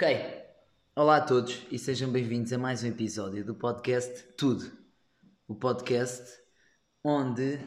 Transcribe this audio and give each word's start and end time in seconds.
Ok. 0.00 0.44
Olá 0.94 1.16
a 1.16 1.20
todos 1.20 1.66
e 1.72 1.76
sejam 1.76 2.08
bem-vindos 2.12 2.52
a 2.52 2.58
mais 2.58 2.84
um 2.84 2.86
episódio 2.86 3.44
do 3.44 3.52
podcast 3.52 4.32
Tudo. 4.36 4.70
O 5.48 5.56
podcast 5.56 6.22
onde 7.02 7.58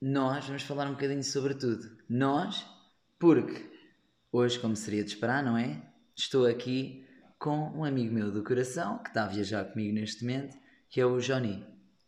nós 0.00 0.46
vamos 0.46 0.62
falar 0.62 0.86
um 0.86 0.92
bocadinho 0.92 1.24
sobre 1.24 1.54
tudo. 1.54 1.98
Nós, 2.08 2.64
porque 3.18 3.68
hoje, 4.30 4.56
como 4.60 4.76
seria 4.76 5.02
de 5.02 5.10
esperar, 5.10 5.42
não 5.42 5.58
é? 5.58 5.82
Estou 6.16 6.46
aqui 6.46 7.04
com 7.40 7.70
um 7.76 7.84
amigo 7.84 8.14
meu 8.14 8.30
do 8.30 8.44
coração 8.44 9.02
que 9.02 9.08
está 9.08 9.24
a 9.24 9.28
viajar 9.28 9.64
comigo 9.64 9.92
neste 9.94 10.24
momento, 10.24 10.56
que 10.88 11.00
é 11.00 11.06
o 11.06 11.18
Johnny. 11.18 11.66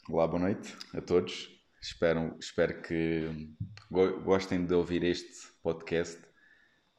Olá, 0.09 0.29
boa 0.29 0.39
noite 0.43 0.77
a 0.95 1.01
todos. 1.01 1.49
Espero, 1.83 2.37
espero 2.39 2.81
que 2.83 3.53
go- 3.91 4.21
gostem 4.21 4.65
de 4.65 4.75
ouvir 4.75 5.03
este 5.03 5.49
podcast, 5.61 6.23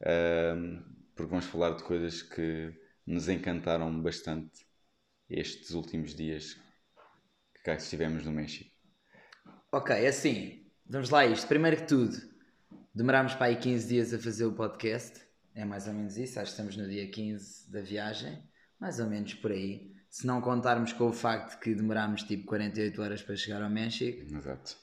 ahm, 0.04 0.95
porque 1.16 1.30
vamos 1.30 1.46
falar 1.46 1.74
de 1.74 1.82
coisas 1.82 2.22
que 2.22 2.72
nos 3.06 3.28
encantaram 3.28 4.00
bastante 4.02 4.66
estes 5.28 5.70
últimos 5.70 6.14
dias 6.14 6.54
que 7.54 7.62
cá 7.64 7.74
estivemos 7.74 8.22
no 8.24 8.30
México. 8.30 8.70
Ok, 9.72 9.96
é 9.96 10.08
assim, 10.08 10.70
vamos 10.84 11.08
lá 11.08 11.20
a 11.20 11.26
isto. 11.26 11.48
Primeiro 11.48 11.78
que 11.78 11.88
tudo, 11.88 12.16
demorámos 12.94 13.34
para 13.34 13.46
aí 13.46 13.56
15 13.56 13.88
dias 13.88 14.12
a 14.12 14.18
fazer 14.18 14.44
o 14.44 14.52
podcast. 14.52 15.24
É 15.54 15.64
mais 15.64 15.88
ou 15.88 15.94
menos 15.94 16.18
isso, 16.18 16.38
acho 16.38 16.54
que 16.54 16.60
estamos 16.60 16.76
no 16.76 16.86
dia 16.86 17.10
15 17.10 17.72
da 17.72 17.80
viagem, 17.80 18.42
mais 18.78 19.00
ou 19.00 19.06
menos 19.06 19.32
por 19.34 19.50
aí. 19.50 19.90
Se 20.10 20.26
não 20.26 20.42
contarmos 20.42 20.92
com 20.92 21.08
o 21.08 21.12
facto 21.12 21.58
que 21.58 21.74
demorámos 21.74 22.22
tipo 22.24 22.44
48 22.44 23.02
horas 23.02 23.22
para 23.22 23.36
chegar 23.36 23.62
ao 23.62 23.70
México, 23.70 24.22
Exato. 24.22 24.76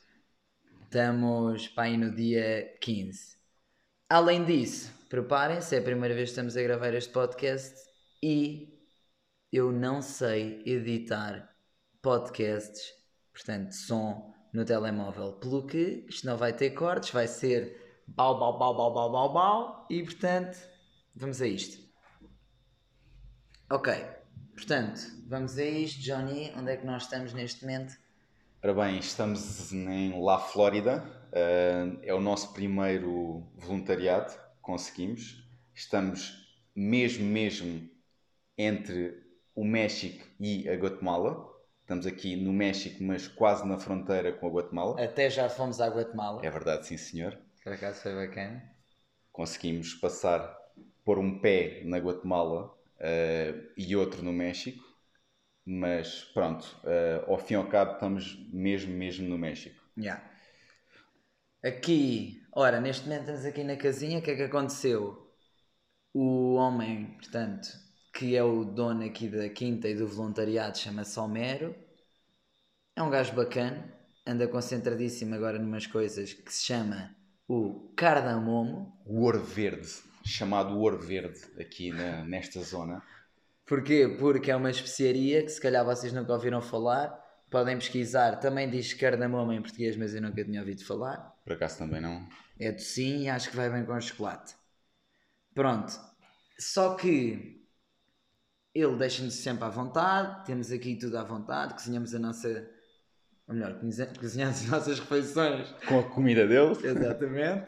estamos 0.84 1.68
para 1.70 1.84
aí 1.84 1.98
no 1.98 2.14
dia 2.14 2.76
15. 2.82 3.43
Além 4.14 4.46
disso, 4.46 4.94
preparem-se, 5.10 5.76
é 5.76 5.80
a 5.80 5.82
primeira 5.82 6.14
vez 6.14 6.30
que 6.30 6.34
estamos 6.34 6.56
a 6.56 6.62
gravar 6.62 6.94
este 6.94 7.12
podcast 7.12 7.74
e 8.22 8.80
eu 9.52 9.72
não 9.72 10.04
sei 10.04 10.62
editar 10.68 11.50
podcasts, 12.00 12.94
portanto, 13.34 13.72
som 13.72 14.32
no 14.54 14.64
telemóvel, 14.64 15.34
pelo 15.40 15.66
que 15.66 16.06
isto 16.08 16.28
não 16.28 16.38
vai 16.38 16.54
ter 16.54 16.76
cortes, 16.76 17.10
vai 17.10 17.28
ser 17.28 18.04
bau, 18.06 18.38
bau, 18.38 18.60
bau, 18.60 18.78
bau, 18.78 18.94
bau, 18.94 19.12
bau, 19.12 19.34
bau, 19.34 19.88
e 19.90 20.04
portanto, 20.04 20.60
vamos 21.16 21.42
a 21.42 21.48
isto. 21.48 21.84
Ok, 23.72 23.92
portanto, 24.54 25.02
vamos 25.26 25.58
a 25.58 25.66
isto, 25.66 26.00
Johnny, 26.04 26.54
onde 26.56 26.72
é 26.72 26.78
que 26.78 26.86
nós 26.86 27.06
estamos 27.06 27.34
neste 27.34 27.66
momento? 27.66 27.98
Ora 28.64 28.76
bem, 28.76 29.00
estamos 29.00 29.74
em 29.74 30.24
La 30.24 30.38
Flórida, 30.38 31.04
é 31.34 32.14
o 32.14 32.22
nosso 32.22 32.54
primeiro 32.54 33.52
voluntariado 33.56 34.34
conseguimos. 34.62 35.44
Estamos 35.76 36.34
mesmo, 36.76 37.26
mesmo 37.26 37.90
entre 38.58 39.22
o 39.54 39.64
México 39.64 40.26
e 40.40 40.68
a 40.68 40.76
Guatemala. 40.76 41.52
Estamos 41.82 42.08
aqui 42.08 42.36
no 42.36 42.54
México, 42.54 43.04
mas 43.04 43.28
quase 43.28 43.68
na 43.68 43.78
fronteira 43.78 44.32
com 44.32 44.48
a 44.48 44.50
Guatemala. 44.50 45.04
Até 45.04 45.30
já 45.30 45.50
fomos 45.50 45.82
à 45.82 45.88
Guatemala. 45.88 46.44
É 46.44 46.50
verdade, 46.50 46.88
sim 46.88 46.98
senhor. 46.98 47.38
Por 47.64 47.74
acaso 47.74 48.02
foi 48.02 48.16
bacana. 48.16 48.64
Conseguimos 49.32 49.94
passar, 49.96 50.58
pôr 51.04 51.20
um 51.20 51.40
pé 51.40 51.82
na 51.84 51.98
Guatemala 51.98 52.74
ah, 53.00 53.74
e 53.78 53.96
outro 53.96 54.24
no 54.24 54.32
México. 54.32 54.82
Mas 55.66 56.24
pronto, 56.34 56.80
ah, 56.86 57.26
ao 57.28 57.38
fim 57.38 57.56
e 57.56 57.58
ao 57.58 57.68
cabo 57.68 57.94
estamos 57.94 58.38
mesmo, 58.52 58.94
mesmo 58.94 59.28
no 59.28 59.38
México. 59.38 59.82
Yeah. 59.98 60.33
Aqui, 61.64 62.42
ora, 62.52 62.80
neste 62.82 63.04
momento 63.06 63.22
estamos 63.22 63.46
aqui 63.46 63.64
na 63.64 63.76
casinha, 63.78 64.20
o 64.20 64.22
que 64.22 64.32
é 64.32 64.36
que 64.36 64.44
aconteceu? 64.44 65.34
O 66.14 66.56
homem, 66.56 67.16
portanto, 67.18 67.68
que 68.14 68.36
é 68.36 68.44
o 68.44 68.66
dono 68.66 69.06
aqui 69.06 69.30
da 69.30 69.50
quinta 69.50 69.88
e 69.90 69.96
do 69.96 70.08
voluntariado, 70.08 70.78
chama-se 70.78 71.20
Homero. 71.20 71.76
É 72.96 73.02
um 73.04 73.10
gajo 73.10 73.34
bacana, 73.36 73.94
anda 74.26 74.48
concentradíssimo 74.48 75.36
agora 75.36 75.60
numas 75.60 75.88
coisas 75.88 76.34
que 76.34 76.54
se 76.54 76.66
chama 76.66 77.16
o 77.48 77.94
cardamomo. 77.96 78.94
o 79.06 79.22
ouro 79.22 79.42
verde, 79.42 79.90
chamado 80.26 80.78
ouro 80.80 81.00
verde 81.00 81.40
aqui 81.60 81.92
na- 81.92 82.24
nesta 82.26 82.62
zona. 82.62 83.02
Porquê? 83.66 84.08
Porque 84.20 84.52
é 84.52 84.56
uma 84.56 84.72
especiaria 84.72 85.42
que 85.44 85.50
se 85.50 85.60
calhar 85.60 85.84
vocês 85.86 86.14
nunca 86.14 86.34
ouviram 86.34 86.62
falar. 86.62 87.10
Podem 87.50 87.78
pesquisar, 87.78 88.38
também 88.38 88.70
diz 88.70 88.94
cardamomo 88.94 89.52
em 89.52 89.62
português, 89.62 89.96
mas 89.98 90.16
eu 90.16 90.22
nunca 90.22 90.44
tinha 90.44 90.60
ouvido 90.62 90.84
falar. 90.86 91.33
Por 91.44 91.54
acaso 91.54 91.78
também 91.78 92.00
não. 92.02 92.28
É 92.60 92.72
docinho 92.72 93.22
e 93.24 93.30
acho 93.30 93.50
que 93.50 93.56
vai 93.56 93.70
bem 93.70 93.86
com 93.86 94.00
chocolate. 94.00 94.56
Pronto. 95.54 95.94
Só 96.60 96.96
que 96.96 97.62
ele 98.74 98.96
deixa-nos 98.98 99.36
sempre 99.36 99.66
à 99.66 99.70
vontade, 99.70 100.46
temos 100.46 100.72
aqui 100.72 100.96
tudo 100.96 101.18
à 101.18 101.24
vontade, 101.24 101.74
cozinhamos 101.74 102.14
a 102.16 102.20
nossa. 102.20 102.70
Ou 103.48 103.54
melhor, 103.54 103.78
cozinha- 103.80 104.14
cozinhamos 104.18 104.62
as 104.62 104.68
nossas 104.68 105.00
refeições. 105.00 105.70
Com 105.88 106.00
a 106.00 106.04
comida 106.04 106.48
dele? 106.48 106.72
Exatamente. 106.88 107.68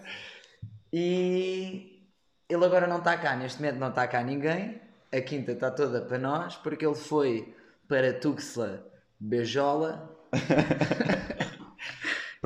E 0.93 2.07
ele 2.47 2.65
agora 2.65 2.87
não 2.87 2.99
está 2.99 3.17
cá, 3.17 3.35
neste 3.35 3.59
momento 3.61 3.79
não 3.79 3.89
está 3.89 4.07
cá 4.07 4.23
ninguém. 4.23 4.81
A 5.11 5.21
quinta 5.21 5.51
está 5.51 5.69
toda 5.69 6.01
para 6.01 6.17
nós, 6.17 6.55
porque 6.55 6.85
ele 6.85 6.95
foi 6.95 7.53
para 7.87 8.13
Tuxtla 8.13 8.85
Beijola. 9.19 10.11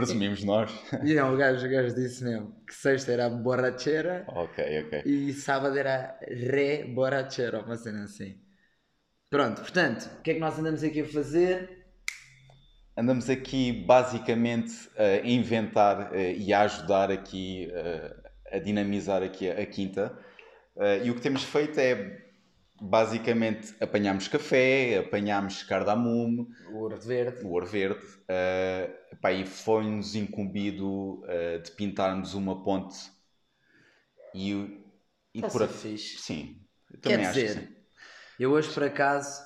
Presumimos 0.06 0.44
nós. 0.44 0.72
E 1.04 1.14
não, 1.14 1.34
o 1.34 1.38
gajo, 1.38 1.66
o 1.66 1.70
gajo 1.70 1.96
disse 1.96 2.24
mesmo 2.24 2.56
que 2.66 2.74
sexta 2.74 3.12
era 3.12 3.30
borrachera 3.30 4.26
ok, 4.28 4.84
ok. 4.86 5.02
e 5.06 5.34
sábado 5.34 5.78
era 5.78 6.18
re 6.22 6.84
borrachera, 6.86 7.62
uma 7.62 7.78
cena 7.78 8.04
assim. 8.04 8.38
Pronto, 9.30 9.62
portanto, 9.62 10.09
o 10.20 10.22
que 10.22 10.32
é 10.32 10.34
que 10.34 10.40
nós 10.40 10.58
andamos 10.58 10.84
aqui 10.84 11.02
a 11.02 11.06
fazer? 11.06 11.80
Andamos 12.98 13.30
aqui 13.30 13.72
basicamente 13.72 14.74
a 14.98 15.26
inventar 15.26 16.14
eh, 16.14 16.34
e 16.34 16.52
a 16.52 16.62
ajudar 16.62 17.12
aqui 17.12 17.70
eh, 17.72 18.16
a 18.52 18.59
dinamizar 18.59 19.24
aqui 19.24 19.50
a, 19.50 19.62
a 19.62 19.66
quinta. 19.66 20.18
Eh, 20.78 21.06
e 21.06 21.12
o 21.12 21.16
que 21.16 21.22
temos 21.22 21.44
feito 21.44 21.80
é 21.80 22.28
basicamente 22.81 23.75
apanhamos 23.81 24.28
café, 24.28 24.97
apanhamos 25.00 25.63
cardamomo, 25.63 26.50
O 26.67 26.78
ouro 26.78 27.00
verde. 27.00 27.44
o 27.45 27.50
ouro 27.50 27.66
verde, 27.66 28.06
eh, 28.28 28.90
epá, 29.12 29.31
e 29.31 29.45
foi-nos 29.45 30.16
incumbido 30.16 31.23
eh, 31.28 31.59
de 31.59 31.72
pintarmos 31.72 32.34
uma 32.34 32.63
ponte 32.63 32.97
e, 34.34 34.53
o- 34.53 34.84
e 35.34 35.41
por 35.41 35.63
a 35.63 35.67
fixe. 35.67 36.17
Sim, 36.19 36.62
eu 36.91 37.00
Quer 37.01 37.01
também 37.01 37.25
acho 37.25 37.40
que 37.40 37.45
dizer, 37.47 37.62
sim. 37.62 37.75
eu 38.40 38.51
hoje 38.51 38.73
por 38.73 38.84
acaso 38.84 39.41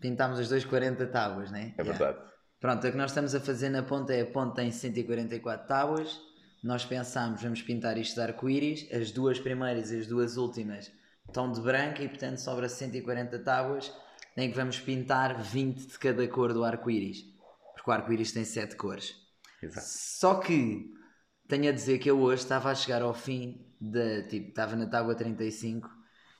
pintámos 0.00 0.38
as 0.38 0.46
240 0.48 1.06
tábuas, 1.06 1.50
né? 1.50 1.74
É 1.78 1.82
Yeah. 1.82 1.98
verdade. 1.98 2.26
Pronto, 2.60 2.86
o 2.86 2.90
que 2.90 2.96
nós 2.96 3.10
estamos 3.10 3.34
a 3.34 3.40
fazer 3.40 3.68
na 3.68 3.82
ponta 3.82 4.14
é 4.14 4.22
a 4.22 4.26
ponta 4.26 4.56
tem 4.56 4.70
144 4.72 5.66
tábuas. 5.68 6.18
Nós 6.62 6.84
pensámos, 6.84 7.42
vamos 7.42 7.62
pintar 7.62 7.96
isto 7.98 8.14
de 8.14 8.20
arco-íris. 8.22 8.88
As 8.92 9.10
duas 9.12 9.38
primeiras 9.38 9.90
e 9.92 9.98
as 9.98 10.06
duas 10.06 10.36
últimas 10.36 10.90
estão 11.28 11.50
de 11.50 11.60
branco 11.60 12.02
e, 12.02 12.08
portanto, 12.08 12.38
sobra 12.38 12.68
140 12.68 13.38
tábuas 13.40 13.92
em 14.36 14.50
que 14.50 14.56
vamos 14.56 14.78
pintar 14.78 15.40
20 15.40 15.86
de 15.86 15.98
cada 15.98 16.26
cor 16.28 16.52
do 16.52 16.64
arco-íris. 16.64 17.24
Porque 17.74 17.90
o 17.90 17.92
arco-íris 17.92 18.32
tem 18.32 18.44
7 18.44 18.76
cores. 18.76 19.14
Exato. 19.62 19.86
Só 19.88 20.34
que 20.36 20.92
tenho 21.48 21.68
a 21.68 21.72
dizer 21.72 21.98
que 21.98 22.10
eu 22.10 22.20
hoje 22.20 22.42
estava 22.42 22.70
a 22.70 22.74
chegar 22.74 23.02
ao 23.02 23.14
fim 23.14 23.66
da. 23.80 24.22
Tipo, 24.28 24.48
estava 24.48 24.76
na 24.76 24.86
tábua 24.86 25.14
35, 25.14 25.88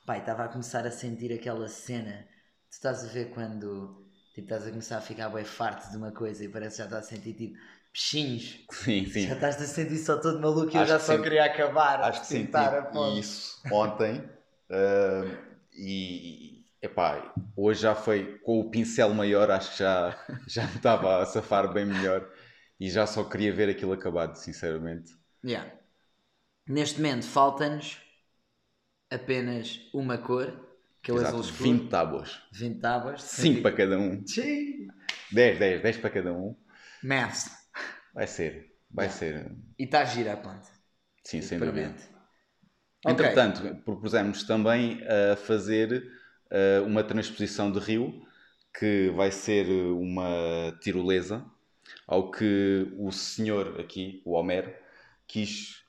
pai, 0.04 0.20
estava 0.20 0.44
a 0.44 0.48
começar 0.48 0.86
a 0.86 0.90
sentir 0.90 1.32
aquela 1.32 1.68
cena. 1.68 2.26
Tu 2.70 2.74
estás 2.74 3.04
a 3.04 3.08
ver 3.08 3.30
quando 3.30 4.06
tipo, 4.34 4.46
estás 4.46 4.66
a 4.66 4.70
começar 4.70 4.98
a 4.98 5.00
ficar 5.00 5.28
bem 5.30 5.44
farto 5.44 5.90
de 5.90 5.96
uma 5.96 6.12
coisa 6.12 6.44
e 6.44 6.48
parece 6.48 6.76
que 6.76 6.78
já 6.78 6.84
estás 6.84 7.06
a 7.06 7.08
sentir 7.08 7.32
tipo 7.32 7.56
peixinhos. 7.92 8.64
Sim, 8.70 9.06
sim. 9.06 9.26
Já 9.28 9.34
estás 9.34 9.62
a 9.62 9.66
sentir 9.66 9.98
só 9.98 10.18
todo 10.18 10.40
maluco 10.40 10.76
e 10.76 10.78
eu 10.78 10.86
já 10.86 10.98
só 10.98 11.16
sim. 11.16 11.22
queria 11.22 11.44
acabar. 11.44 12.02
Acho 12.02 12.22
que 12.22 12.34
pintar 12.34 12.74
a 12.74 12.82
ponte. 12.82 13.20
isso 13.20 13.62
ontem. 13.72 14.35
Ah, 14.70 15.24
e 15.72 16.64
epá, 16.82 17.34
hoje 17.56 17.82
já 17.82 17.94
foi 17.94 18.38
com 18.40 18.60
o 18.60 18.70
pincel 18.70 19.12
maior, 19.14 19.50
acho 19.50 19.72
que 19.72 19.78
já, 19.78 20.16
já 20.46 20.66
me 20.66 20.76
estava 20.76 21.22
a 21.22 21.26
safar 21.26 21.72
bem 21.72 21.84
melhor 21.86 22.28
e 22.80 22.90
já 22.90 23.06
só 23.06 23.24
queria 23.24 23.52
ver 23.52 23.68
aquilo 23.70 23.92
acabado, 23.92 24.36
sinceramente. 24.36 25.12
Yeah. 25.42 25.64
Neste 26.68 27.00
momento 27.00 27.26
falta-nos 27.26 27.98
apenas 29.10 29.80
uma 29.92 30.16
cor, 30.18 30.48
que 31.02 31.10
é 31.10 31.14
o 31.14 31.18
Exato, 31.18 31.28
azul 31.28 31.40
escuro. 31.40 31.62
20 31.62 31.88
tábuas, 31.90 32.40
20 32.52 32.80
tábuas. 32.80 33.22
5 33.22 33.62
para 33.62 33.76
cada 33.76 33.98
um, 33.98 34.24
Sim. 34.26 34.88
10, 35.32 35.58
10, 35.58 35.82
10 35.82 35.98
para 35.98 36.10
cada 36.10 36.32
um. 36.32 36.56
Maths. 37.02 37.48
Vai 38.12 38.26
ser, 38.26 38.74
vai 38.90 39.08
Yeah. 39.08 39.18
ser, 39.18 39.56
E 39.78 39.84
está 39.84 40.04
gira 40.04 40.32
a 40.34 40.36
ponte. 40.44 40.70
sim, 41.24 41.42
sem 41.42 41.60
dúvida. 41.60 41.94
Entretanto, 43.06 43.62
propusemos 43.84 44.42
também 44.44 45.00
a 45.06 45.36
fazer 45.36 46.10
eh, 46.50 46.80
uma 46.80 47.02
transposição 47.02 47.70
de 47.70 47.78
rio, 47.78 48.26
que 48.78 49.10
vai 49.10 49.30
ser 49.30 49.68
uma 49.68 50.76
tirolesa, 50.80 51.44
ao 52.06 52.30
que 52.30 52.92
o 52.98 53.10
senhor 53.10 53.80
aqui, 53.80 54.22
o 54.24 54.32
Homero, 54.32 54.72
quis 55.26 55.82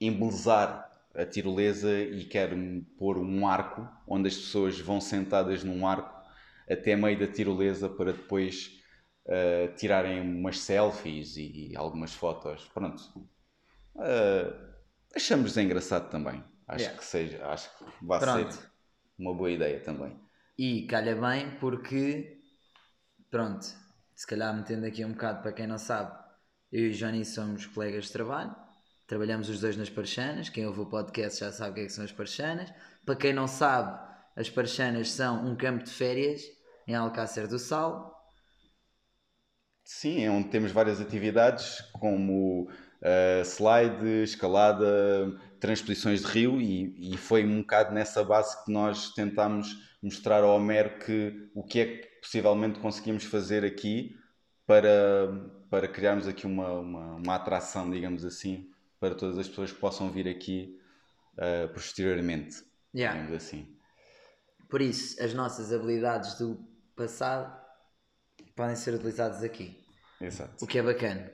embelezar 0.00 0.90
a 1.14 1.26
tirolesa 1.26 1.92
e 2.00 2.24
quero 2.24 2.56
pôr 2.96 3.18
um 3.18 3.46
arco 3.46 3.86
onde 4.06 4.28
as 4.28 4.36
pessoas 4.36 4.78
vão 4.80 5.00
sentadas 5.00 5.62
num 5.62 5.86
arco 5.86 6.22
até 6.68 6.96
meio 6.96 7.18
da 7.18 7.26
tirolesa 7.26 7.88
para 7.88 8.12
depois 8.12 8.80
uh, 9.26 9.74
tirarem 9.76 10.20
umas 10.20 10.58
selfies 10.60 11.36
e, 11.36 11.70
e 11.70 11.76
algumas 11.76 12.14
fotos. 12.14 12.68
Pronto. 12.72 13.02
Uh, 13.94 14.72
achamos 15.14 15.56
engraçado 15.56 16.08
também. 16.10 16.42
Acho 16.72 16.84
yeah. 16.84 16.98
que 16.98 17.04
seja, 17.04 17.46
acho 17.46 17.76
que 17.76 17.84
vai 18.00 18.18
Pronto. 18.18 18.52
ser 18.52 18.70
uma 19.18 19.34
boa 19.34 19.50
ideia 19.50 19.78
também. 19.80 20.18
E 20.58 20.86
calha 20.86 21.14
bem 21.14 21.50
porque, 21.58 22.40
pronto, 23.30 23.66
se 24.14 24.26
calhar 24.26 24.56
metendo 24.56 24.86
aqui 24.86 25.04
um 25.04 25.12
bocado 25.12 25.42
para 25.42 25.52
quem 25.52 25.66
não 25.66 25.78
sabe, 25.78 26.18
eu 26.70 26.86
e 26.86 26.90
o 26.90 26.92
Johnny 26.94 27.24
somos 27.24 27.66
colegas 27.66 28.06
de 28.06 28.12
trabalho, 28.12 28.54
trabalhamos 29.06 29.50
os 29.50 29.60
dois 29.60 29.76
nas 29.76 29.90
Parchanas, 29.90 30.48
quem 30.48 30.66
ouve 30.66 30.80
o 30.80 30.86
podcast 30.86 31.40
já 31.40 31.52
sabe 31.52 31.72
o 31.72 31.74
que, 31.74 31.80
é 31.80 31.84
que 31.84 31.92
são 31.92 32.04
as 32.04 32.12
Parchanas. 32.12 32.72
Para 33.04 33.16
quem 33.16 33.32
não 33.34 33.46
sabe, 33.46 34.00
as 34.34 34.48
Parchanas 34.48 35.12
são 35.12 35.44
um 35.44 35.54
campo 35.54 35.84
de 35.84 35.90
férias 35.90 36.42
em 36.86 36.94
Alcácer 36.94 37.46
do 37.46 37.58
Sal. 37.58 38.10
Sim, 39.84 40.24
é 40.24 40.30
onde 40.30 40.48
temos 40.48 40.72
várias 40.72 41.00
atividades 41.00 41.82
como 41.92 42.70
uh, 43.02 43.42
slide, 43.44 44.22
escalada, 44.22 45.38
transposições 45.62 46.22
de 46.22 46.26
rio 46.26 46.60
e, 46.60 47.14
e, 47.14 47.16
foi 47.16 47.44
um 47.46 47.60
bocado 47.60 47.94
nessa 47.94 48.24
base 48.24 48.64
que 48.64 48.72
nós 48.72 49.14
tentámos 49.14 49.78
mostrar 50.02 50.42
ao 50.42 50.56
Homero 50.56 50.98
que 50.98 51.48
o 51.54 51.62
que 51.62 51.78
é 51.78 51.86
que 51.86 52.08
possivelmente 52.20 52.80
conseguimos 52.80 53.22
fazer 53.22 53.64
aqui 53.64 54.18
para, 54.66 54.90
para 55.70 55.86
criarmos 55.86 56.26
aqui 56.26 56.48
uma, 56.48 56.72
uma, 56.72 57.14
uma 57.14 57.34
atração, 57.36 57.88
digamos 57.88 58.24
assim, 58.24 58.72
para 58.98 59.14
todas 59.14 59.38
as 59.38 59.46
pessoas 59.46 59.70
que 59.70 59.78
possam 59.78 60.10
vir 60.10 60.26
aqui 60.26 60.80
uh, 61.34 61.72
posteriormente, 61.72 62.64
yeah. 62.92 63.16
digamos 63.16 63.40
assim. 63.40 63.72
Por 64.68 64.82
isso, 64.82 65.22
as 65.22 65.32
nossas 65.32 65.72
habilidades 65.72 66.38
do 66.38 66.58
passado 66.96 67.56
podem 68.56 68.74
ser 68.74 68.94
utilizadas 68.94 69.44
aqui. 69.44 69.80
Exato. 70.20 70.64
O 70.64 70.66
que 70.66 70.76
é 70.76 70.82
bacana. 70.82 71.30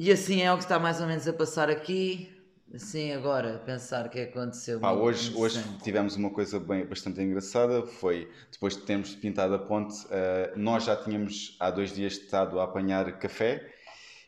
E 0.00 0.10
assim 0.10 0.40
é 0.40 0.50
o 0.50 0.56
que 0.56 0.64
está 0.64 0.78
mais 0.78 1.02
ou 1.02 1.06
menos 1.06 1.28
a 1.28 1.34
passar 1.34 1.68
aqui. 1.68 2.41
Assim, 2.74 3.12
agora, 3.12 3.58
pensar 3.58 4.06
o 4.06 4.08
que 4.08 4.18
é 4.18 4.24
que 4.24 4.38
aconteceu. 4.38 4.80
Pá, 4.80 4.92
hoje, 4.92 5.34
hoje 5.36 5.62
tivemos 5.82 6.16
uma 6.16 6.30
coisa 6.30 6.58
bem, 6.58 6.86
bastante 6.86 7.20
engraçada. 7.20 7.82
Foi 7.86 8.30
depois 8.50 8.74
de 8.74 8.82
termos 8.82 9.14
pintado 9.14 9.54
a 9.54 9.58
ponte, 9.58 9.94
uh, 10.06 10.56
nós 10.56 10.84
já 10.84 10.96
tínhamos 10.96 11.54
há 11.60 11.70
dois 11.70 11.94
dias 11.94 12.14
estado 12.14 12.58
a 12.58 12.64
apanhar 12.64 13.18
café 13.18 13.70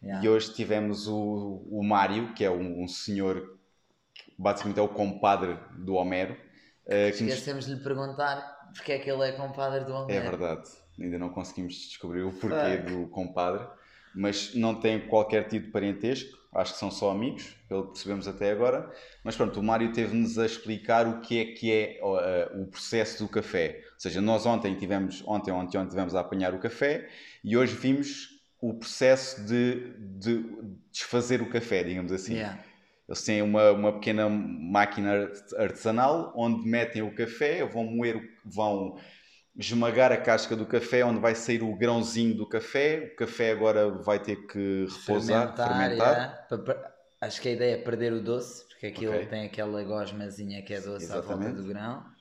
yeah. 0.03 0.23
e 0.23 0.29
hoje 0.29 0.53
tivemos 0.53 1.09
o, 1.09 1.67
o 1.71 1.83
Mário, 1.83 2.35
que 2.35 2.45
é 2.45 2.51
um, 2.51 2.83
um 2.83 2.89
senhor 2.89 3.59
que 4.13 4.35
basicamente 4.39 4.79
é 4.79 4.83
o 4.83 4.89
compadre 4.89 5.59
do 5.79 5.95
Homero. 5.95 6.37
Uh, 6.87 7.09
Esquecemos 7.09 7.67
nos... 7.67 7.67
de 7.67 7.75
lhe 7.75 7.81
perguntar 7.81 8.71
porque 8.75 8.93
é 8.93 8.99
que 8.99 9.11
ele 9.11 9.27
é 9.27 9.33
compadre 9.33 9.87
do 9.87 9.95
Homero. 9.95 10.13
É 10.13 10.21
verdade, 10.21 10.69
ainda 11.01 11.19
não 11.19 11.31
conseguimos 11.31 11.75
descobrir 11.75 12.23
o 12.23 12.33
porquê 12.33 12.77
Fuck. 12.77 12.93
do 12.93 13.09
compadre, 13.09 13.67
mas 14.15 14.55
não 14.55 14.75
tem 14.75 15.09
qualquer 15.09 15.49
tipo 15.49 15.67
de 15.67 15.73
parentesco, 15.73 16.44
acho 16.55 16.75
que 16.75 16.79
são 16.79 16.91
só 16.91 17.11
amigos, 17.11 17.57
pelo 17.69 17.83
que 17.85 17.93
percebemos 17.93 18.29
até 18.29 18.51
agora. 18.53 18.91
Mas 19.23 19.37
pronto, 19.37 19.59
o 19.59 19.63
Mário 19.63 19.93
teve-nos 19.93 20.39
a 20.39 20.47
explicar 20.47 21.07
o 21.07 21.21
que 21.21 21.41
é 21.41 21.45
que 21.47 21.73
é 21.73 22.01
uh, 22.03 22.63
o 22.63 22.67
processo 22.67 23.25
do 23.25 23.29
café. 23.29 23.83
Ou 23.95 24.01
seja, 24.01 24.21
nós 24.21 24.47
ontem 24.47 24.75
tivemos, 24.77 25.23
ontem, 25.27 25.51
ontem, 25.51 25.79
ontem 25.79 25.91
tivemos 25.91 26.15
a 26.15 26.21
apanhar 26.21 26.55
o 26.55 26.59
café 26.59 27.09
e 27.43 27.57
hoje 27.57 27.75
vimos 27.75 28.41
o 28.61 28.73
processo 28.73 29.45
de, 29.45 29.93
de 29.99 30.45
desfazer 30.91 31.43
o 31.43 31.51
café, 31.51 31.83
digamos 31.83 32.13
assim. 32.13 32.35
Yeah. 32.35 32.59
Eles 33.07 33.23
têm 33.23 33.43
uma, 33.43 33.71
uma 33.73 33.93
pequena 33.93 34.29
máquina 34.29 35.31
artesanal 35.59 36.33
onde 36.35 36.67
metem 36.67 37.03
o 37.03 37.15
café, 37.15 37.65
vão 37.67 37.85
moer, 37.85 38.31
vão 38.45 38.99
esmagar 39.57 40.13
a 40.13 40.17
casca 40.17 40.57
do 40.57 40.67
café, 40.67 41.05
onde 41.05 41.21
vai 41.21 41.35
sair 41.35 41.63
o 41.63 41.77
grãozinho 41.77 42.35
do 42.35 42.49
café. 42.49 43.13
O 43.13 43.17
café 43.17 43.53
agora 43.53 43.91
vai 43.91 44.19
ter 44.19 44.47
que 44.47 44.87
repousar, 44.89 45.55
fermentar. 45.57 46.47
fermentar. 46.49 46.95
Acho 47.21 47.41
que 47.41 47.49
a 47.49 47.53
ideia 47.53 47.75
é 47.75 47.79
perder 47.79 48.13
o 48.13 48.21
doce, 48.21 48.67
porque 48.69 48.87
aquilo 48.87 49.15
okay. 49.15 49.27
tem 49.27 49.47
aquela 49.47 49.83
gosmazinha 49.83 50.63
que 50.63 50.75
é 50.75 50.81
doce 50.81 51.05
Exatamente. 51.05 51.33
à 51.33 51.37
volta 51.37 51.63
do 51.63 51.69
grão. 51.69 52.15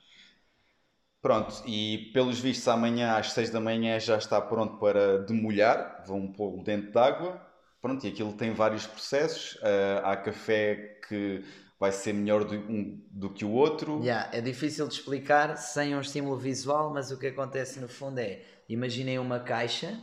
Pronto, 1.20 1.62
e 1.66 2.10
pelos 2.12 2.38
vistos 2.38 2.68
amanhã 2.68 3.16
às 3.16 3.32
6 3.32 3.50
da 3.50 3.60
manhã 3.60 3.98
já 3.98 4.18
está 4.18 4.40
pronto 4.40 4.78
para 4.78 5.18
demolhar, 5.24 6.04
vão 6.06 6.30
pô-lo 6.30 6.62
dentro 6.62 6.92
d'água. 6.92 7.40
Pronto, 7.80 8.04
e 8.06 8.10
aquilo 8.10 8.32
tem 8.34 8.52
vários 8.52 8.86
processos. 8.86 9.56
Uh, 9.56 10.04
há 10.04 10.16
café 10.16 11.00
que 11.08 11.42
vai 11.84 11.92
ser 11.92 12.14
melhor 12.14 12.44
do, 12.44 12.54
um, 12.54 13.06
do 13.10 13.28
que 13.28 13.44
o 13.44 13.50
outro. 13.50 14.00
Yeah, 14.00 14.30
é 14.32 14.40
difícil 14.40 14.88
de 14.88 14.94
explicar 14.94 15.56
sem 15.56 15.94
um 15.94 16.00
estímulo 16.00 16.38
visual, 16.38 16.90
mas 16.90 17.10
o 17.10 17.18
que 17.18 17.26
acontece 17.26 17.78
no 17.78 17.88
fundo 17.88 18.18
é: 18.20 18.42
imaginem 18.68 19.18
uma 19.18 19.38
caixa 19.38 20.00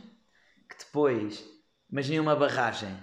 que 0.68 0.78
depois, 0.78 1.44
imaginem 1.90 2.20
uma 2.20 2.36
barragem, 2.36 2.96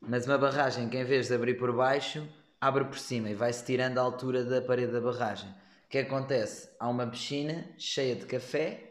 mas 0.00 0.26
uma 0.26 0.36
barragem 0.36 0.88
que 0.90 0.98
em 0.98 1.04
vez 1.04 1.28
de 1.28 1.34
abrir 1.34 1.54
por 1.54 1.74
baixo, 1.74 2.28
abre 2.60 2.84
por 2.84 2.98
cima 2.98 3.30
e 3.30 3.34
vai-se 3.34 3.64
tirando 3.64 3.96
a 3.96 4.02
altura 4.02 4.44
da 4.44 4.60
parede 4.60 4.92
da 4.92 5.00
barragem. 5.00 5.48
O 5.48 5.88
que 5.88 5.98
acontece? 5.98 6.68
Há 6.78 6.88
uma 6.88 7.06
piscina 7.06 7.74
cheia 7.78 8.14
de 8.14 8.26
café. 8.26 8.86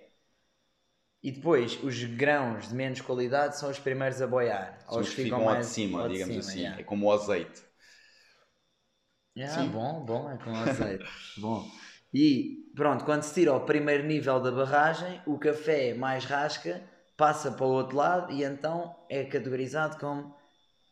E 1.21 1.31
depois 1.31 1.77
os 1.83 2.03
grãos 2.03 2.69
de 2.69 2.73
menos 2.73 3.01
qualidade 3.01 3.59
são 3.59 3.69
os 3.69 3.77
primeiros 3.77 4.21
a 4.21 4.27
boiar. 4.27 4.79
São 4.87 5.01
os 5.01 5.09
que 5.09 5.15
ficam, 5.15 5.39
ficam 5.39 5.53
mais 5.53 5.67
de 5.67 5.73
cima, 5.73 6.09
digamos 6.09 6.35
de 6.35 6.41
cima, 6.41 6.51
assim. 6.51 6.59
Yeah. 6.61 6.81
É 6.81 6.83
como 6.83 7.07
o 7.07 7.11
azeite. 7.11 7.68
Yeah, 9.35 9.63
Sim. 9.63 9.71
bom, 9.71 10.05
bom, 10.05 10.29
é 10.29 10.37
com 10.37 10.51
azeite. 10.55 11.05
bom. 11.37 11.65
E 12.13 12.71
pronto, 12.75 13.05
quando 13.05 13.23
se 13.23 13.33
tira 13.33 13.51
ao 13.51 13.65
primeiro 13.65 14.03
nível 14.03 14.39
da 14.41 14.51
barragem, 14.51 15.21
o 15.25 15.37
café 15.37 15.93
mais 15.93 16.25
rasca 16.25 16.81
passa 17.15 17.51
para 17.51 17.65
o 17.65 17.69
outro 17.69 17.97
lado 17.97 18.33
e 18.33 18.43
então 18.43 18.95
é 19.09 19.23
categorizado 19.25 19.97
como 19.97 20.35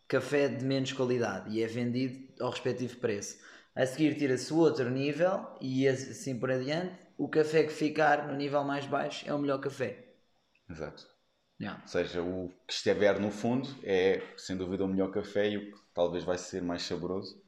café 0.07 0.47
de 0.47 0.63
menos 0.65 0.93
qualidade 0.93 1.49
e 1.49 1.63
é 1.63 1.67
vendido 1.67 2.33
ao 2.43 2.51
respectivo 2.51 2.97
preço. 2.97 3.37
A 3.75 3.85
seguir 3.85 4.15
tira-se 4.17 4.51
o 4.53 4.57
outro 4.57 4.89
nível 4.89 5.45
e 5.61 5.87
assim 5.87 6.37
por 6.39 6.51
adiante. 6.51 6.95
O 7.17 7.27
café 7.27 7.63
que 7.63 7.73
ficar 7.73 8.27
no 8.27 8.35
nível 8.35 8.63
mais 8.63 8.85
baixo 8.85 9.27
é 9.27 9.33
o 9.33 9.39
melhor 9.39 9.59
café. 9.59 10.05
Exato. 10.69 11.05
Yeah. 11.59 11.81
Ou 11.81 11.87
seja, 11.87 12.21
o 12.21 12.49
que 12.67 12.73
estiver 12.73 13.19
no 13.19 13.31
fundo 13.31 13.69
é 13.83 14.21
sem 14.37 14.57
dúvida 14.57 14.85
o 14.85 14.87
melhor 14.87 15.11
café 15.11 15.49
e 15.49 15.57
o 15.57 15.71
que 15.73 15.81
talvez 15.93 16.23
vai 16.23 16.37
ser 16.37 16.61
mais 16.61 16.83
saboroso 16.83 17.41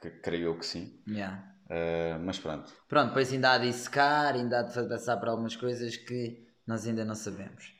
que 0.00 0.10
creio 0.10 0.46
eu 0.48 0.58
que 0.58 0.66
sim. 0.66 1.02
Yeah. 1.06 1.42
Uh, 1.66 2.18
mas 2.24 2.38
pronto. 2.38 2.72
Pronto, 2.88 3.08
depois 3.08 3.32
ainda 3.32 3.52
há 3.52 3.58
de 3.58 3.72
secar, 3.72 4.34
ainda 4.34 4.60
há 4.60 4.62
de 4.62 4.88
passar 4.88 5.16
por 5.18 5.28
algumas 5.28 5.54
coisas 5.54 5.96
que 5.96 6.46
nós 6.66 6.86
ainda 6.86 7.04
não 7.04 7.14
sabemos. 7.14 7.74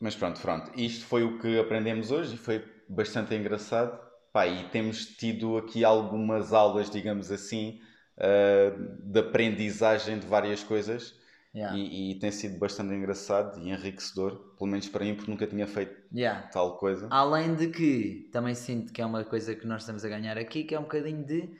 Mas 0.00 0.14
pronto, 0.14 0.40
pronto. 0.40 0.72
Isto 0.78 1.04
foi 1.06 1.22
o 1.22 1.38
que 1.38 1.58
aprendemos 1.58 2.10
hoje 2.10 2.34
e 2.34 2.38
foi 2.38 2.64
bastante 2.88 3.34
engraçado. 3.34 3.98
Pá, 4.32 4.46
e 4.46 4.68
temos 4.70 5.06
tido 5.06 5.56
aqui 5.58 5.84
algumas 5.84 6.52
aulas, 6.52 6.90
digamos 6.90 7.30
assim, 7.30 7.80
uh, 8.18 9.10
de 9.12 9.20
aprendizagem 9.20 10.18
de 10.18 10.26
várias 10.26 10.64
coisas. 10.64 11.14
Yeah. 11.54 11.76
E, 11.76 12.12
e, 12.12 12.14
tem 12.18 12.30
sido 12.30 12.58
bastante 12.58 12.94
engraçado 12.94 13.60
e 13.60 13.70
enriquecedor, 13.70 14.54
pelo 14.56 14.70
menos 14.70 14.88
para 14.88 15.04
mim, 15.04 15.14
porque 15.14 15.30
nunca 15.30 15.46
tinha 15.46 15.66
feito 15.66 15.94
yeah. 16.10 16.48
tal 16.48 16.78
coisa. 16.78 17.08
Além 17.10 17.54
de 17.54 17.68
que 17.68 18.30
também 18.32 18.54
sinto 18.54 18.90
que 18.90 19.02
é 19.02 19.06
uma 19.06 19.22
coisa 19.22 19.54
que 19.54 19.66
nós 19.66 19.82
estamos 19.82 20.02
a 20.02 20.08
ganhar 20.08 20.38
aqui, 20.38 20.64
que 20.64 20.74
é 20.74 20.78
um 20.78 20.84
bocadinho 20.84 21.22
de 21.26 21.50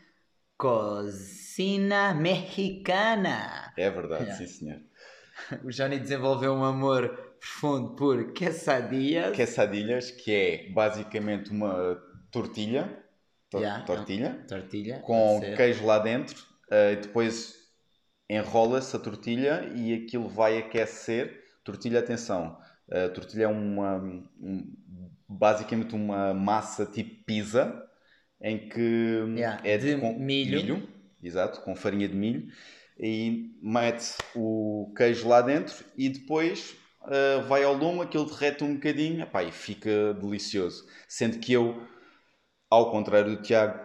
cocina 0.56 2.14
mexicana. 2.14 3.70
É 3.76 3.90
verdade, 3.90 4.24
yeah. 4.24 4.38
sim 4.38 4.46
senhor. 4.46 4.80
O 5.64 5.70
Johnny 5.70 5.98
desenvolveu 5.98 6.52
um 6.52 6.62
amor 6.62 7.08
profundo 7.40 7.96
por 7.96 8.32
quesadillas. 8.32 9.34
Quesadillas, 9.34 10.10
que 10.10 10.32
é 10.32 10.70
basicamente 10.70 11.50
uma 11.50 12.00
tortilha, 12.30 13.04
tor 13.50 13.62
tortilha, 13.84 14.44
tortilha 14.48 15.00
com 15.00 15.40
queijo 15.56 15.84
lá 15.84 15.98
dentro, 15.98 16.40
uh, 16.68 17.00
depois 17.00 17.61
enrola-se 18.36 18.94
a 18.94 18.98
tortilha 18.98 19.70
e 19.74 19.94
aquilo 19.94 20.28
vai 20.28 20.58
aquecer. 20.58 21.42
Tortilha, 21.64 22.00
atenção, 22.00 22.58
a 22.90 23.08
tortilha 23.08 23.44
é 23.44 23.48
uma, 23.48 23.96
um, 23.96 24.72
basicamente 25.28 25.94
uma 25.94 26.34
massa 26.34 26.84
tipo 26.84 27.24
pizza 27.24 27.88
em 28.40 28.68
que 28.68 29.24
yeah, 29.36 29.60
é 29.64 29.78
de, 29.78 29.96
com 29.96 30.18
milho. 30.18 30.58
milho, 30.58 30.88
exato, 31.22 31.60
com 31.60 31.76
farinha 31.76 32.08
de 32.08 32.14
milho 32.14 32.48
e 32.98 33.56
mete 33.62 34.16
o 34.34 34.92
queijo 34.96 35.28
lá 35.28 35.40
dentro 35.40 35.84
e 35.96 36.08
depois 36.08 36.76
uh, 37.02 37.42
vai 37.46 37.64
ao 37.64 37.74
lume, 37.74 38.02
aquilo 38.02 38.26
derrete 38.26 38.64
um 38.64 38.74
bocadinho 38.74 39.22
epá, 39.22 39.42
e 39.42 39.52
fica 39.52 40.14
delicioso. 40.14 40.86
Sendo 41.08 41.38
que 41.38 41.52
eu, 41.52 41.82
ao 42.70 42.90
contrário 42.90 43.36
do 43.36 43.42
Tiago, 43.42 43.78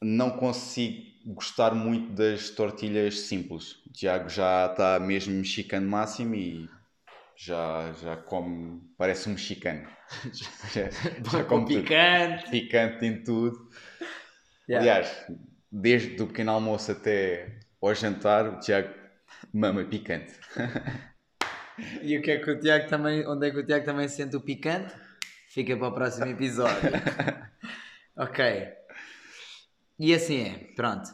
não 0.00 0.30
consigo 0.30 1.11
gostar 1.26 1.74
muito 1.74 2.12
das 2.12 2.50
tortilhas 2.50 3.20
simples. 3.20 3.76
O 3.86 3.92
Tiago 3.92 4.28
já 4.28 4.66
está 4.66 4.98
mesmo 4.98 5.34
mexicano 5.34 5.88
máximo 5.88 6.34
e 6.34 6.68
já, 7.36 7.92
já 8.00 8.16
come, 8.16 8.80
parece 8.96 9.28
um 9.28 9.32
mexicano. 9.32 9.88
já, 10.72 10.90
já 11.30 11.44
come 11.44 11.66
picante. 11.66 12.44
Tudo. 12.44 12.50
Picante 12.50 13.06
em 13.06 13.24
tudo. 13.24 13.70
Yeah. 14.68 14.80
Aliás, 14.80 15.26
desde 15.70 16.22
o 16.22 16.26
pequeno 16.26 16.52
almoço 16.52 16.92
até 16.92 17.58
ao 17.80 17.94
jantar, 17.94 18.46
o 18.48 18.60
Tiago 18.60 18.94
mama 19.52 19.84
picante. 19.84 20.34
E 22.02 22.18
o 22.18 22.22
que 22.22 22.30
é 22.30 22.38
que 22.38 22.50
o 22.50 22.60
Tiago 22.60 22.86
também. 22.88 23.26
Onde 23.26 23.48
é 23.48 23.50
que 23.50 23.58
o 23.58 23.66
Tiago 23.66 23.84
também 23.84 24.06
sente 24.06 24.36
o 24.36 24.40
picante? 24.40 24.94
Fica 25.48 25.76
para 25.76 25.88
o 25.88 25.92
próximo 25.92 26.26
episódio. 26.26 26.90
ok. 28.16 28.68
E 29.98 30.14
assim 30.14 30.42
é, 30.42 30.58
pronto. 30.74 31.10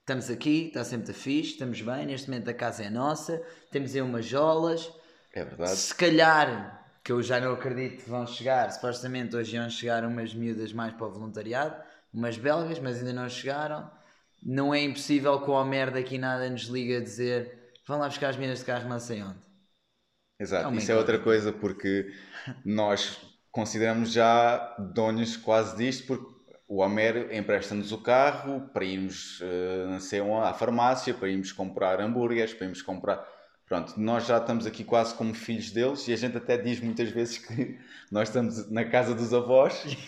Estamos 0.00 0.30
aqui, 0.30 0.68
está 0.68 0.84
sempre 0.84 1.12
fixe, 1.12 1.52
estamos 1.52 1.80
bem. 1.82 2.06
Neste 2.06 2.28
momento 2.30 2.50
a 2.50 2.54
casa 2.54 2.84
é 2.84 2.90
nossa, 2.90 3.42
temos 3.70 3.94
aí 3.94 4.02
umas 4.02 4.26
jolas. 4.26 4.90
É 5.32 5.44
verdade. 5.44 5.80
Se 5.80 5.94
calhar, 5.94 6.90
que 7.04 7.12
eu 7.12 7.22
já 7.22 7.40
não 7.40 7.52
acredito 7.52 8.04
que 8.04 8.10
vão 8.10 8.26
chegar, 8.26 8.70
supostamente 8.72 9.36
hoje 9.36 9.56
iam 9.56 9.70
chegar 9.70 10.04
umas 10.04 10.34
miúdas 10.34 10.72
mais 10.72 10.94
para 10.94 11.06
o 11.06 11.12
voluntariado, 11.12 11.76
umas 12.12 12.38
belgas, 12.38 12.78
mas 12.80 12.98
ainda 12.98 13.12
não 13.12 13.28
chegaram. 13.28 13.90
Não 14.42 14.74
é 14.74 14.82
impossível 14.82 15.40
que 15.42 15.50
o 15.50 15.54
Homer 15.54 15.92
daqui 15.92 16.18
nada 16.18 16.48
nos 16.50 16.64
liga 16.64 16.98
a 16.98 17.02
dizer 17.02 17.72
vão 17.86 17.98
lá 17.98 18.08
buscar 18.08 18.30
as 18.30 18.36
minas 18.36 18.60
de 18.60 18.64
carro 18.66 18.88
não 18.88 19.00
sei 19.00 19.22
onde. 19.22 19.40
Exato, 20.38 20.72
É 20.72 20.76
isso 20.76 20.92
é 20.92 20.96
outra 20.96 21.18
coisa 21.18 21.52
porque 21.52 22.12
nós 22.64 23.20
consideramos 23.50 24.12
já 24.12 24.76
donos 24.78 25.36
quase 25.36 25.76
disto 25.76 26.06
porque 26.06 26.37
o 26.68 26.76
Homero 26.76 27.34
empresta-nos 27.34 27.90
o 27.92 27.98
carro 27.98 28.68
para 28.72 28.84
irmos 28.84 29.40
eh, 29.42 29.98
sei 30.00 30.20
onde, 30.20 30.46
à 30.46 30.52
farmácia, 30.52 31.14
para 31.14 31.28
irmos 31.28 31.50
comprar 31.50 32.00
hambúrgueres, 32.00 32.52
para 32.52 32.66
irmos 32.66 32.82
comprar. 32.82 33.26
Pronto, 33.66 33.98
nós 33.98 34.26
já 34.26 34.38
estamos 34.38 34.66
aqui 34.66 34.84
quase 34.84 35.14
como 35.14 35.34
filhos 35.34 35.70
deles 35.70 36.06
e 36.08 36.12
a 36.12 36.16
gente 36.16 36.36
até 36.36 36.56
diz 36.56 36.80
muitas 36.80 37.10
vezes 37.10 37.38
que 37.38 37.78
nós 38.12 38.28
estamos 38.28 38.70
na 38.70 38.84
casa 38.84 39.14
dos 39.14 39.32
avós, 39.32 39.84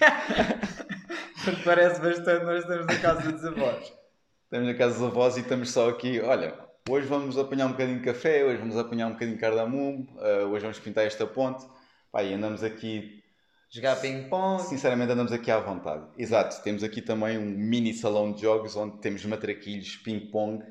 Parece 1.65 2.01
bastante, 2.01 2.45
nós 2.45 2.63
estamos 2.63 2.87
na 2.87 2.99
casa 2.99 3.33
dos 3.33 3.45
avós. 3.45 3.93
estamos 4.45 4.69
na 4.69 4.75
casa 4.75 4.95
dos 4.99 5.03
avós 5.03 5.37
e 5.37 5.41
estamos 5.41 5.71
só 5.71 5.89
aqui, 5.89 6.21
olha, 6.21 6.55
hoje 6.89 7.07
vamos 7.07 7.39
apanhar 7.39 7.67
um 7.67 7.71
bocadinho 7.71 7.99
de 7.99 8.05
café, 8.05 8.45
hoje 8.45 8.59
vamos 8.59 8.77
apanhar 8.77 9.07
um 9.07 9.13
bocadinho 9.13 9.37
de 9.37 9.41
cardamomo, 9.41 10.07
eh, 10.21 10.45
hoje 10.45 10.63
vamos 10.63 10.79
pintar 10.79 11.07
esta 11.07 11.27
ponte. 11.27 11.67
Pá, 12.13 12.23
e 12.23 12.35
andamos 12.35 12.63
aqui 12.63 13.20
Jogar 13.73 13.97
ping-pong. 14.01 14.63
Sinceramente 14.65 15.13
andamos 15.13 15.33
aqui 15.33 15.51
à 15.51 15.61
vontade. 15.61 16.05
Exato, 16.19 16.61
temos 16.63 16.83
aqui 16.83 17.01
também 17.01 17.39
um 17.39 17.45
mini 17.47 17.95
salão 17.95 18.33
de 18.33 18.43
jogos 18.43 18.75
onde 18.77 18.99
temos 18.99 19.25
matraquilhos, 19.25 19.97
ping-pong. 19.97 20.65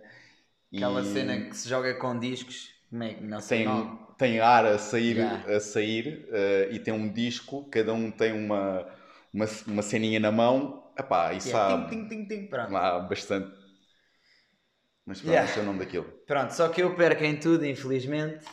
e 0.71 0.77
Aquela 0.77 1.03
cena 1.03 1.49
que 1.49 1.55
se 1.55 1.69
joga 1.69 1.93
com 1.95 2.19
discos. 2.19 2.69
Como 2.89 3.03
é 3.03 3.13
que 3.13 3.23
não 3.23 3.39
sei 3.39 3.59
tem, 3.59 3.67
nome. 3.67 3.99
tem 4.17 4.39
ar 4.39 4.65
a 4.65 4.77
sair, 4.77 5.15
Yeah. 5.17 5.55
a 5.55 5.59
sair 5.59 6.27
eh, 6.31 6.69
e 6.71 6.79
tem 6.79 6.93
um 6.93 7.07
disco, 7.11 7.69
cada 7.69 7.93
um 7.93 8.09
tem 8.11 8.33
uma, 8.33 8.85
uma, 9.33 9.45
uma 9.67 9.81
ceninha 9.83 10.19
na 10.19 10.31
mão. 10.31 10.91
Epá, 10.97 11.33
isso 11.33 11.49
Yeah, 11.49 11.85
há, 11.85 11.87
ting, 11.89 12.07
ting, 12.07 12.25
ting, 12.27 12.47
pronto. 12.47 12.75
há 12.75 12.99
bastante. 12.99 13.55
Mas 15.05 15.19
pronto, 15.21 15.31
Yeah. 15.31 15.49
esse 15.49 15.59
é 15.59 15.61
o 15.61 15.65
nome 15.65 15.79
daquilo. 15.79 16.05
Pronto, 16.27 16.51
só 16.51 16.67
que 16.67 16.81
eu 16.83 16.95
perco 16.95 17.23
em 17.23 17.37
tudo, 17.39 17.65
infelizmente. 17.65 18.43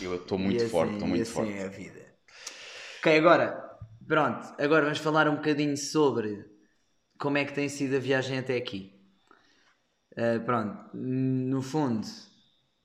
Eu 0.00 0.14
estou 0.16 0.38
muito 0.38 0.60
E 0.60 0.64
assim- 0.64 0.70
forte, 0.70 0.92
estou 0.92 1.08
e 1.08 1.10
muito 1.10 1.22
assim 1.22 1.32
forte. 1.32 1.52
é 1.52 1.64
a 1.64 1.68
vida. 1.68 2.06
Ok, 3.00 3.16
agora, 3.18 3.67
pronto, 4.08 4.54
agora 4.60 4.84
vamos 4.84 4.98
falar 4.98 5.28
um 5.28 5.36
bocadinho 5.36 5.76
sobre 5.76 6.44
como 7.18 7.38
é 7.38 7.44
que 7.44 7.52
tem 7.54 7.68
sido 7.68 7.96
a 7.96 8.00
viagem 8.00 8.38
até 8.38 8.56
aqui. 8.56 8.98
Ah, 10.16 10.40
pronto, 10.44 10.96
no 10.96 11.62
fundo, 11.62 12.06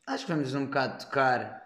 acho 0.07 0.25
que 0.25 0.31
vamos 0.31 0.53
um 0.53 0.65
bocado 0.65 1.03
tocar 1.05 1.63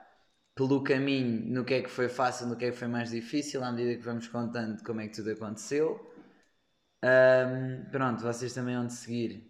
pelo 0.56 0.82
caminho 0.82 1.46
no 1.54 1.66
que 1.66 1.74
é 1.76 1.82
que 1.82 1.90
foi 1.90 2.08
fácil, 2.10 2.48
no 2.48 2.56
que 2.56 2.66
é 2.66 2.72
que 2.72 2.78
foi 2.78 2.88
mais 2.88 3.12
difícil, 3.12 3.64
à 3.64 3.72
medida 3.72 3.98
que 3.98 4.04
vamos 4.06 4.28
contando 4.28 4.82
como 4.84 5.02
é 5.02 5.08
que 5.08 5.16
tudo 5.16 5.32
aconteceu. 5.32 6.00
Ahm, 7.04 7.90
pronto, 7.92 8.22
vocês 8.24 8.54
também 8.54 8.76
vão 8.76 8.90
seguir 8.90 9.46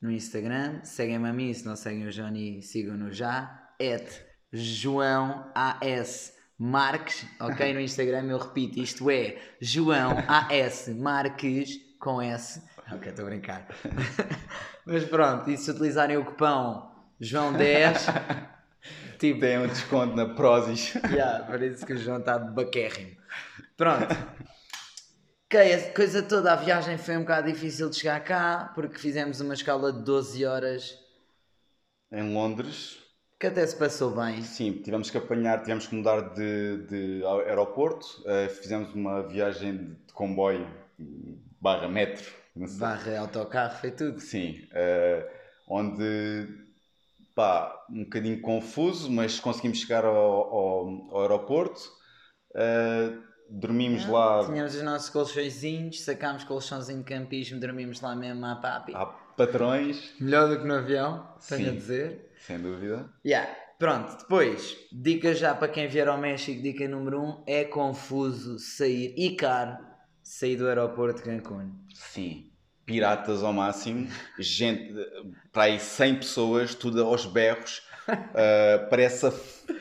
no 0.00 0.10
Instagram. 0.10 0.84
Seguem-me 0.84 1.28
a 1.28 1.32
mim, 1.32 1.54
se 1.54 1.64
não 1.64 1.76
seguem 1.76 2.06
o 2.06 2.10
Johnny, 2.10 2.60
sigam-no 2.62 3.12
já. 3.12 3.72
João 4.52 5.50
AS 5.54 6.34
Marques, 6.58 7.26
ok? 7.40 7.74
No 7.74 7.80
Instagram 7.80 8.24
eu 8.26 8.38
repito, 8.38 8.78
isto 8.80 9.10
é 9.10 9.36
João 9.60 10.16
AS 10.28 10.88
Marques 10.88 11.80
com 11.98 12.20
S. 12.20 12.62
Ok, 12.92 13.10
estou 13.10 13.26
a 13.26 13.28
brincar. 13.28 13.66
Mas 14.84 15.04
pronto, 15.04 15.50
e 15.50 15.56
se 15.56 15.70
utilizarem 15.70 16.16
o 16.16 16.24
cupão 16.24 16.92
João10, 17.20 18.48
tipo, 19.18 19.40
Tem 19.40 19.58
um 19.58 19.66
desconto 19.66 20.16
na 20.16 20.34
Prozis. 20.34 20.94
Yeah, 21.10 21.44
parece 21.44 21.86
que 21.86 21.92
o 21.92 21.96
João 21.96 22.18
está 22.18 22.38
baquérrimo. 22.38 23.16
Pronto. 23.76 24.14
Ok, 25.46 25.74
a 25.74 25.92
coisa 25.92 26.22
toda, 26.22 26.52
a 26.52 26.56
viagem 26.56 26.96
foi 26.98 27.16
um 27.16 27.20
bocado 27.20 27.52
difícil 27.52 27.90
de 27.90 27.96
chegar 27.96 28.20
cá, 28.20 28.72
porque 28.74 28.98
fizemos 28.98 29.40
uma 29.40 29.54
escala 29.54 29.92
de 29.92 30.02
12 30.02 30.44
horas, 30.46 30.98
em 32.10 32.32
Londres, 32.34 33.01
que 33.42 33.48
até 33.48 33.66
se 33.66 33.74
passou 33.74 34.12
bem. 34.14 34.40
Sim, 34.40 34.74
tivemos 34.84 35.10
que 35.10 35.18
apanhar, 35.18 35.58
tivemos 35.62 35.88
que 35.88 35.96
mudar 35.96 36.32
de, 36.32 36.76
de 36.86 37.24
aeroporto, 37.26 38.06
eh, 38.24 38.48
fizemos 38.48 38.94
uma 38.94 39.20
viagem 39.26 39.96
de 40.06 40.12
comboio 40.12 40.64
barra 41.60 41.88
metro. 41.88 42.24
Barra 42.54 43.18
autocarro, 43.18 43.76
foi 43.80 43.90
tudo. 43.90 44.20
Sim, 44.20 44.64
eh, 44.70 45.28
onde, 45.66 46.46
pá, 47.34 47.84
um 47.90 48.04
bocadinho 48.04 48.40
confuso, 48.40 49.10
mas 49.10 49.40
conseguimos 49.40 49.78
chegar 49.80 50.04
ao, 50.04 50.14
ao- 50.14 51.08
ao 51.10 51.22
aeroporto, 51.22 51.80
eh, 52.54 53.10
dormimos 53.50 54.06
lá 54.06 54.44
Tínhamos 54.46 54.76
os 54.76 54.82
nossos 54.82 55.10
colchõezinhos, 55.10 56.02
sacámos 56.02 56.44
colchãozinho 56.44 56.98
de 57.00 57.04
campismo, 57.06 57.58
dormimos 57.58 58.00
lá 58.00 58.14
mesmo 58.14 58.46
à 58.46 58.54
papi. 58.54 58.92
a 58.94 59.04
patrões, 59.04 60.14
Melhor 60.20 60.48
do 60.48 60.60
que 60.60 60.64
no 60.64 60.74
avião, 60.74 61.26
tenho 61.48 61.70
a 61.70 61.72
Sim. 61.72 61.76
dizer. 61.76 62.31
Sem 62.46 62.58
dúvida. 62.60 63.10
Yeah. 63.24 63.50
Pronto, 63.78 64.16
depois, 64.16 64.76
dica 64.92 65.34
já 65.34 65.54
para 65.54 65.66
quem 65.66 65.88
vier 65.88 66.06
ao 66.06 66.16
México, 66.16 66.62
dica 66.62 66.86
número 66.86 67.20
1, 67.20 67.24
um, 67.24 67.44
é 67.48 67.64
confuso 67.64 68.58
sair 68.58 69.12
e 69.16 69.34
caro 69.34 69.76
sair 70.22 70.56
do 70.56 70.68
aeroporto 70.68 71.20
de 71.20 71.24
Cancún. 71.24 71.72
Sim, 71.92 72.52
piratas 72.86 73.42
ao 73.42 73.52
máximo, 73.52 74.06
gente, 74.38 74.94
para 75.52 75.64
aí 75.64 75.80
100 75.80 76.16
pessoas, 76.16 76.74
tudo 76.76 77.02
aos 77.04 77.26
berros, 77.26 77.82
uh, 78.08 78.86
parece 78.88 79.26
a- 79.26 79.32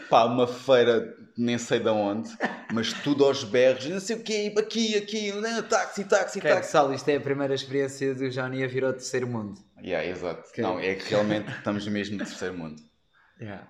pá, 0.09 0.25
uma 0.25 0.47
feira, 0.47 1.15
nem 1.37 1.57
sei 1.57 1.79
de 1.79 1.89
onde, 1.89 2.29
mas 2.73 2.93
tudo 2.93 3.25
aos 3.25 3.43
berros, 3.43 3.85
não 3.87 3.99
sei 3.99 4.15
o 4.15 4.23
quê, 4.23 4.53
aqui, 4.57 4.97
aqui, 4.97 5.31
né, 5.33 5.61
táxi, 5.61 6.03
táxi, 6.03 6.41
táxi. 6.41 6.61
pessoal, 6.61 6.93
isto 6.93 7.09
é 7.09 7.15
a 7.15 7.21
primeira 7.21 7.53
experiência 7.53 8.13
do 8.13 8.29
Johnny 8.29 8.63
a 8.63 8.67
vir 8.67 8.83
ao 8.83 8.93
terceiro 8.93 9.27
mundo. 9.27 9.59
Yeah, 9.81 10.07
exato. 10.07 10.47
Ok. 10.49 10.63
Não, 10.63 10.79
é 10.79 10.95
que 10.95 11.09
realmente 11.09 11.51
estamos 11.51 11.87
mesmo 11.87 12.17
no 12.17 12.25
terceiro 12.25 12.57
mundo. 12.57 12.81
Yeah. 13.39 13.67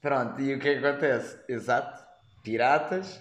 Pronto, 0.00 0.40
e 0.40 0.54
o 0.54 0.60
que 0.60 0.68
é 0.68 0.78
que 0.78 0.86
acontece? 0.86 1.38
Exato, 1.48 2.04
piratas, 2.42 3.20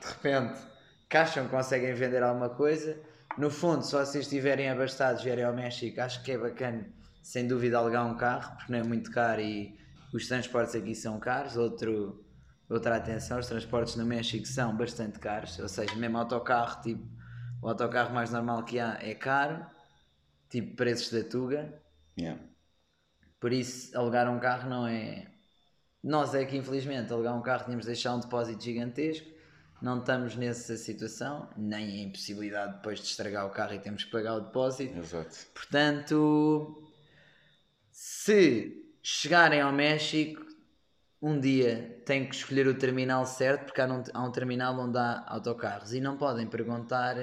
de 0.00 0.06
repente, 0.06 0.60
que 1.08 1.16
acham 1.16 1.44
que 1.44 1.50
conseguem 1.50 1.94
vender 1.94 2.22
alguma 2.22 2.50
coisa. 2.50 3.00
No 3.36 3.50
fundo, 3.50 3.82
se 3.82 3.92
vocês 3.92 4.24
estiverem 4.24 4.68
abastados, 4.68 5.22
vierem 5.22 5.44
ao 5.44 5.54
México, 5.54 6.00
acho 6.00 6.22
que 6.22 6.32
é 6.32 6.38
bacana, 6.38 6.88
sem 7.22 7.46
dúvida, 7.46 7.78
alugar 7.78 8.06
um 8.06 8.16
carro, 8.16 8.56
porque 8.56 8.72
não 8.72 8.80
é 8.80 8.82
muito 8.82 9.10
caro 9.10 9.40
e 9.40 9.78
os 10.12 10.26
transportes 10.26 10.74
aqui 10.74 10.94
são 10.94 11.18
caros. 11.18 11.56
Outro, 11.56 12.24
outra 12.68 12.96
atenção, 12.96 13.38
os 13.38 13.46
transportes 13.46 13.96
no 13.96 14.04
México 14.04 14.46
são 14.46 14.76
bastante 14.76 15.18
caros, 15.18 15.58
ou 15.58 15.68
seja, 15.68 15.94
mesmo 15.96 16.18
autocarro, 16.18 16.82
tipo, 16.82 17.08
o 17.62 17.68
autocarro 17.68 18.14
mais 18.14 18.30
normal 18.30 18.64
que 18.64 18.78
há 18.78 18.98
é 19.00 19.14
caro, 19.14 19.64
tipo 20.48 20.76
preços 20.76 21.10
da 21.10 21.28
Tuga. 21.28 21.82
Yeah. 22.18 22.40
Por 23.40 23.52
isso, 23.52 23.96
alugar 23.96 24.28
um 24.28 24.38
carro 24.38 24.68
não 24.68 24.86
é. 24.86 25.26
Nós 26.02 26.34
é 26.34 26.44
que, 26.44 26.56
infelizmente, 26.56 27.12
alugar 27.12 27.36
um 27.36 27.42
carro 27.42 27.64
tínhamos 27.64 27.84
de 27.84 27.92
deixar 27.92 28.14
um 28.14 28.20
depósito 28.20 28.62
gigantesco. 28.62 29.26
Não 29.80 30.00
estamos 30.00 30.34
nessa 30.34 30.76
situação, 30.76 31.48
nem 31.56 31.86
a 31.86 32.02
impossibilidade 32.02 32.76
depois 32.76 32.98
de 32.98 33.06
estragar 33.06 33.46
o 33.46 33.50
carro 33.50 33.74
e 33.74 33.78
temos 33.78 34.04
que 34.04 34.10
pagar 34.10 34.34
o 34.34 34.40
depósito. 34.40 34.98
Exato. 34.98 35.36
Portanto, 35.54 36.82
se 37.92 38.92
chegarem 39.02 39.60
ao 39.60 39.72
México, 39.72 40.44
um 41.22 41.38
dia 41.40 42.02
têm 42.06 42.28
que 42.28 42.34
escolher 42.34 42.66
o 42.68 42.78
terminal 42.78 43.24
certo, 43.26 43.66
porque 43.66 43.80
há 43.80 43.86
um, 43.86 44.02
há 44.14 44.24
um 44.24 44.32
terminal 44.32 44.78
onde 44.78 44.98
há 44.98 45.24
autocarros 45.28 45.92
e 45.92 46.00
não 46.00 46.16
podem 46.16 46.46
perguntar 46.48 47.16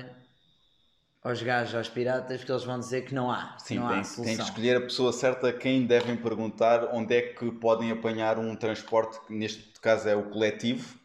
aos 1.21 1.41
gajos, 1.41 1.75
aos 1.75 1.89
piratas, 1.89 2.37
porque 2.37 2.51
eles 2.53 2.63
vão 2.63 2.79
dizer 2.79 3.01
que 3.05 3.13
não 3.13 3.29
há. 3.31 3.57
Sim, 3.59 3.77
não 3.77 3.87
há 3.87 4.01
tem, 4.01 4.03
solução. 4.03 4.23
tem 4.23 4.37
que 4.37 4.43
escolher 4.43 4.77
a 4.77 4.81
pessoa 4.81 5.11
certa 5.11 5.49
a 5.49 5.53
quem 5.53 5.85
devem 5.85 6.15
perguntar 6.15 6.89
onde 6.93 7.15
é 7.15 7.21
que 7.33 7.51
podem 7.51 7.91
apanhar 7.91 8.37
um 8.39 8.55
transporte, 8.55 9.19
que 9.25 9.33
neste 9.33 9.79
caso 9.79 10.07
é 10.07 10.15
o 10.15 10.29
coletivo, 10.29 10.99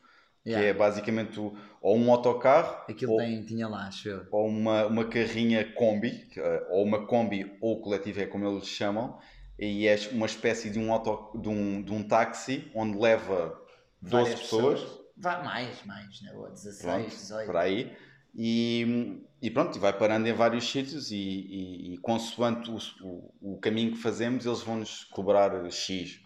Yeah. 0.45 0.61
que 0.61 0.65
é 0.67 0.73
basicamente 0.75 1.39
o- 1.41 1.57
ou 1.81 1.97
um 1.97 2.11
autocarro 2.13 2.77
Aquilo 2.87 3.15
ou, 3.15 3.17
tem, 3.17 3.43
tinha 3.47 3.67
lá, 3.67 3.87
acho 3.87 4.07
eu. 4.11 4.27
ou 4.31 4.49
uma, 4.49 4.87
uma 4.87 5.05
carrinha 5.09 5.73
combi, 5.75 6.27
que, 6.29 6.41
eh, 6.41 6.67
ou 6.71 6.85
uma 6.85 7.07
combi 7.07 7.57
ou 7.61 7.81
coletivo 7.83 8.21
é 8.21 8.27
como 8.27 8.47
eles 8.49 8.67
chamam, 8.69 9.19
e 9.61 9.87
é 9.87 9.97
uma 10.13 10.27
espécie 10.27 10.71
de 10.71 10.79
um, 10.79 10.93
auto, 10.93 11.39
de 11.39 11.49
um, 11.49 11.83
de 11.83 11.93
um 11.93 12.03
táxi 12.03 12.71
onde 12.75 12.99
leva 12.99 13.61
12 14.01 14.25
Várias 14.25 14.41
pessoas, 14.41 15.01
Vá 15.21 15.43
mais, 15.43 15.85
mais, 15.85 16.19
boa, 16.33 16.49
16, 16.49 16.83
pronto, 16.83 17.11
18. 17.11 17.47
por 17.47 17.57
aí, 17.57 17.95
E, 18.35 19.23
e 19.43 19.51
pronto, 19.51 19.79
vai 19.79 19.93
parando 19.93 20.27
em 20.27 20.33
vários 20.33 20.71
sítios 20.71 21.11
e, 21.11 21.17
e, 21.17 21.95
e 21.95 21.99
consoante 21.99 22.71
o, 22.71 22.79
o, 23.07 23.55
o, 23.55 23.59
caminho 23.59 23.93
que 23.93 23.99
fazemos, 23.99 24.47
eles 24.47 24.63
vão-nos 24.63 25.05
cobrar 25.05 25.71
X. 25.71 26.23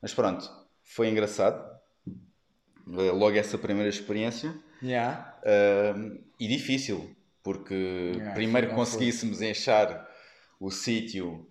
Mas 0.00 0.14
pronto, 0.14 0.48
foi 0.84 1.08
engraçado. 1.08 1.76
Logo 2.86 3.36
essa 3.36 3.58
primeira 3.58 3.88
experiência. 3.88 4.56
Yeah. 4.80 5.36
Uh, 5.42 6.22
e 6.38 6.46
difícil, 6.46 7.16
porque 7.42 7.74
yeah, 8.14 8.32
primeiro 8.32 8.74
conseguíssemos 8.76 9.42
enchar 9.42 10.08
o 10.60 10.70
sítio 10.70 11.50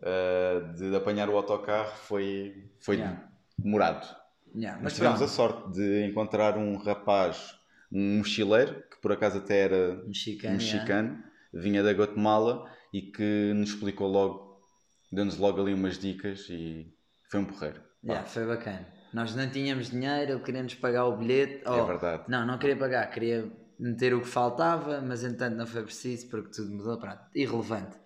uh, 0.00 0.72
de, 0.74 0.94
apanhar 0.96 1.28
o 1.28 1.36
autocarro 1.36 1.96
foi, 1.96 2.70
foi 2.80 2.96
yeah. 2.96 3.28
demorado. 3.58 4.06
Yeah, 4.54 4.76
mas, 4.76 4.84
mas 4.84 4.94
tivemos 4.94 5.18
pronto. 5.18 5.30
a 5.30 5.34
sorte 5.34 5.72
de 5.72 6.06
encontrar 6.06 6.56
um 6.56 6.76
rapaz, 6.76 7.54
um 7.92 8.18
mochileiro, 8.18 8.82
que 8.90 9.00
por 9.00 9.12
acaso 9.12 9.38
até 9.38 9.60
era 9.62 9.96
mexicano, 10.06 10.54
mexicano 10.54 11.24
vinha 11.52 11.82
da 11.82 11.92
Guatemala 11.92 12.70
e 12.92 13.02
que 13.02 13.52
nos 13.54 13.70
explicou 13.70 14.08
logo, 14.08 14.60
deu-nos 15.12 15.36
logo 15.38 15.60
ali 15.60 15.74
umas 15.74 15.98
dicas 15.98 16.48
e 16.50 16.92
foi 17.30 17.40
um 17.40 17.44
porreiro. 17.44 17.80
Yeah, 18.04 18.26
foi 18.26 18.46
bacana. 18.46 18.86
Nós 19.12 19.34
não 19.34 19.48
tínhamos 19.48 19.90
dinheiro, 19.90 20.32
ele 20.32 20.40
queria-nos 20.40 20.74
pagar 20.74 21.06
o 21.06 21.16
bilhete. 21.16 21.62
Oh, 21.66 21.74
é 21.74 21.84
verdade. 21.84 22.24
Não, 22.28 22.44
não 22.44 22.58
queria 22.58 22.76
pagar, 22.76 23.08
queria 23.10 23.50
meter 23.78 24.14
o 24.14 24.20
que 24.20 24.26
faltava, 24.26 25.00
mas 25.00 25.22
entanto 25.24 25.56
não 25.56 25.66
foi 25.66 25.82
preciso 25.84 26.28
porque 26.28 26.50
tudo 26.50 26.72
mudou. 26.72 26.98
Pronto, 26.98 27.20
irrelevante. 27.34 27.96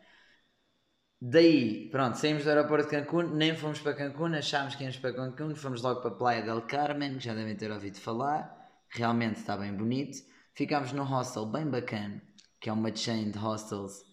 Daí, 1.21 1.91
pronto, 1.91 2.17
saímos 2.17 2.45
do 2.45 2.51
aeroporto 2.51 2.89
de 2.89 2.97
Cancún, 2.97 3.35
nem 3.35 3.57
fomos 3.57 3.81
para 3.81 3.95
Cancún, 3.95 4.35
achámos 4.35 4.77
que 4.77 4.85
íamos 4.85 4.99
para 4.99 5.13
Cancún, 5.13 5.57
fomos 5.57 5.83
logo 5.83 6.01
para 6.01 6.11
a 6.11 6.15
Playa 6.15 6.43
del 6.43 6.63
Carmen, 6.63 7.19
que 7.19 7.25
já 7.25 7.35
devem 7.35 7.57
ter 7.57 7.73
ouvido 7.73 7.99
falar, 7.99 8.57
realmente 8.89 9.41
está 9.41 9.57
bem 9.57 9.75
bonito. 9.75 10.19
Ficámos 10.55 10.93
num 10.93 11.03
hostel 11.03 11.47
bem 11.47 11.69
bacana, 11.69 12.23
que 12.61 12.71
é 12.71 12.73
uma 12.73 12.95
chain 12.95 13.33
de 13.33 13.39
hostels 13.39 14.05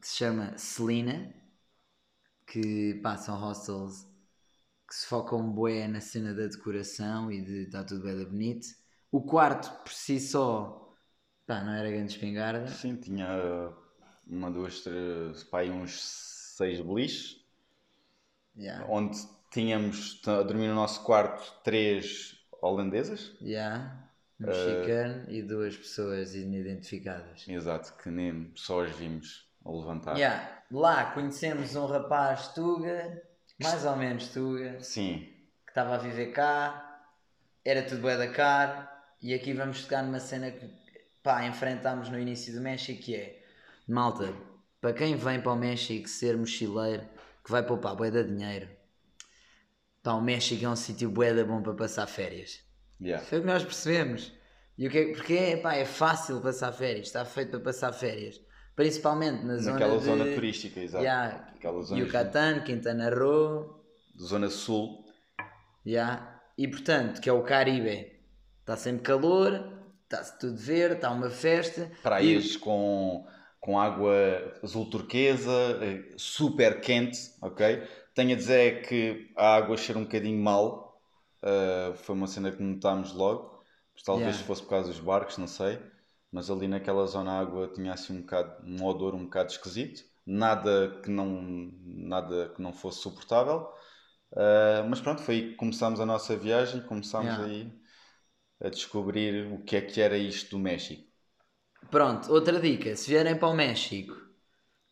que 0.00 0.06
se 0.06 0.18
chama 0.18 0.56
Selina, 0.56 1.34
que 2.46 3.00
passam 3.02 3.36
hostels 3.36 4.06
que 4.88 4.94
se 4.94 5.06
focam 5.06 5.50
bué 5.50 5.88
na 5.88 6.00
cena 6.00 6.34
da 6.34 6.46
decoração 6.46 7.32
e 7.32 7.42
de 7.42 7.64
estar 7.64 7.82
tudo 7.82 8.02
bem 8.04 8.24
bonito. 8.24 8.68
O 9.10 9.22
quarto, 9.22 9.72
por 9.82 9.92
si 9.92 10.20
só, 10.20 10.94
pá, 11.46 11.64
não 11.64 11.72
era 11.72 11.90
grande 11.90 12.12
espingarda. 12.12 12.68
Sim, 12.68 12.96
tinha 12.96 13.72
uma, 14.26 14.50
duas, 14.50 14.80
três, 14.80 15.44
pá, 15.44 15.62
uns 15.64 16.00
seis 16.56 16.80
beliches. 16.80 17.40
Yeah. 18.56 18.84
Onde 18.88 19.18
tínhamos 19.50 20.20
a 20.26 20.42
dormir 20.42 20.68
no 20.68 20.74
nosso 20.74 21.02
quarto 21.04 21.52
três 21.62 22.36
holandesas. 22.60 23.32
Yeah. 23.40 24.08
Um 24.40 24.46
mexicano 24.46 25.24
uh, 25.26 25.30
e 25.30 25.42
duas 25.42 25.76
pessoas 25.76 26.34
inidentificadas. 26.34 27.46
Exato, 27.48 27.94
que 28.02 28.10
nem 28.10 28.50
só 28.54 28.84
as 28.84 28.92
vimos 28.92 29.48
a 29.64 29.70
levantar. 29.70 30.16
Yeah. 30.16 30.62
Lá 30.70 31.12
conhecemos 31.12 31.74
um 31.76 31.86
rapaz 31.86 32.48
Tuga, 32.48 33.22
mais 33.62 33.84
ou 33.84 33.96
menos 33.96 34.28
Tuga. 34.28 34.80
Sim. 34.80 35.28
Que 35.64 35.70
estava 35.70 35.94
a 35.94 35.98
viver 35.98 36.32
cá, 36.32 37.06
era 37.64 37.82
tudo 37.82 38.02
bué 38.02 38.16
da 38.16 38.28
caro, 38.28 38.88
e 39.20 39.32
aqui 39.32 39.52
vamos 39.52 39.82
tocar 39.82 40.02
numa 40.02 40.20
cena 40.20 40.50
que 40.50 40.68
pá, 41.22 41.44
enfrentámos 41.46 42.08
no 42.08 42.18
início 42.18 42.52
do 42.52 42.60
México 42.60 43.00
que 43.00 43.14
é 43.14 43.41
Malta, 43.92 44.32
para 44.80 44.92
quem 44.94 45.14
vem 45.14 45.40
para 45.40 45.52
o 45.52 45.56
México 45.56 46.08
ser 46.08 46.36
mochileiro, 46.36 47.06
que 47.44 47.50
vai 47.50 47.62
poupar 47.64 47.94
de 47.94 48.24
dinheiro, 48.24 48.68
pá, 50.02 50.12
o 50.14 50.20
México 50.20 50.64
é 50.64 50.68
um 50.68 50.76
sítio 50.76 51.10
bué 51.10 51.34
da 51.34 51.44
bom 51.44 51.62
para 51.62 51.74
passar 51.74 52.06
férias. 52.06 52.60
Yeah. 53.00 53.24
Foi 53.24 53.38
o 53.38 53.40
que 53.42 53.46
nós 53.46 53.62
percebemos. 53.62 54.32
E 54.78 54.86
o 54.86 54.90
que 54.90 54.98
é, 54.98 55.12
porque 55.12 55.34
é, 55.34 55.56
pá, 55.58 55.74
é 55.74 55.84
fácil 55.84 56.40
passar 56.40 56.72
férias, 56.72 57.08
está 57.08 57.24
feito 57.24 57.50
para 57.50 57.60
passar 57.60 57.92
férias. 57.92 58.40
Principalmente 58.74 59.44
na 59.44 59.58
zona 59.58 59.72
Naquela 59.72 59.98
zona 59.98 60.24
turística, 60.24 60.80
exato. 60.80 61.04
Yeah, 61.04 61.52
Yucatán, 61.94 62.64
Quintana 62.64 63.10
Roo. 63.10 63.84
Zona 64.18 64.48
sul. 64.48 65.04
Yeah. 65.86 66.40
E 66.56 66.66
portanto, 66.66 67.20
que 67.20 67.28
é 67.28 67.32
o 67.32 67.42
Caribe. 67.42 68.10
Está 68.60 68.76
sempre 68.76 69.02
calor, 69.02 69.70
está-se 70.04 70.38
tudo 70.38 70.56
verde, 70.56 70.94
está 70.94 71.10
uma 71.10 71.28
festa. 71.28 71.90
Praias 72.02 72.54
e... 72.54 72.58
com 72.58 73.26
com 73.62 73.78
água 73.78 74.12
azul 74.60 74.90
turquesa, 74.90 75.78
eh, 75.80 76.14
super 76.16 76.80
quente, 76.80 77.32
ok? 77.40 77.80
Tenho 78.12 78.32
a 78.32 78.36
dizer 78.36 78.82
que 78.88 79.32
a 79.36 79.54
água 79.54 79.76
cheira 79.76 80.00
um 80.00 80.02
bocadinho 80.02 80.42
mal, 80.42 81.00
uh, 81.44 81.94
foi 81.94 82.16
uma 82.16 82.26
cena 82.26 82.50
que 82.50 82.60
notámos 82.60 83.12
logo, 83.12 83.62
talvez 84.04 84.30
yeah. 84.30 84.46
fosse 84.48 84.62
por 84.62 84.70
causa 84.70 84.88
dos 84.88 84.98
barcos, 84.98 85.38
não 85.38 85.46
sei, 85.46 85.78
mas 86.32 86.50
ali 86.50 86.66
naquela 86.66 87.06
zona 87.06 87.34
a 87.34 87.38
água 87.38 87.68
tinha 87.72 87.92
assim 87.92 88.18
um, 88.18 88.20
bocado, 88.22 88.66
um 88.66 88.84
odor 88.84 89.14
um 89.14 89.24
bocado 89.26 89.52
esquisito, 89.52 90.02
nada 90.26 91.00
que 91.04 91.08
não, 91.08 91.70
nada 91.84 92.48
que 92.56 92.60
não 92.60 92.72
fosse 92.72 93.00
suportável, 93.00 93.68
uh, 94.32 94.88
mas 94.90 95.00
pronto, 95.00 95.22
foi 95.22 95.36
aí 95.36 95.50
que 95.50 95.54
começámos 95.54 96.00
a 96.00 96.06
nossa 96.06 96.36
viagem, 96.36 96.82
começámos 96.82 97.32
yeah. 97.32 97.44
aí 97.44 97.72
a 98.60 98.68
descobrir 98.70 99.52
o 99.52 99.62
que 99.62 99.76
é 99.76 99.80
que 99.80 100.00
era 100.00 100.18
isto 100.18 100.50
do 100.50 100.58
México. 100.58 101.11
Pronto, 101.92 102.32
outra 102.32 102.58
dica: 102.58 102.96
se 102.96 103.10
vierem 103.10 103.36
para 103.36 103.48
o 103.48 103.54
México, 103.54 104.16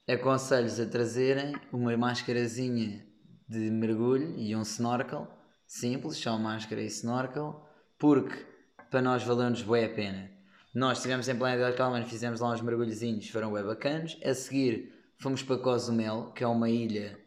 aconselho-vos 0.06 0.78
a 0.78 0.84
trazerem 0.84 1.56
uma 1.72 1.96
máscarazinha 1.96 3.06
de 3.48 3.70
mergulho 3.70 4.36
e 4.36 4.54
um 4.54 4.60
snorkel, 4.60 5.26
simples, 5.66 6.18
só 6.18 6.38
máscara 6.38 6.82
e 6.82 6.86
snorkel, 6.88 7.66
porque 7.98 8.46
para 8.90 9.00
nós 9.00 9.22
valeu-nos 9.22 9.62
bem 9.62 9.86
a 9.86 9.88
pena. 9.88 10.30
Nós 10.74 10.98
estivemos 10.98 11.26
em 11.26 11.38
Playa 11.38 11.64
del 11.64 11.74
Carmen, 11.74 12.04
fizemos 12.04 12.38
lá 12.38 12.52
uns 12.52 12.60
mergulhozinhos, 12.60 13.30
foram 13.30 13.50
bem 13.50 13.64
bacanos. 13.64 14.18
A 14.22 14.34
seguir 14.34 14.92
fomos 15.16 15.42
para 15.42 15.56
Cozumel, 15.56 16.32
que 16.34 16.44
é 16.44 16.46
uma 16.46 16.68
ilha 16.68 17.18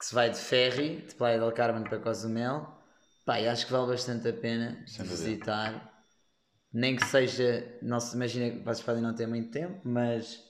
que 0.00 0.04
se 0.04 0.12
vai 0.12 0.30
de 0.30 0.36
ferry, 0.36 0.96
de 1.06 1.14
Playa 1.14 1.38
del 1.38 1.52
Carmen 1.52 1.84
para 1.84 2.00
Cozumel. 2.00 2.66
Pá, 3.24 3.36
acho 3.36 3.66
que 3.66 3.72
vale 3.72 3.86
bastante 3.86 4.26
a 4.26 4.32
pena 4.32 4.84
visitar 4.98 5.89
nem 6.72 6.96
que 6.96 7.04
seja, 7.04 7.78
não 7.82 7.98
se 7.98 8.14
imagina 8.14 8.50
que 8.50 8.64
vocês 8.64 8.82
podem 8.82 9.02
não 9.02 9.14
ter 9.14 9.26
muito 9.26 9.50
tempo, 9.50 9.80
mas 9.84 10.42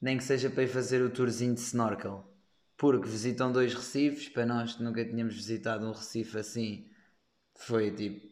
nem 0.00 0.16
que 0.16 0.24
seja 0.24 0.50
para 0.50 0.64
ir 0.64 0.68
fazer 0.68 1.02
o 1.02 1.10
tourzinho 1.10 1.54
de 1.54 1.60
snorkel. 1.60 2.28
Porque 2.76 3.08
visitam 3.08 3.52
dois 3.52 3.74
recifes, 3.74 4.28
para 4.28 4.46
nós 4.46 4.74
que 4.74 4.82
nunca 4.82 5.04
tínhamos 5.04 5.34
visitado 5.34 5.86
um 5.86 5.92
recife 5.92 6.38
assim, 6.38 6.90
foi 7.56 7.94
tipo 7.94 8.26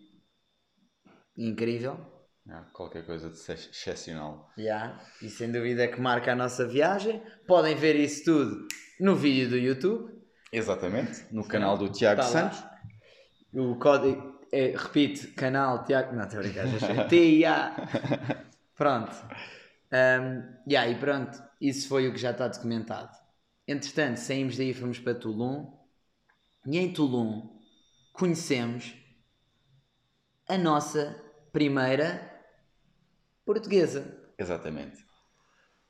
incrível. 1.37 1.99
Ah, 2.49 2.67
qualquer 2.73 3.07
coisa 3.07 3.31
de 3.31 3.37
excepcional. 3.37 4.51
Yeah, 4.59 5.01
e 5.23 5.29
sem 5.29 5.53
dúvida 5.53 5.87
que 5.87 6.01
marca 6.01 6.33
a 6.33 6.35
nossa 6.35 6.67
viagem. 6.67 7.23
Podem 7.47 7.77
ver 7.77 7.95
isso 7.95 8.25
tudo 8.25 8.67
no 8.99 9.15
vídeo 9.15 9.51
do 9.51 9.57
YouTube. 9.57 10.11
Exatamente, 10.53 11.27
no 11.33 11.47
canal 11.47 11.79
do 11.79 11.89
Tiago 11.89 12.23
tá 12.23 12.27
Santos. 12.27 12.65
O 13.53 13.77
código, 13.77 14.40
é, 14.53 14.75
repite, 14.77 15.29
canal 15.29 15.85
Tiago. 15.85 16.15
Não, 16.15 16.25
estou 16.25 16.41
a 16.41 16.43
brincar, 16.43 16.67
já 16.67 17.05
TIA. 17.07 17.75
Pronto. 18.75 19.15
Um, 19.93 20.43
yeah, 20.69 20.89
e 20.89 20.95
pronto, 20.99 21.43
isso 21.61 21.89
foi 21.89 22.09
o 22.09 22.13
que 22.13 22.19
já 22.19 22.31
está 22.31 22.49
documentado. 22.49 23.11
Entretanto, 23.67 24.19
saímos 24.19 24.57
daí 24.57 24.71
e 24.71 24.75
fomos 24.75 24.99
para 24.99 25.15
Tulum. 25.15 25.73
E 26.67 26.79
em 26.79 26.93
Tulum 26.93 27.59
conhecemos 28.13 28.95
a 30.49 30.59
nossa 30.59 31.17
primeira 31.53 32.31
portuguesa. 33.45 34.19
Exatamente. 34.39 35.05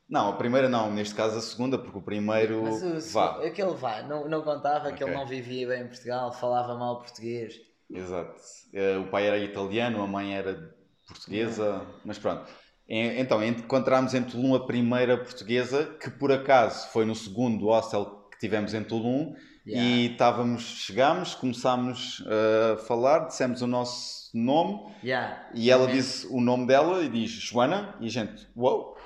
Não, 0.09 0.31
a 0.31 0.37
primeira 0.37 0.69
não, 0.69 0.93
neste 0.93 1.15
caso 1.15 1.39
a 1.39 1.41
segunda, 1.41 1.79
porque 1.79 1.97
o 1.97 2.03
primeiro. 2.03 2.65
Mas 2.65 2.83
o, 2.83 3.13
vá. 3.13 3.47
aquele 3.47 3.75
vá, 3.75 4.03
não, 4.03 4.29
não 4.29 4.43
contava 4.43 4.87
okay. 4.87 4.99
que 4.99 5.05
ele 5.05 5.15
não 5.15 5.27
vivia 5.27 5.69
bem 5.69 5.83
em 5.83 5.87
Portugal, 5.87 6.33
falava 6.33 6.77
mal 6.77 6.99
português. 6.99 7.70
Exato. 7.93 8.41
Eh, 8.73 8.99
o 8.99 9.07
pai 9.09 9.27
era 9.27 9.39
italiano, 9.39 10.03
a 10.03 10.07
mãe 10.07 10.35
era 10.35 10.75
portuguesa, 11.07 11.87
mas 12.05 12.19
pronto. 12.19 12.47
Então, 12.89 13.45
encontramos 13.45 14.15
em 14.15 14.23
Tulum 14.23 14.55
a 14.55 14.67
primeira 14.67 15.17
portuguesa, 15.17 15.97
que 16.01 16.11
por 16.11 16.33
acaso 16.33 16.89
foi 16.89 17.05
no 17.05 17.15
segundo 17.15 17.67
hostel 17.67 18.29
que 18.33 18.39
tivemos 18.39 18.75
em 18.75 18.83
Tulum, 18.83 19.37
yeah. 19.65 19.89
e 19.89 20.13
estávamos, 20.13 20.63
chegámos, 20.63 21.35
começámos 21.37 22.25
a 22.27 22.79
falar, 22.79 23.29
dissemos 23.29 23.63
o 23.63 23.67
nosso 23.69 24.37
nome, 24.37 24.93
yeah. 25.05 25.49
e 25.55 25.71
ela 25.71 25.87
disse 25.87 26.27
o 26.31 26.41
nome 26.41 26.67
dela 26.67 27.01
e 27.05 27.09
diz 27.09 27.31
Joana, 27.31 27.95
e 28.01 28.07
a 28.07 28.11
gente, 28.11 28.49
uou! 28.57 28.97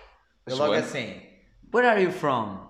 Wow, 0.48 0.58
logo 0.58 0.72
assim, 0.74 1.20
where 1.72 1.86
are 1.86 2.02
you 2.02 2.10
from? 2.10 2.64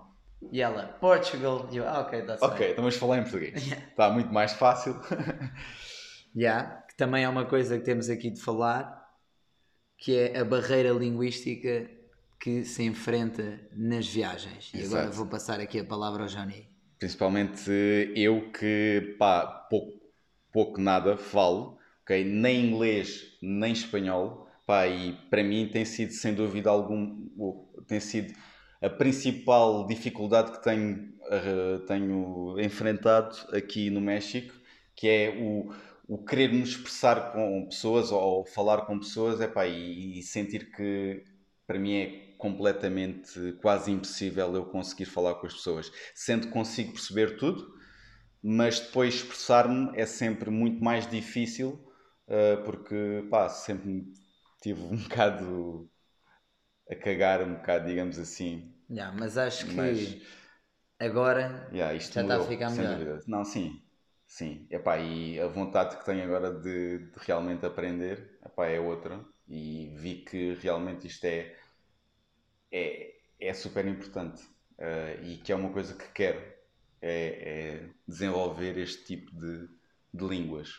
E 0.51 0.61
ela, 0.61 0.97
Portugal. 0.99 1.67
E 1.71 1.77
eu, 1.77 1.87
ah, 1.87 2.01
ok, 2.01 2.19
está 2.19 2.37
Ok, 2.41 2.71
então 2.71 2.83
vamos 2.83 2.97
falar 2.97 3.19
em 3.19 3.21
português. 3.23 3.71
Está 3.89 4.09
muito 4.09 4.31
mais 4.31 4.53
fácil. 4.53 4.95
Yeah, 6.35 6.83
que 6.87 6.97
também 6.97 7.23
é 7.23 7.29
uma 7.29 7.45
coisa 7.45 7.77
que 7.77 7.85
temos 7.85 8.09
aqui 8.09 8.29
de 8.29 8.41
falar, 8.41 9.05
que 9.97 10.17
é 10.17 10.39
a 10.39 10.43
barreira 10.43 10.89
linguística 10.89 11.89
que 12.39 12.65
se 12.65 12.83
enfrenta 12.83 13.59
nas 13.71 14.07
viagens. 14.07 14.71
E 14.73 14.79
Exato. 14.79 14.97
agora 14.97 15.11
vou 15.15 15.27
passar 15.27 15.59
aqui 15.59 15.79
a 15.79 15.85
palavra 15.85 16.23
ao 16.23 16.29
Johnny. 16.29 16.67
Principalmente 16.99 17.71
eu 18.15 18.51
que 18.51 19.15
pá, 19.17 19.45
pouco, 19.69 19.99
pouco 20.51 20.81
nada 20.81 21.17
falo, 21.17 21.77
okay? 22.03 22.23
nem 22.23 22.65
inglês 22.65 23.37
nem 23.41 23.71
espanhol, 23.71 24.45
Pá, 24.65 24.87
e 24.87 25.13
para 25.29 25.43
mim 25.43 25.69
tem 25.71 25.85
sido, 25.85 26.11
sem 26.11 26.33
dúvida 26.33 26.71
algum, 26.71 27.27
tem 27.87 27.99
sido 27.99 28.33
a 28.81 28.89
principal 28.89 29.85
dificuldade 29.85 30.51
que 30.51 30.63
tenho, 30.63 31.13
uh, 31.29 31.79
tenho 31.85 32.59
enfrentado 32.59 33.35
aqui 33.53 33.91
no 33.91 34.01
México, 34.01 34.53
que 34.95 35.07
é 35.07 35.29
o, 35.39 35.71
o 36.07 36.23
querer 36.23 36.51
me 36.51 36.61
expressar 36.61 37.31
com 37.33 37.65
pessoas 37.67 38.11
ou 38.11 38.45
falar 38.45 38.85
com 38.85 38.99
pessoas 38.99 39.41
epá, 39.41 39.65
e, 39.67 40.19
e 40.19 40.23
sentir 40.23 40.71
que 40.71 41.23
para 41.67 41.79
mim 41.79 41.95
é 41.95 42.35
completamente 42.37 43.53
quase 43.61 43.91
impossível 43.91 44.53
eu 44.55 44.65
conseguir 44.65 45.05
falar 45.05 45.35
com 45.35 45.47
as 45.47 45.53
pessoas. 45.53 45.91
Sendo 46.13 46.47
que 46.47 46.53
consigo 46.53 46.91
perceber 46.93 47.37
tudo, 47.37 47.73
mas 48.43 48.79
depois 48.79 49.15
expressar-me 49.15 49.91
é 49.99 50.05
sempre 50.05 50.49
muito 50.51 50.83
mais 50.83 51.07
difícil 51.07 51.79
uh, 52.27 52.63
porque 52.63 53.25
pá, 53.29 53.49
sempre 53.49 54.03
tive 54.61 54.81
um 54.81 54.97
bocado 55.03 55.89
a 56.89 56.95
cagar 56.95 57.41
um 57.41 57.55
bocado, 57.55 57.87
digamos 57.87 58.19
assim. 58.19 58.71
Yeah, 58.89 59.15
mas 59.17 59.37
acho 59.37 59.65
que 59.65 59.75
mas, 59.75 60.17
agora 60.99 61.67
yeah, 61.73 61.97
já 61.97 62.21
mudou, 62.21 62.37
está 62.37 62.45
a 62.45 62.47
ficar 62.47 62.69
melhor. 62.69 62.97
Dúvida. 62.97 63.19
Não, 63.27 63.43
sim, 63.43 63.81
sim. 64.35 64.67
Epá, 64.69 64.97
e 64.97 65.39
a 65.39 65.47
vontade 65.47 65.97
que 65.97 66.05
tenho 66.05 66.23
agora 66.23 66.53
de, 66.53 66.99
de 66.99 67.17
realmente 67.17 67.65
aprender 67.65 68.37
epá, 68.45 68.67
é 68.67 68.79
outra. 68.79 69.23
E 69.47 69.93
vi 69.97 70.23
que 70.23 70.55
realmente 70.55 71.07
isto 71.07 71.23
é, 71.25 71.55
é, 72.71 73.15
é 73.39 73.53
super 73.53 73.85
importante 73.85 74.43
uh, 74.79 75.23
e 75.23 75.37
que 75.37 75.51
é 75.51 75.55
uma 75.55 75.71
coisa 75.71 75.93
que 75.95 76.11
quero. 76.11 76.55
É, 77.01 77.83
é 77.83 77.89
desenvolver 78.07 78.77
este 78.79 79.03
tipo 79.05 79.31
de, 79.35 79.69
de 80.11 80.25
línguas. 80.25 80.69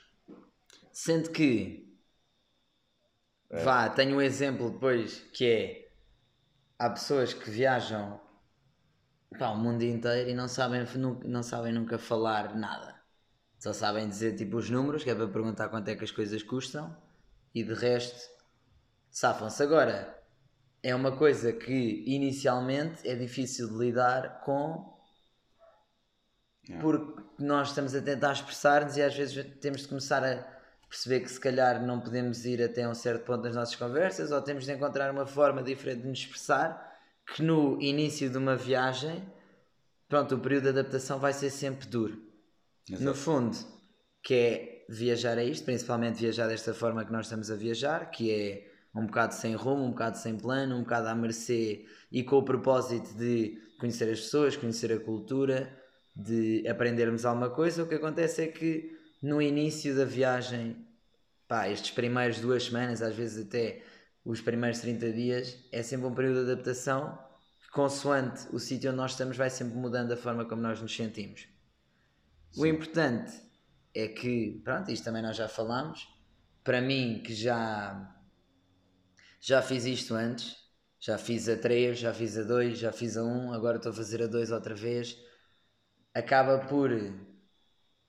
Sendo 0.90 1.30
que 1.30 1.86
é. 3.50 3.62
Vá, 3.62 3.88
tenho 3.88 4.16
um 4.16 4.20
exemplo 4.20 4.70
depois 4.70 5.20
que 5.32 5.46
é 5.46 5.88
há 6.78 6.90
pessoas 6.90 7.32
que 7.32 7.48
viajam 7.48 8.20
para 9.30 9.50
o 9.50 9.56
mundo 9.56 9.82
inteiro 9.82 10.30
e 10.30 10.34
não 10.34 10.48
sabem, 10.48 10.84
não 11.24 11.42
sabem 11.42 11.72
nunca 11.72 11.98
falar 11.98 12.56
nada. 12.56 12.95
Só 13.58 13.72
sabem 13.72 14.08
dizer 14.08 14.36
tipo 14.36 14.56
os 14.56 14.68
números, 14.68 15.02
que 15.02 15.10
é 15.10 15.14
para 15.14 15.28
perguntar 15.28 15.68
quanto 15.68 15.88
é 15.88 15.96
que 15.96 16.04
as 16.04 16.10
coisas 16.10 16.42
custam, 16.42 16.96
e 17.54 17.64
de 17.64 17.72
resto 17.72 18.28
safam-se. 19.10 19.62
Agora, 19.62 20.16
é 20.82 20.94
uma 20.94 21.16
coisa 21.16 21.52
que 21.52 22.04
inicialmente 22.06 23.08
é 23.08 23.14
difícil 23.14 23.68
de 23.68 23.78
lidar 23.78 24.40
com 24.44 24.94
porque 26.80 27.22
nós 27.38 27.68
estamos 27.68 27.94
a 27.94 28.02
tentar 28.02 28.32
expressar-nos 28.32 28.96
e 28.96 29.02
às 29.02 29.14
vezes 29.14 29.46
temos 29.60 29.82
de 29.82 29.88
começar 29.88 30.24
a 30.24 30.44
perceber 30.88 31.20
que 31.20 31.30
se 31.30 31.40
calhar 31.40 31.80
não 31.80 32.00
podemos 32.00 32.44
ir 32.44 32.62
até 32.62 32.88
um 32.88 32.94
certo 32.94 33.24
ponto 33.24 33.44
nas 33.44 33.54
nossas 33.54 33.76
conversas 33.76 34.32
ou 34.32 34.42
temos 34.42 34.64
de 34.64 34.72
encontrar 34.72 35.10
uma 35.12 35.26
forma 35.26 35.62
diferente 35.62 36.02
de 36.02 36.08
nos 36.08 36.18
expressar 36.18 36.94
que 37.34 37.42
no 37.42 37.80
início 37.80 38.28
de 38.28 38.36
uma 38.36 38.56
viagem 38.56 39.24
pronto, 40.08 40.34
o 40.34 40.40
período 40.40 40.64
de 40.64 40.68
adaptação 40.70 41.18
vai 41.18 41.32
ser 41.32 41.50
sempre 41.50 41.86
duro 41.86 42.25
Exato. 42.88 43.04
no 43.04 43.14
fundo 43.14 43.56
que 44.22 44.34
é 44.34 44.84
viajar 44.88 45.38
a 45.38 45.44
isto, 45.44 45.64
principalmente 45.64 46.20
viajar 46.20 46.46
desta 46.48 46.72
forma 46.72 47.04
que 47.04 47.12
nós 47.12 47.26
estamos 47.26 47.50
a 47.50 47.56
viajar, 47.56 48.10
que 48.10 48.30
é 48.30 48.70
um 48.94 49.06
bocado 49.06 49.34
sem 49.34 49.54
rumo, 49.54 49.84
um 49.84 49.90
bocado 49.90 50.18
sem 50.18 50.36
plano, 50.36 50.76
um 50.76 50.80
bocado 50.80 51.08
à 51.08 51.14
mercê 51.14 51.84
e 52.10 52.22
com 52.22 52.38
o 52.38 52.42
propósito 52.42 53.14
de 53.14 53.58
conhecer 53.78 54.10
as 54.10 54.20
pessoas, 54.20 54.56
conhecer 54.56 54.92
a 54.92 54.98
cultura, 54.98 55.76
de 56.14 56.66
aprendermos 56.66 57.24
alguma 57.24 57.50
coisa, 57.50 57.82
o 57.82 57.88
que 57.88 57.94
acontece 57.94 58.42
é 58.42 58.46
que 58.46 58.96
no 59.22 59.42
início 59.42 59.94
da 59.94 60.04
viagem, 60.04 60.86
pá, 61.46 61.68
estes 61.68 61.90
primeiros 61.90 62.40
duas 62.40 62.64
semanas, 62.64 63.02
às 63.02 63.14
vezes 63.14 63.46
até 63.46 63.82
os 64.24 64.40
primeiros 64.40 64.80
30 64.80 65.12
dias, 65.12 65.58
é 65.70 65.82
sempre 65.82 66.06
um 66.06 66.14
período 66.14 66.44
de 66.46 66.52
adaptação 66.52 67.18
consoante 67.72 68.46
o 68.52 68.58
sítio 68.58 68.90
onde 68.90 68.96
nós 68.96 69.10
estamos, 69.10 69.36
vai 69.36 69.50
sempre 69.50 69.76
mudando 69.76 70.12
a 70.12 70.16
forma 70.16 70.46
como 70.46 70.62
nós 70.62 70.80
nos 70.80 70.96
sentimos. 70.96 71.46
Sim. 72.56 72.62
O 72.62 72.66
importante 72.66 73.32
é 73.94 74.08
que, 74.08 74.60
pronto, 74.64 74.90
isto 74.90 75.04
também 75.04 75.22
nós 75.22 75.36
já 75.36 75.48
falámos, 75.48 76.08
para 76.64 76.80
mim 76.80 77.22
que 77.24 77.34
já, 77.34 78.14
já 79.40 79.62
fiz 79.62 79.84
isto 79.84 80.14
antes, 80.14 80.56
já 80.98 81.18
fiz 81.18 81.48
a 81.48 81.56
3, 81.56 81.98
já 81.98 82.12
fiz 82.12 82.36
a 82.38 82.42
2, 82.42 82.78
já 82.78 82.92
fiz 82.92 83.16
a 83.16 83.22
1, 83.22 83.52
agora 83.52 83.76
estou 83.76 83.92
a 83.92 83.94
fazer 83.94 84.22
a 84.22 84.26
2 84.26 84.50
outra 84.50 84.74
vez, 84.74 85.16
acaba 86.14 86.58
por 86.66 86.90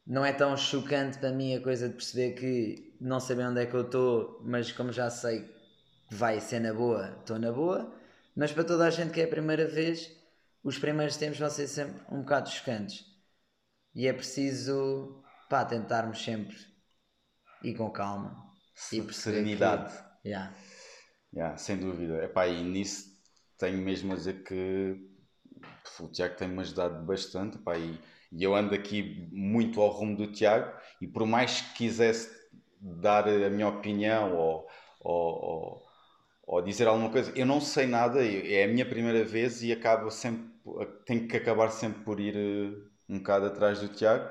não 0.05 0.25
é 0.25 0.31
tão 0.31 0.55
chocante 0.55 1.17
para 1.17 1.31
mim 1.31 1.53
a 1.55 1.61
coisa 1.61 1.87
de 1.89 1.95
perceber 1.95 2.31
que 2.33 2.95
não 2.99 3.19
saber 3.19 3.43
onde 3.45 3.61
é 3.61 3.65
que 3.65 3.73
eu 3.75 3.81
estou, 3.81 4.41
mas 4.43 4.71
como 4.71 4.91
já 4.91 5.09
sei 5.09 5.41
que 5.43 6.15
vai 6.15 6.39
ser 6.39 6.59
na 6.61 6.73
boa, 6.73 7.17
estou 7.19 7.37
na 7.37 7.51
boa. 7.51 7.93
Mas 8.35 8.51
para 8.53 8.63
toda 8.63 8.85
a 8.85 8.89
gente 8.89 9.11
que 9.11 9.19
é 9.21 9.25
a 9.25 9.27
primeira 9.27 9.67
vez, 9.67 10.09
os 10.63 10.77
primeiros 10.79 11.17
tempos 11.17 11.39
vão 11.39 11.49
ser 11.49 11.67
sempre 11.67 12.01
um 12.09 12.21
bocado 12.21 12.49
chocantes. 12.49 13.16
E 13.97 14.07
é 14.07 14.13
preciso 14.13 15.21
pá, 15.49 15.65
tentarmos 15.65 16.23
sempre 16.23 16.55
ir 17.63 17.73
com 17.73 17.89
calma 17.89 18.53
e 18.93 19.13
serenidade. 19.13 19.91
Que... 20.21 20.29
Yeah. 20.29 20.55
Yeah, 21.33 21.57
sem 21.57 21.77
dúvida. 21.77 22.23
Epá, 22.23 22.47
e 22.47 22.63
nisso 22.63 23.09
tenho 23.57 23.79
mesmo 23.79 24.13
a 24.13 24.15
dizer 24.15 24.43
que 24.43 24.95
o 25.99 26.07
Tiago 26.07 26.37
tem-me 26.37 26.61
ajudado 26.61 27.05
bastante. 27.05 27.57
Epá, 27.57 27.77
e 27.77 27.99
e 28.31 28.43
eu 28.43 28.55
ando 28.55 28.75
aqui 28.75 29.27
muito 29.31 29.81
ao 29.81 29.89
rumo 29.89 30.15
do 30.15 30.31
Tiago, 30.31 30.77
e 31.01 31.07
por 31.07 31.25
mais 31.25 31.61
que 31.61 31.73
quisesse 31.75 32.29
dar 32.79 33.27
a 33.27 33.49
minha 33.49 33.67
opinião 33.67 34.35
ou, 34.35 34.67
ou, 34.99 35.43
ou, 35.43 35.87
ou 36.45 36.61
dizer 36.61 36.87
alguma 36.87 37.09
coisa, 37.09 37.31
eu 37.35 37.45
não 37.45 37.61
sei 37.61 37.87
nada, 37.87 38.23
é 38.23 38.63
a 38.63 38.67
minha 38.67 38.85
primeira 38.85 39.23
vez 39.23 39.63
e 39.63 39.71
acabo 39.71 40.11
sempre, 40.11 40.45
tenho 41.05 41.27
que 41.27 41.37
acabar 41.37 41.69
sempre 41.71 42.03
por 42.03 42.19
ir 42.19 42.35
eh, 42.35 42.86
um 43.09 43.19
bocado 43.19 43.45
atrás 43.47 43.79
do 43.79 43.87
Tiago. 43.87 44.29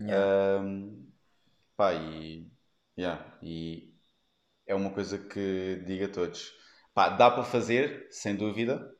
Yeah. 0.00 0.62
Um, 0.62 1.10
pá, 1.76 1.94
e, 1.94 2.50
yeah, 2.96 3.24
e 3.42 3.94
é 4.66 4.74
uma 4.74 4.90
coisa 4.90 5.18
que 5.18 5.82
digo 5.86 6.04
a 6.04 6.08
todos. 6.08 6.52
Pá, 6.94 7.10
dá 7.10 7.30
para 7.30 7.44
fazer, 7.44 8.06
sem 8.10 8.36
dúvida, 8.36 8.94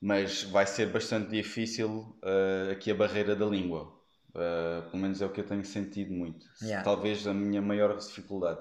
mas 0.00 0.42
vai 0.44 0.66
ser 0.66 0.86
bastante 0.86 1.30
difícil 1.30 2.18
uh, 2.22 2.70
aqui 2.72 2.90
a 2.90 2.94
barreira 2.94 3.34
da 3.34 3.46
língua. 3.46 3.94
Uh, 4.30 4.90
pelo 4.90 5.02
menos 5.02 5.22
é 5.22 5.26
o 5.26 5.32
que 5.32 5.40
eu 5.40 5.46
tenho 5.46 5.64
sentido 5.64 6.12
muito. 6.12 6.46
Yeah. 6.60 6.84
Talvez 6.84 7.26
a 7.26 7.32
minha 7.32 7.62
maior 7.62 7.96
dificuldade 7.96 8.60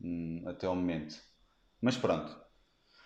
um, 0.00 0.44
até 0.46 0.66
ao 0.66 0.76
momento. 0.76 1.16
Mas 1.80 1.96
pronto. 1.96 2.38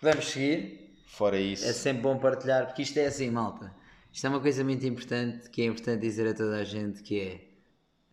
Vamos 0.01 0.25
seguir. 0.25 0.93
Fora 1.07 1.39
isso. 1.39 1.65
É 1.65 1.73
sempre 1.73 2.01
bom 2.01 2.17
partilhar, 2.17 2.65
porque 2.65 2.81
isto 2.81 2.97
é 2.97 3.05
assim, 3.05 3.29
malta. 3.29 3.73
Isto 4.13 4.27
é 4.27 4.29
uma 4.29 4.39
coisa 4.39 4.63
muito 4.63 4.85
importante 4.85 5.49
que 5.49 5.63
é 5.63 5.65
importante 5.65 6.01
dizer 6.01 6.27
a 6.27 6.35
toda 6.35 6.57
a 6.57 6.63
gente 6.63 7.01
que 7.01 7.19
é 7.19 7.53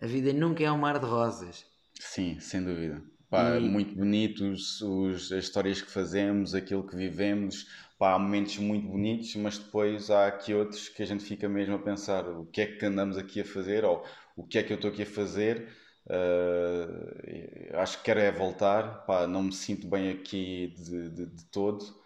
a 0.02 0.06
vida 0.06 0.32
nunca 0.32 0.64
é 0.64 0.72
um 0.72 0.78
mar 0.78 0.98
de 0.98 1.04
rosas. 1.04 1.66
Sim, 2.00 2.40
sem 2.40 2.64
dúvida. 2.64 3.02
Pá, 3.28 3.58
e... 3.58 3.60
Muito 3.60 3.94
bonitos 3.94 4.80
os, 4.80 5.30
as 5.30 5.44
histórias 5.44 5.82
que 5.82 5.90
fazemos, 5.90 6.54
aquilo 6.54 6.86
que 6.86 6.96
vivemos, 6.96 7.66
pá, 7.98 8.14
há 8.14 8.18
momentos 8.18 8.56
muito 8.56 8.88
bonitos, 8.88 9.36
mas 9.36 9.58
depois 9.58 10.10
há 10.10 10.26
aqui 10.26 10.54
outros 10.54 10.88
que 10.88 11.02
a 11.02 11.06
gente 11.06 11.22
fica 11.22 11.46
mesmo 11.50 11.74
a 11.74 11.78
pensar 11.78 12.26
o 12.26 12.46
que 12.46 12.62
é 12.62 12.66
que 12.66 12.86
andamos 12.86 13.18
aqui 13.18 13.42
a 13.42 13.44
fazer 13.44 13.84
ou 13.84 14.02
o 14.34 14.42
que 14.42 14.56
é 14.56 14.62
que 14.62 14.72
eu 14.72 14.76
estou 14.76 14.90
aqui 14.90 15.02
a 15.02 15.06
fazer. 15.06 15.68
Uh, 16.06 17.76
acho 17.76 17.98
que 17.98 18.04
quero 18.04 18.20
é 18.20 18.32
voltar, 18.32 19.04
pá, 19.04 19.26
não 19.26 19.42
me 19.42 19.52
sinto 19.52 19.86
bem 19.86 20.08
aqui 20.08 20.74
de, 20.78 21.10
de, 21.10 21.26
de 21.26 21.44
todo. 21.52 21.99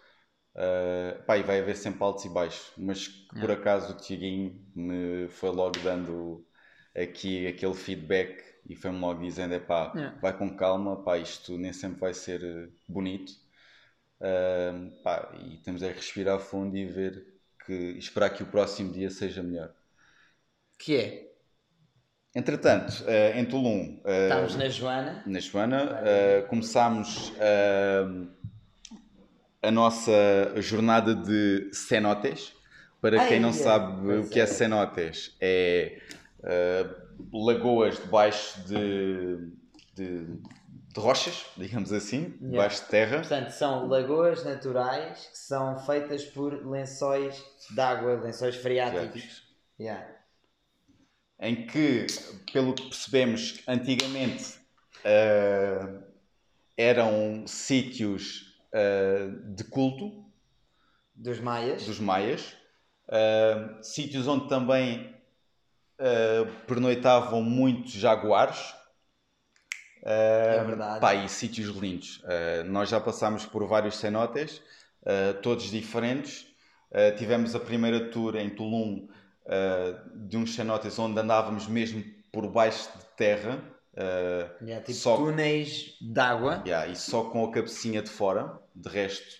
Uh, 0.55 1.21
pá, 1.23 1.37
e 1.37 1.43
vai 1.43 1.59
haver 1.59 1.75
sempre 1.75 2.01
altos 2.01 2.23
e 2.23 2.29
baixos, 2.29 2.71
mas 2.77 3.07
por 3.07 3.51
acaso 3.51 3.91
o 3.91 3.97
Tiaguinho 3.97 4.57
me 4.73 5.27
foi 5.27 5.49
logo 5.49 5.77
dando 5.83 6.45
aqui 6.95 7.45
aquele 7.45 7.73
feedback 7.73 8.41
e 8.65 8.73
foi-me 8.73 8.99
logo 8.99 9.21
dizendo: 9.21 9.53
é 9.53 9.59
pá, 9.59 9.91
vai 10.21 10.37
com 10.37 10.55
calma, 10.55 11.03
pá, 11.03 11.17
isto 11.17 11.57
nem 11.57 11.73
sempre 11.73 11.99
vai 11.99 12.13
ser 12.13 12.41
eh, 12.43 12.69
bonito 12.87 13.33
Uh, 14.17 14.91
pá, 15.03 15.29
e 15.43 15.57
temos 15.57 15.83
a 15.83 15.87
respirar 15.87 16.39
fundo 16.39 16.75
e 16.77 16.85
ver 16.85 17.25
que 17.65 17.73
esperar 17.97 18.29
que 18.29 18.43
o 18.43 18.45
próximo 18.45 18.91
dia 18.91 19.09
seja 19.09 19.43
melhor. 19.43 19.73
Que 20.77 20.95
é? 20.95 21.31
Entretanto, 22.33 23.03
uh, 23.03 23.37
em 23.37 23.45
Tulum. 23.45 23.99
Estamos 24.05 24.55
na 24.55 24.69
Joana. 24.69 25.23
Na 25.25 25.39
Joana. 25.39 26.01
começámos 26.49 27.33
a 27.39 28.05
nossa 29.71 30.11
jornada 30.57 31.15
de 31.15 31.69
cenotes. 31.73 32.53
Para 33.01 33.21
Ai, 33.21 33.27
quem 33.27 33.39
não 33.39 33.49
é. 33.49 33.53
sabe 33.53 34.17
o 34.17 34.29
que 34.29 34.39
é, 34.39 34.43
é 34.43 34.45
cenotes, 34.47 35.35
é 35.39 36.01
lagoas 37.31 37.97
debaixo 37.97 38.59
de, 38.67 39.51
de 39.93 40.39
de 40.95 41.01
rochas, 41.01 41.45
digamos 41.57 41.91
assim, 41.91 42.19
yeah. 42.19 42.51
debaixo 42.51 42.83
de 42.83 42.89
terra. 42.89 43.17
Portanto, 43.19 43.49
são 43.49 43.87
lagoas 43.87 44.45
naturais 44.45 45.27
que 45.29 45.37
são 45.37 45.77
feitas 45.79 46.23
por 46.23 46.65
lençóis 46.65 47.43
de 47.69 47.81
água, 47.81 48.15
lençóis 48.15 48.55
freáticos. 48.55 49.43
Yeah. 49.77 50.07
Em 51.37 51.67
que, 51.67 52.07
pelo 52.51 52.73
que 52.73 52.83
percebemos, 52.83 53.61
antigamente 53.67 54.53
uh, 55.01 56.01
eram 56.77 57.45
sítios 57.45 58.44
uh, 58.75 59.53
de 59.55 59.63
culto 59.63 60.25
dos 61.15 61.39
maias, 61.39 61.85
dos 61.85 61.99
maias 61.99 62.53
uh, 63.07 63.81
sítios 63.81 64.27
onde 64.27 64.49
também 64.49 65.15
uh, 65.99 66.45
pernoitavam 66.67 67.41
muitos 67.41 67.93
jaguares. 67.93 68.73
é 70.03 70.63
verdade. 70.63 70.99
Pá, 70.99 71.15
e 71.15 71.29
sítios 71.29 71.69
lindos. 71.69 72.21
nós 72.67 72.89
já 72.89 72.99
passámos 72.99 73.45
por 73.45 73.65
vários 73.65 73.97
cenotes, 73.97 74.61
todos 75.41 75.71
diferentes. 75.71 76.45
tivemos 77.17 77.55
a 77.55 77.59
primeira 77.59 78.11
tour 78.11 78.35
em 78.35 78.51
Tulum 78.51 79.07
de 80.27 80.37
uns 80.37 80.53
cenotes 80.53 80.99
onde 80.99 81.19
andávamos 81.19 81.67
mesmo 81.67 82.03
por 82.31 82.47
baixo 82.51 82.87
de 82.99 83.05
terra. 83.17 83.74
Uh, 83.97 84.65
yeah, 84.65 84.83
tipo 84.83 84.99
só, 84.99 85.15
túneis 85.15 85.97
de 86.01 86.19
água. 86.19 86.61
Yeah, 86.65 86.91
e 86.91 86.95
só 86.95 87.29
com 87.29 87.45
a 87.45 87.51
cabecinha 87.51 88.01
de 88.01 88.09
fora, 88.09 88.59
de 88.75 88.89
resto, 88.89 89.35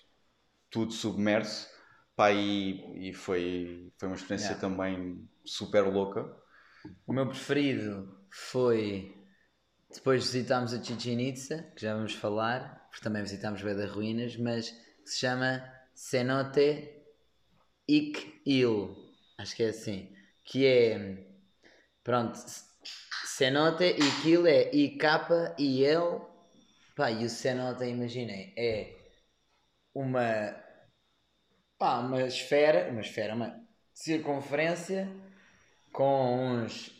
tudo 0.69 0.93
submerso. 0.93 1.67
Pá, 2.15 2.31
e, 2.31 3.09
e 3.09 3.13
foi, 3.13 3.91
foi 3.97 4.07
uma 4.07 4.15
experiência 4.15 4.53
yeah. 4.53 4.61
também 4.61 5.27
super 5.43 5.81
louca. 5.81 6.25
O 7.05 7.11
meu 7.11 7.27
preferido 7.27 8.17
foi 8.31 9.13
depois 9.93 10.23
visitámos 10.23 10.73
a 10.73 10.81
Chichen 10.81 11.21
Itza, 11.21 11.63
que 11.75 11.81
já 11.81 11.95
vamos 11.95 12.13
falar, 12.13 12.87
porque 12.89 13.03
também 13.03 13.21
visitámos 13.21 13.61
bem 13.61 13.75
das 13.75 13.91
ruínas, 13.91 14.37
mas 14.37 14.69
que 14.69 15.09
se 15.09 15.19
chama 15.19 15.63
Cenote 15.93 17.03
Ik 17.87 18.41
Il, 18.45 18.95
acho 19.37 19.55
que 19.55 19.63
é 19.63 19.69
assim, 19.69 20.13
que 20.43 20.65
é 20.65 21.27
pronto, 22.03 22.39
Cenote 23.37 23.83
e 23.83 24.21
Kill 24.21 24.47
é 24.47 24.73
I 24.73 24.97
K 24.97 25.55
e 25.59 25.83
L. 25.83 26.21
Pá, 26.95 27.11
e 27.11 27.25
o 27.25 27.29
Cenote, 27.29 27.83
imaginem, 27.83 28.53
é 28.55 28.95
uma. 29.93 30.55
Pá, 31.77 31.99
uma 31.99 32.21
esfera. 32.21 32.89
Uma 32.89 33.01
esfera, 33.01 33.35
uma 33.35 33.61
circunferência 33.93 35.11
com 35.91 36.45
uns 36.45 36.91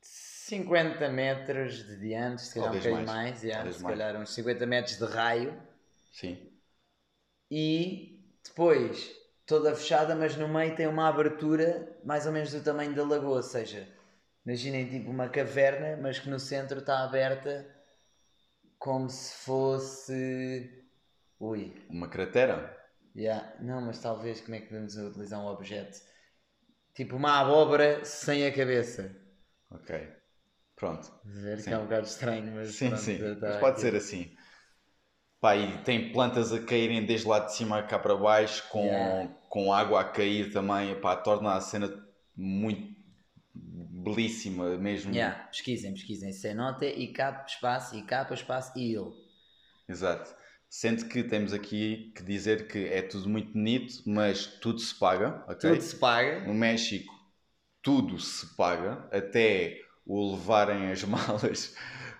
50 0.00 1.06
metros 1.10 1.84
de 1.84 1.98
diâmetro, 1.98 2.42
se 2.42 2.54
calhar 2.54 2.70
um 2.70 2.76
bocadinho 2.76 2.94
mais, 2.94 3.06
mais 3.06 3.42
yeah, 3.42 3.72
se 3.72 3.82
mais. 3.82 3.98
calhar 3.98 4.22
uns 4.22 4.30
50 4.32 4.66
metros 4.66 4.96
de 4.96 5.04
raio. 5.04 5.62
Sim. 6.12 6.50
E 7.50 8.26
depois 8.42 9.14
toda 9.44 9.76
fechada, 9.76 10.16
mas 10.16 10.34
no 10.34 10.48
meio 10.48 10.74
tem 10.74 10.86
uma 10.86 11.10
abertura 11.10 11.94
mais 12.02 12.24
ou 12.24 12.32
menos 12.32 12.52
do 12.52 12.62
tamanho 12.62 12.94
da 12.94 13.04
lagoa, 13.04 13.36
ou 13.36 13.42
seja, 13.42 13.86
Imaginem 14.44 14.88
tipo 14.88 15.10
uma 15.10 15.28
caverna, 15.28 15.96
mas 16.00 16.18
que 16.18 16.28
no 16.28 16.38
centro 16.38 16.80
está 16.80 17.02
aberta 17.02 17.66
como 18.78 19.08
se 19.08 19.44
fosse. 19.44 20.84
Ui. 21.40 21.74
Uma 21.88 22.08
cratera? 22.08 22.76
Yeah. 23.16 23.54
Não, 23.60 23.80
mas 23.80 23.98
talvez 24.00 24.40
como 24.40 24.56
é 24.56 24.60
que 24.60 24.66
podemos 24.66 24.96
utilizar 24.96 25.40
um 25.40 25.46
objeto? 25.46 25.98
Tipo 26.94 27.16
uma 27.16 27.40
abóbora 27.40 28.04
sem 28.04 28.46
a 28.46 28.54
cabeça. 28.54 29.16
Ok. 29.70 30.08
Pronto. 30.76 31.10
Ver 31.24 31.58
sim. 31.58 31.70
que 31.70 31.74
é 31.74 31.78
um 31.78 31.84
bocado 31.84 32.06
estranho, 32.06 32.52
mas. 32.54 32.74
Sim, 32.74 32.88
pronto, 32.88 33.02
sim. 33.02 33.18
Tá 33.18 33.48
mas 33.48 33.56
pode 33.60 33.72
aqui. 33.72 33.80
ser 33.80 33.96
assim. 33.96 34.36
Pá, 35.40 35.56
e 35.56 35.82
tem 35.84 36.12
plantas 36.12 36.52
a 36.52 36.62
caírem 36.62 37.04
desde 37.04 37.26
lá 37.26 37.38
de 37.38 37.54
cima 37.54 37.82
cá 37.82 37.98
para 37.98 38.16
baixo, 38.16 38.68
com, 38.70 38.84
yeah. 38.84 39.34
com 39.48 39.72
água 39.72 40.00
a 40.00 40.04
cair 40.04 40.52
também. 40.52 40.98
Pá, 41.00 41.16
torna 41.16 41.54
a 41.54 41.60
cena 41.60 41.88
muito 42.36 42.94
belíssima 44.04 44.76
mesmo. 44.76 45.12
Yeah, 45.12 45.44
pesquisem, 45.44 45.94
pesquisem. 45.94 46.32
Cenote 46.32 46.84
e 46.84 47.12
capa 47.12 47.46
espaço 47.46 47.96
e 47.96 48.02
capa 48.02 48.34
espaço 48.34 48.72
e 48.76 48.92
il. 48.92 49.12
Exato. 49.88 50.34
Sendo 50.68 51.06
que 51.06 51.22
temos 51.22 51.52
aqui 51.52 52.12
que 52.16 52.22
dizer 52.22 52.66
que 52.66 52.86
é 52.86 53.00
tudo 53.00 53.28
muito 53.28 53.52
bonito, 53.52 54.02
mas 54.06 54.46
tudo 54.46 54.80
se 54.80 54.94
paga. 54.94 55.44
Okay? 55.48 55.70
Tudo 55.70 55.82
se 55.82 55.96
paga. 55.96 56.40
No 56.46 56.54
México, 56.54 57.14
tudo 57.80 58.18
se 58.18 58.56
paga, 58.56 59.08
até 59.12 59.80
o 60.04 60.32
levarem 60.32 60.90
as 60.90 61.02
malas, 61.04 61.76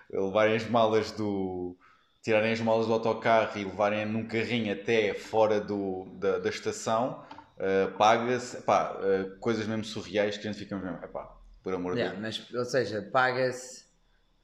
levarem 0.09 0.55
as 0.55 0.69
malas 0.69 1.11
do. 1.11 1.77
tirarem 2.23 2.53
as 2.53 2.61
malas 2.61 2.87
do 2.87 2.93
autocarro 2.93 3.59
e 3.59 3.65
levarem 3.65 4.05
num 4.05 4.25
carrinho 4.25 4.71
até 4.71 5.13
fora 5.13 5.59
do, 5.59 6.05
da, 6.17 6.39
da 6.39 6.49
estação, 6.49 7.25
uh, 7.57 7.97
paga-se. 7.97 8.57
Uh, 8.57 9.37
coisas 9.39 9.67
mesmo 9.67 9.83
surreais 9.83 10.37
que 10.37 10.47
a 10.47 10.51
gente 10.51 10.63
fica 10.63 10.77
mesmo. 10.77 11.03
Epá, 11.03 11.35
por 11.65 11.73
amor 11.73 11.97
yeah, 11.97 12.15
de 12.15 12.21
Deus. 12.21 12.45
Mas, 12.47 12.53
ou 12.53 12.63
seja, 12.63 13.01
paga-se, 13.01 13.85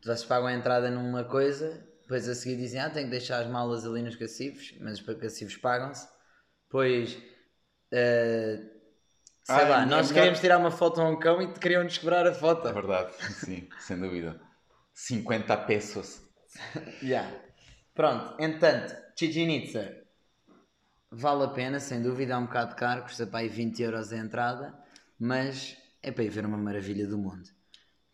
vocês 0.03 0.25
pagam 0.25 0.47
a 0.47 0.53
entrada 0.53 0.89
numa 0.89 1.23
coisa, 1.23 1.87
depois 2.01 2.27
a 2.27 2.33
seguir 2.33 2.57
dizem, 2.57 2.81
ah, 2.81 2.89
tem 2.89 3.03
que 3.03 3.11
deixar 3.11 3.41
as 3.41 3.47
malas 3.47 3.85
ali 3.85 4.01
nos 4.01 4.15
cacifos, 4.15 4.73
mas 4.81 4.99
os 4.99 5.17
cacifos 5.17 5.55
pagam-se. 5.55 6.07
Depois, 6.63 7.13
uh, 7.13 8.57
sei 9.43 9.55
ah, 9.55 9.67
lá, 9.69 9.85
nós 9.85 10.11
queríamos 10.11 10.39
tirar 10.39 10.57
uma 10.57 10.71
foto 10.71 10.99
a 10.99 11.07
um 11.07 11.19
cão 11.19 11.39
e 11.39 11.53
queriam-nos 11.53 11.99
quebrar 11.99 12.25
a 12.25 12.33
foto. 12.33 12.67
É 12.67 12.73
verdade, 12.73 13.13
sim, 13.35 13.69
sem 13.79 13.99
dúvida. 13.99 14.41
50 14.95 15.57
pesos. 15.57 16.23
yeah. 17.03 17.31
Pronto, 17.93 18.35
entanto, 18.41 18.95
Chichen 19.15 19.55
Itza 19.57 19.95
vale 21.11 21.43
a 21.43 21.49
pena, 21.49 21.79
sem 21.79 22.01
dúvida, 22.01 22.33
é 22.33 22.37
um 22.37 22.47
bocado 22.47 22.75
caro, 22.75 23.03
custa 23.03 23.27
para 23.27 23.41
aí 23.41 23.47
20 23.47 23.83
euros 23.83 24.11
a 24.11 24.17
entrada, 24.17 24.73
mas 25.19 25.77
é 26.01 26.11
para 26.11 26.23
ir 26.23 26.29
ver 26.29 26.45
uma 26.45 26.57
maravilha 26.57 27.07
do 27.07 27.17
mundo. 27.17 27.49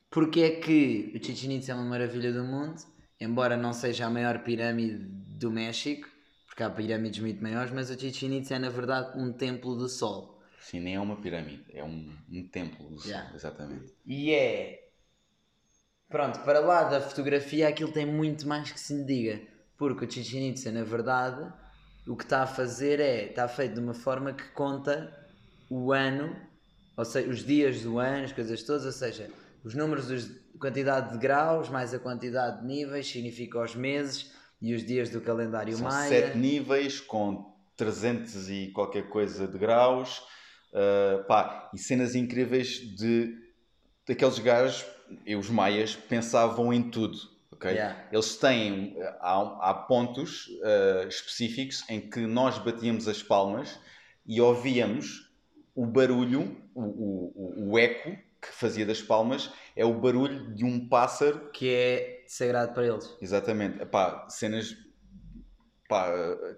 Porque 0.10 0.42
é 0.42 0.52
que 0.60 1.14
o 1.16 1.24
Chichen 1.24 1.58
Itza 1.58 1.74
é 1.74 1.76
uma 1.76 1.84
maravilha 1.84 2.32
do 2.32 2.44
mundo, 2.44 2.82
embora 3.20 3.58
não 3.58 3.74
seja 3.74 4.06
a 4.06 4.10
maior 4.10 4.44
pirâmide 4.44 4.98
do 4.98 5.52
México, 5.52 6.08
porque 6.46 6.64
há 6.64 6.70
pirâmides 6.70 7.20
muito 7.20 7.42
maiores, 7.42 7.72
mas 7.72 7.90
o 7.90 8.00
Chichen 8.00 8.38
Itza 8.38 8.56
é 8.56 8.60
na 8.60 8.70
verdade 8.70 9.18
um 9.20 9.32
templo 9.32 9.76
do 9.76 9.88
sol. 9.88 10.42
Sim, 10.60 10.80
nem 10.80 10.96
é 10.96 11.00
uma 11.00 11.18
pirâmide, 11.18 11.64
é 11.74 11.84
um, 11.84 12.14
um 12.32 12.48
templo 12.48 12.90
do 12.90 13.02
yeah. 13.06 13.28
sol, 13.28 13.36
exatamente. 13.36 13.94
E 14.06 14.34
é. 14.34 14.90
Pronto, 16.10 16.40
para 16.40 16.60
lá 16.60 16.86
da 16.86 17.02
fotografia 17.02 17.68
aquilo 17.68 17.92
tem 17.92 18.06
muito 18.06 18.48
mais 18.48 18.72
que 18.72 18.80
se 18.80 18.94
lhe 18.94 19.04
diga, 19.04 19.42
porque 19.78 20.06
o 20.06 20.12
Chichen 20.12 20.50
Itza 20.50 20.72
na 20.72 20.84
verdade 20.84 21.52
o 22.08 22.16
que 22.16 22.24
está 22.24 22.44
a 22.44 22.48
fazer 22.48 23.00
é, 23.00 23.26
está 23.26 23.48
feito 23.48 23.74
de 23.74 23.82
uma 23.82 23.94
forma 23.94 24.34
que 24.34 24.48
conta 24.52 25.14
o 25.70 25.92
ano 25.92 26.36
ou 26.98 27.06
seja, 27.06 27.30
os 27.30 27.46
dias 27.46 27.82
do 27.82 28.00
ano, 28.00 28.26
as 28.26 28.34
coisas 28.34 28.64
todas, 28.64 28.86
ou 28.86 28.92
seja, 28.92 29.30
os 29.64 29.76
números, 29.76 30.12
a 30.12 30.60
quantidade 30.60 31.14
de 31.14 31.20
graus 31.20 31.70
mais 31.70 31.94
a 31.94 32.00
quantidade 32.00 32.62
de 32.62 32.68
níveis 32.68 33.08
significa 33.08 33.62
os 33.62 33.76
meses 33.76 34.32
e 34.60 34.74
os 34.74 34.84
dias 34.84 35.10
do 35.10 35.22
calendário 35.22 35.78
São 35.78 35.88
maia. 35.88 36.10
sete 36.10 36.38
níveis 36.38 37.00
com 37.00 37.56
300 37.76 38.50
e 38.50 38.72
qualquer 38.74 39.08
coisa 39.10 39.48
de 39.48 39.58
graus, 39.60 40.24
uh, 40.74 41.24
pá, 41.28 41.70
e 41.74 41.78
cenas 41.78 42.16
incríveis 42.16 42.80
de 42.96 43.38
daqueles 44.08 44.40
gajos, 44.40 44.86
e 45.26 45.36
os 45.36 45.50
maias 45.50 45.96
pensavam 45.96 46.74
em 46.74 46.90
tudo. 46.90 47.18
Okay? 47.52 47.74
Yeah. 47.74 48.08
Eles 48.12 48.38
têm, 48.38 48.96
há, 49.20 49.70
há 49.70 49.74
pontos 49.74 50.48
uh, 50.48 51.08
específicos 51.08 51.84
em 51.90 52.00
que 52.10 52.22
nós 52.22 52.58
batíamos 52.58 53.08
as 53.08 53.22
palmas 53.22 53.78
e 54.26 54.40
ouvíamos 54.42 55.27
o 55.78 55.86
barulho, 55.86 56.58
o, 56.74 56.82
o, 56.82 57.72
o 57.72 57.78
eco 57.78 58.10
que 58.42 58.48
fazia 58.52 58.84
das 58.84 59.00
palmas 59.00 59.54
é 59.76 59.86
o 59.86 59.94
barulho 59.94 60.52
de 60.56 60.66
um 60.66 60.90
pássaro 60.90 61.52
que 61.52 61.70
é 61.70 62.24
sagrado 62.28 62.74
para 62.74 62.88
eles. 62.88 63.16
Exatamente. 63.22 63.80
Epá, 63.80 64.28
cenas 64.28 64.76
pá, 65.88 66.12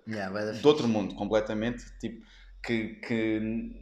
yeah, 0.08 0.54
de 0.54 0.66
outro 0.66 0.88
mundo, 0.88 1.16
completamente. 1.16 1.84
Tipo, 2.00 2.26
que, 2.64 2.96
que 2.96 3.76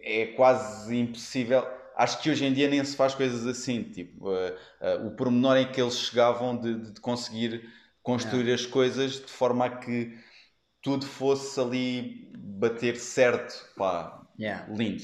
é 0.00 0.26
quase 0.28 0.96
impossível. 0.96 1.66
Acho 1.94 2.22
que 2.22 2.30
hoje 2.30 2.46
em 2.46 2.54
dia 2.54 2.66
nem 2.66 2.82
se 2.82 2.96
faz 2.96 3.14
coisas 3.14 3.46
assim. 3.46 3.82
Tipo, 3.82 4.30
uh, 4.30 4.52
uh, 4.80 5.06
o 5.06 5.10
pormenor 5.10 5.58
em 5.58 5.70
que 5.70 5.82
eles 5.82 5.98
chegavam 5.98 6.56
de, 6.56 6.92
de 6.92 7.00
conseguir 7.02 7.68
construir 8.02 8.44
yeah. 8.44 8.54
as 8.54 8.66
coisas 8.66 9.16
de 9.16 9.30
forma 9.30 9.66
a 9.66 9.76
que 9.76 10.18
tudo 10.80 11.04
fosse 11.04 11.60
ali 11.60 12.32
bater 12.34 12.96
certo. 12.96 13.70
Pá, 13.76 14.21
Yeah. 14.38 14.66
Lindo. 14.72 15.02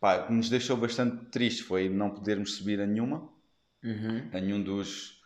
Pá, 0.00 0.22
que 0.22 0.32
nos 0.32 0.48
deixou 0.48 0.76
bastante 0.76 1.26
triste 1.26 1.62
foi 1.62 1.88
não 1.88 2.10
podermos 2.10 2.54
subir 2.54 2.80
a 2.80 2.86
nenhuma, 2.86 3.28
uhum. 3.82 4.30
a 4.32 4.40
nenhum 4.40 4.62
dos, 4.62 5.20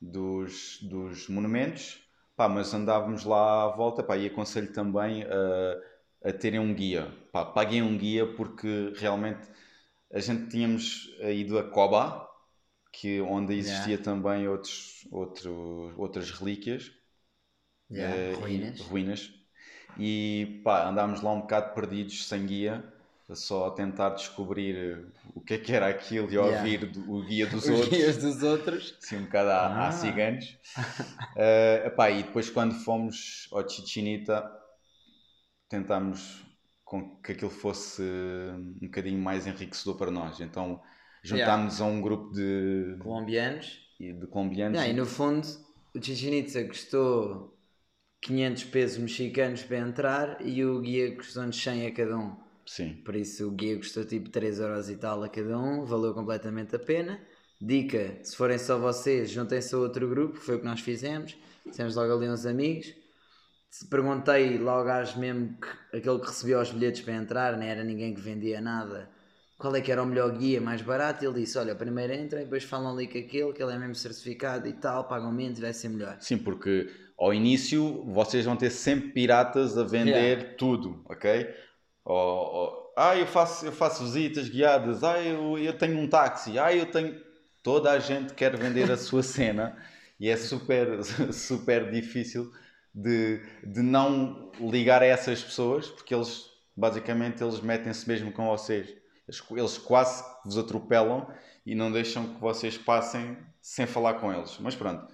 dos, 0.00 0.78
dos 0.82 1.28
monumentos. 1.28 2.00
Pá, 2.36 2.48
mas 2.48 2.72
andávamos 2.72 3.24
lá 3.24 3.64
à 3.64 3.68
volta 3.68 4.02
pá, 4.02 4.16
e 4.16 4.26
aconselho 4.26 4.72
também 4.72 5.24
a, 5.24 6.28
a 6.28 6.32
terem 6.32 6.60
um 6.60 6.72
guia. 6.72 7.12
Pá, 7.32 7.44
paguem 7.44 7.82
um 7.82 7.98
guia 7.98 8.26
porque 8.34 8.92
realmente 8.96 9.48
a 10.12 10.20
gente 10.20 10.48
tínhamos 10.48 11.10
ido 11.20 11.58
a 11.58 11.68
Coba, 11.68 12.28
que, 12.92 13.20
onde 13.20 13.54
existia 13.54 13.94
yeah. 13.94 14.04
também 14.04 14.46
outros, 14.46 15.06
outro, 15.10 15.92
outras 15.96 16.30
relíquias. 16.30 16.92
Yeah. 17.90 18.36
Uh, 18.36 18.40
ruínas. 18.40 18.80
ruínas 18.80 19.37
e 19.98 20.60
pá, 20.64 20.88
andámos 20.88 21.20
lá 21.22 21.32
um 21.32 21.40
bocado 21.40 21.74
perdidos, 21.74 22.26
sem 22.28 22.46
guia. 22.46 22.84
só 23.34 23.66
a 23.66 23.70
tentar 23.72 24.08
descobrir 24.14 25.04
o 25.34 25.40
que 25.42 25.52
é 25.54 25.58
que 25.58 25.70
era 25.70 25.86
aquilo 25.86 26.30
e 26.32 26.38
a 26.38 26.40
Yeah. 26.40 26.58
ouvir 26.60 26.86
do- 26.86 27.12
o 27.12 27.22
guia 27.26 27.46
dos 27.46 27.64
Os 27.68 27.70
outros. 27.70 27.88
guias 27.90 28.16
dos 28.16 28.42
outros. 28.42 28.96
assim 29.02 29.18
um 29.18 29.24
bocado 29.24 29.50
a, 29.50 29.66
Ah. 29.66 29.88
a 29.88 29.92
ciganos. 29.92 30.56
Eh, 31.36 31.82
epá, 31.88 32.10
e 32.10 32.22
depois 32.22 32.48
quando 32.48 32.74
fomos 32.74 33.46
ao 33.52 33.68
Chichinita 33.68 34.50
tentámos 35.68 36.42
com 36.84 37.16
que 37.20 37.32
aquilo 37.32 37.50
fosse 37.50 38.00
um 38.02 38.78
bocadinho 38.80 39.20
mais 39.20 39.46
enriquecedor 39.46 39.96
para 39.98 40.10
nós. 40.10 40.40
Então 40.40 40.80
juntámos 41.22 41.80
a 41.80 41.84
um 41.84 42.00
grupo 42.00 42.32
de, 42.32 42.96
Colombianos. 43.00 43.78
de 44.00 44.26
colombianos. 44.28 44.78
Yeah, 44.78 44.90
e 44.90 44.96
no 44.96 45.04
fundo, 45.04 45.46
o 45.94 46.02
Chichen 46.02 46.38
Itza 46.38 46.64
custou 46.64 47.57
500 48.20 48.64
pesos 48.64 48.98
mexicanos 48.98 49.62
para 49.62 49.78
entrar 49.78 50.46
e 50.46 50.64
o 50.64 50.80
guia 50.80 51.14
custou-nos 51.16 51.60
100 51.62 51.86
a 51.86 51.94
cada 51.94 52.16
um. 52.18 52.36
Sim, 52.66 53.02
Por 53.04 53.16
isso 53.16 53.48
o 53.48 53.50
guia 53.50 53.76
custou 53.78 54.04
tipo 54.04 54.28
3 54.30 54.60
euros 54.60 54.90
e 54.90 54.96
tal 54.96 55.22
a 55.22 55.28
cada 55.28 55.58
um, 55.58 55.84
valeu 55.84 56.14
completamente 56.14 56.76
a 56.76 56.78
pena. 56.78 57.20
Dica, 57.60 58.18
se 58.22 58.36
forem 58.36 58.58
só 58.58 58.78
vocês, 58.78 59.30
juntem-se 59.30 59.74
a 59.74 59.78
outro 59.78 60.08
grupo, 60.08 60.36
foi 60.36 60.56
o 60.56 60.58
que 60.60 60.64
nós 60.66 60.80
fizemos. 60.80 61.36
Fizemos 61.66 61.96
logo 61.96 62.12
ali 62.12 62.28
uns 62.28 62.46
amigos. 62.46 62.94
Se 63.70 63.86
perguntei 63.88 64.58
ao 64.66 64.84
gajo 64.84 65.18
mesmo, 65.18 65.58
que, 65.58 65.96
aquele 65.96 66.18
que 66.20 66.26
recebia 66.26 66.60
os 66.60 66.70
bilhetes 66.70 67.02
para 67.02 67.14
entrar, 67.14 67.56
não 67.56 67.62
era 67.64 67.84
ninguém 67.84 68.14
que 68.14 68.20
vendia 68.20 68.60
nada, 68.60 69.10
qual 69.58 69.74
é 69.76 69.80
que 69.80 69.90
era 69.92 70.02
o 70.02 70.06
melhor 70.06 70.30
guia 70.38 70.60
mais 70.60 70.80
barato, 70.82 71.24
ele 71.24 71.40
disse, 71.40 71.58
olha, 71.58 71.74
primeiro 71.74 72.12
entra 72.12 72.40
e 72.40 72.44
depois 72.44 72.64
falam 72.64 72.92
ali 72.92 73.06
com 73.06 73.18
aquele, 73.18 73.52
que 73.52 73.62
ele 73.62 73.72
é 73.72 73.78
mesmo 73.78 73.94
certificado 73.94 74.68
e 74.68 74.72
tal, 74.72 75.06
pagam 75.08 75.32
menos 75.32 75.58
e 75.58 75.62
vai 75.62 75.72
ser 75.72 75.88
melhor. 75.88 76.16
sim, 76.20 76.38
porque 76.38 76.88
ao 77.18 77.34
início 77.34 78.04
vocês 78.06 78.44
vão 78.44 78.56
ter 78.56 78.70
sempre 78.70 79.10
piratas 79.10 79.76
a 79.76 79.84
vender 79.84 80.38
Yeah. 80.38 80.54
tudo, 80.56 81.02
ok? 81.06 81.48
Ou- 82.04 82.14
ou, 82.16 82.92
ah, 82.96 83.16
eu 83.16 83.26
faço, 83.26 83.66
eu 83.66 83.72
faço 83.72 84.04
visitas 84.04 84.48
guiadas, 84.48 85.02
ah, 85.04 85.20
eu, 85.22 85.58
eu 85.58 85.76
tenho 85.76 85.98
um 85.98 86.08
táxi, 86.08 86.58
ah, 86.58 86.74
eu 86.74 86.86
tenho. 86.86 87.20
Toda 87.62 87.90
a 87.90 87.98
gente 87.98 88.34
quer 88.34 88.56
vender 88.56 88.90
a 88.90 88.96
sua 88.96 89.22
cena 89.22 89.76
e 90.18 90.28
é 90.28 90.36
super, 90.36 91.02
super 91.32 91.90
difícil 91.90 92.50
de, 92.94 93.40
de 93.64 93.82
não 93.82 94.50
ligar 94.60 95.02
a 95.02 95.06
essas 95.06 95.42
pessoas 95.42 95.88
porque 95.88 96.14
eles 96.14 96.46
basicamente 96.76 97.42
eles 97.42 97.60
metem-se 97.60 98.08
mesmo 98.08 98.32
com 98.32 98.46
vocês. 98.46 98.88
Eles, 99.26 99.42
eles 99.50 99.76
quase 99.78 100.24
vos 100.44 100.56
atropelam 100.56 101.26
e 101.66 101.74
não 101.74 101.92
deixam 101.92 102.34
que 102.34 102.40
vocês 102.40 102.78
passem 102.78 103.36
sem 103.60 103.86
falar 103.86 104.14
com 104.14 104.32
eles. 104.32 104.56
Mas 104.60 104.74
pronto, 104.74 105.06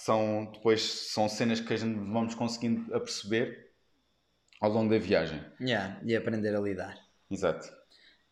são, 0.00 0.50
depois 0.52 0.82
são 0.82 1.28
cenas 1.28 1.60
que 1.60 1.72
a 1.72 1.76
gente 1.76 1.98
vamos 1.98 2.34
conseguindo 2.34 2.94
a 2.94 3.00
perceber 3.00 3.72
ao 4.60 4.70
longo 4.70 4.90
da 4.90 4.98
viagem. 4.98 5.40
Yeah, 5.60 6.00
e 6.04 6.16
aprender 6.16 6.54
a 6.54 6.60
lidar. 6.60 6.98
Exato. 7.30 7.70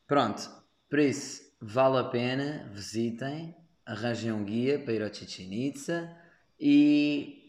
Pronto, 0.07 0.49
por 0.89 0.99
isso, 0.99 1.43
vale 1.61 1.99
a 1.99 2.05
pena, 2.05 2.71
visitem, 2.73 3.55
arranjem 3.85 4.33
um 4.33 4.45
guia 4.45 4.79
para 4.79 4.93
ir 4.93 5.03
ao 5.03 5.13
Chichen 5.13 5.53
Itza 5.53 6.17
e 6.59 7.45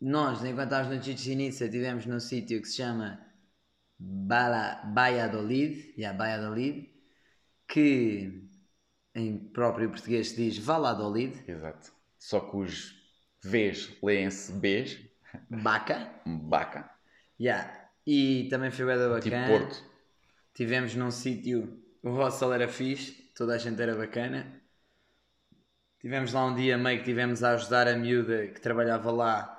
nós, 0.00 0.44
enquanto 0.44 0.72
estávamos 0.72 0.96
no 0.96 1.02
Chichen 1.02 1.46
Itza, 1.46 1.64
estivemos 1.64 2.06
num 2.06 2.20
sítio 2.20 2.60
que 2.60 2.68
se 2.68 2.76
chama 2.76 3.20
Bala, 3.98 4.82
Valladolid, 4.94 5.94
yeah, 5.96 6.16
Valladolid, 6.16 6.88
que 7.66 8.48
em 9.14 9.38
próprio 9.38 9.90
português 9.90 10.28
se 10.30 10.36
diz 10.36 10.58
Valladolid, 10.58 11.42
Exato. 11.48 11.96
Só 12.18 12.40
que 12.40 12.56
os 12.56 12.95
Vs 13.50 13.96
leem-se 14.02 14.52
Bs, 14.52 14.98
Baca, 15.50 16.10
baca, 16.24 16.90
yeah. 17.38 17.90
e 18.06 18.48
também 18.50 18.70
foi 18.70 18.86
bem 18.86 18.96
da 18.96 19.20
tipo 19.20 19.36
bacana. 19.36 19.46
Porto. 19.46 19.84
Tivemos 20.54 20.94
num 20.94 21.10
sítio, 21.10 21.82
o 22.02 22.10
hostel 22.10 22.52
era 22.52 22.68
fixe, 22.68 23.30
toda 23.34 23.54
a 23.54 23.58
gente 23.58 23.80
era 23.80 23.94
bacana. 23.94 24.62
Tivemos 26.00 26.32
lá 26.32 26.46
um 26.46 26.54
dia 26.54 26.78
meio 26.78 26.98
que 27.00 27.04
tivemos 27.04 27.42
a 27.42 27.52
ajudar 27.52 27.88
a 27.88 27.96
miúda 27.96 28.48
que 28.48 28.60
trabalhava 28.60 29.10
lá, 29.10 29.52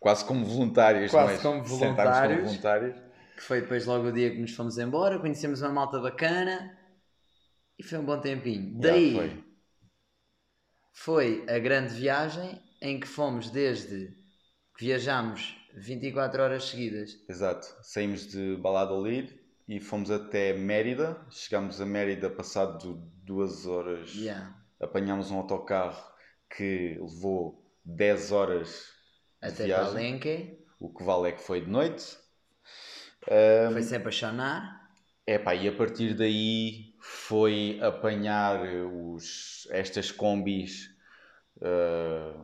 Quase 0.00 0.24
como 0.24 0.44
voluntários, 0.44 1.10
Quase 1.10 1.32
mas 1.32 1.42
como 1.42 1.62
voluntários. 1.64 2.20
como 2.20 2.36
voluntários. 2.40 2.96
que 3.36 3.42
foi 3.42 3.60
depois 3.62 3.86
logo 3.86 4.08
o 4.08 4.12
dia 4.12 4.30
que 4.30 4.40
nos 4.40 4.54
fomos 4.54 4.78
embora, 4.78 5.18
conhecemos 5.18 5.60
uma 5.62 5.72
malta 5.72 6.00
bacana 6.00 6.78
e 7.78 7.82
foi 7.82 7.98
um 7.98 8.04
bom 8.04 8.20
tempinho. 8.20 8.78
Daí 8.80 9.12
foi. 9.14 9.44
foi 10.92 11.46
a 11.48 11.58
grande 11.58 11.94
viagem 11.94 12.60
em 12.80 12.98
que 13.00 13.06
fomos 13.06 13.50
desde 13.50 14.08
que 14.76 14.84
viajámos 14.86 15.56
24 15.74 16.42
horas 16.42 16.64
seguidas. 16.64 17.10
Exato. 17.28 17.66
Saímos 17.82 18.26
de 18.28 18.56
Valladolid 18.56 19.30
e 19.68 19.80
fomos 19.80 20.10
até 20.10 20.52
Mérida. 20.54 21.20
Chegámos 21.30 21.80
a 21.80 21.86
Mérida 21.86 22.30
passado 22.30 23.02
duas 23.24 23.66
horas. 23.66 24.14
Yeah. 24.14 24.56
Apanhámos 24.80 25.30
um 25.30 25.38
autocarro 25.38 26.02
que 26.56 26.96
levou 27.00 27.64
10 27.84 28.32
horas 28.32 28.86
Até 29.40 29.64
viagem. 29.64 29.92
Palenque, 29.92 30.58
O 30.80 30.92
que 30.92 31.04
vale 31.04 31.28
é 31.28 31.32
que 31.32 31.42
foi 31.42 31.60
de 31.60 31.68
noite. 31.70 32.16
foi 33.72 33.82
sempre 33.82 34.08
a 34.08 34.12
chonar. 34.12 34.88
Epá, 35.26 35.54
e 35.54 35.68
a 35.68 35.72
partir 35.76 36.14
daí 36.14 36.94
foi 37.00 37.78
apanhar 37.82 38.62
os, 38.90 39.68
estas 39.70 40.10
combis 40.10 40.88
eh, 41.60 42.34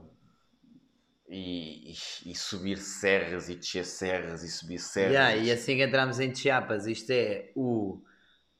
e, 1.28 1.92
e- 1.92 2.30
e 2.30 2.34
subir 2.34 2.76
serras 2.78 3.48
e 3.48 3.54
descer 3.56 3.84
serras 3.84 4.42
e 4.42 4.48
subir 4.50 4.78
serras. 4.78 5.12
Yeah, 5.12 5.36
e 5.36 5.50
assim 5.50 5.76
que 5.76 5.84
entramos 5.84 6.20
em 6.20 6.34
Chiapas, 6.34 6.86
isto 6.86 7.10
é 7.10 7.50
o. 7.56 8.00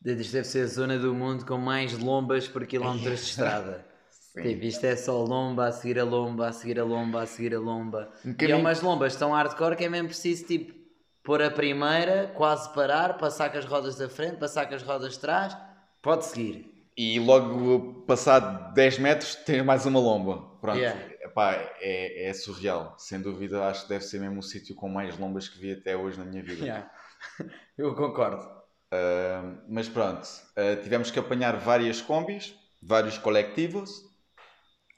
Isto 0.05 0.33
deve 0.33 0.45
ser 0.45 0.65
a 0.65 0.67
zona 0.67 0.99
do 0.99 1.15
mundo 1.15 1.47
com 1.47 1.57
mais 1.57 1.97
lombas 1.97 2.47
por 2.47 2.67
quilómetros 2.67 3.21
de 3.21 3.27
estrada. 3.31 3.87
Tipo, 4.35 4.65
isto 4.65 4.85
é 4.85 4.97
só 4.97 5.23
lomba, 5.23 5.67
a 5.69 5.71
seguir 5.73 5.97
a 5.97 6.03
lomba, 6.03 6.49
a 6.49 6.53
seguir 6.53 6.81
a 6.81 6.85
lomba, 6.85 7.23
a 7.23 7.27
seguir 7.27 7.55
a 7.55 7.61
lomba. 7.61 8.11
Um 8.25 8.31
E 8.31 8.31
é 8.31 8.33
bocadinho- 8.33 8.59
umas 8.59 8.81
lombas 8.83 9.15
tão 9.15 9.31
hardcore 9.31 9.77
que 9.77 9.85
é 9.85 9.89
mesmo 9.89 10.09
preciso, 10.09 10.45
tipo, 10.45 10.75
pôr 11.23 11.41
a 11.41 11.53
primeira, 11.53 12.33
quase 12.35 12.69
parar, 12.75 13.17
passar 13.17 13.49
com 13.53 13.59
as 13.59 13.65
rodas 13.65 13.95
da 13.95 14.09
frente, 14.09 14.37
passar 14.39 14.67
com 14.67 14.75
as 14.75 14.83
rodas 14.83 15.13
de 15.13 15.21
trás, 15.21 15.57
pode 16.03 16.25
seguir. 16.27 16.69
E 16.97 17.21
logo 17.21 18.03
passado 18.09 18.75
10 18.75 18.99
metros 18.99 19.37
tens 19.37 19.65
mais 19.65 19.87
uma 19.87 20.01
lomba. 20.01 20.43
Pronto, 20.61 20.79
Yeah. 20.79 21.01
Epá, 21.25 21.55
é, 21.81 22.29
é 22.29 22.35
surreal. 22.35 22.95
Sem 22.99 23.21
dúvida, 23.21 23.67
acho 23.67 23.85
que 23.85 23.89
deve 23.89 24.05
ser 24.05 24.21
mesmo 24.21 24.41
o 24.41 24.43
sítio 24.43 24.75
com 24.75 24.91
mais 24.91 25.19
lombas 25.19 25.49
que 25.49 25.59
vi 25.59 25.73
até 25.73 25.97
hoje 25.97 26.19
na 26.19 26.25
minha 26.27 26.43
vida. 26.43 26.63
Yeah. 26.63 26.91
Eu 27.79 27.95
concordo. 27.95 28.47
Uh, 28.93 29.59
mas 29.69 29.89
pronto, 29.89 30.23
uh, 30.23 30.83
tivemos 30.83 31.11
que 31.11 31.19
apanhar 31.19 31.57
várias 31.57 32.01
combis, 32.03 32.55
vários 32.81 33.17
colectivos, 33.17 33.91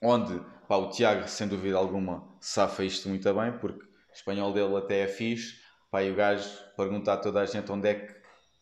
onde 0.03 0.39
pá, 0.69 0.77
o 0.77 0.91
Tiago, 0.91 1.29
sem 1.29 1.47
dúvida 1.47 1.79
alguma, 1.79 2.37
safa 2.41 2.85
isto 2.85 3.09
muito 3.09 3.33
bem, 3.33 3.57
porque 3.59 3.83
o 3.85 4.13
espanhol 4.13 4.53
dele 4.53 4.77
até 4.77 5.03
é 5.03 5.09
fixe. 5.09 5.65
Pá, 5.91 6.03
e 6.03 6.11
o 6.11 6.17
gajo 6.17 6.51
pergunta 6.77 7.13
a 7.13 7.17
toda 7.17 7.41
a 7.41 7.47
gente 7.47 7.71
onde 7.71 7.89
é 7.89 7.95
que 7.95 8.15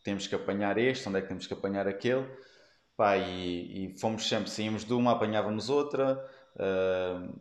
temos 0.03 0.27
que 0.27 0.35
apanhar 0.35 0.77
este, 0.77 1.09
onde 1.09 1.17
é 1.17 1.21
que 1.21 1.27
temos 1.27 1.47
que 1.47 1.53
apanhar 1.53 1.87
aquele. 1.87 2.25
Pá, 2.95 3.17
e, 3.17 3.87
e 3.87 3.99
fomos 3.99 4.29
sempre, 4.29 4.51
saímos 4.51 4.85
de 4.85 4.93
uma, 4.93 5.13
apanhávamos 5.13 5.69
outra, 5.69 6.23
uh, 6.55 7.33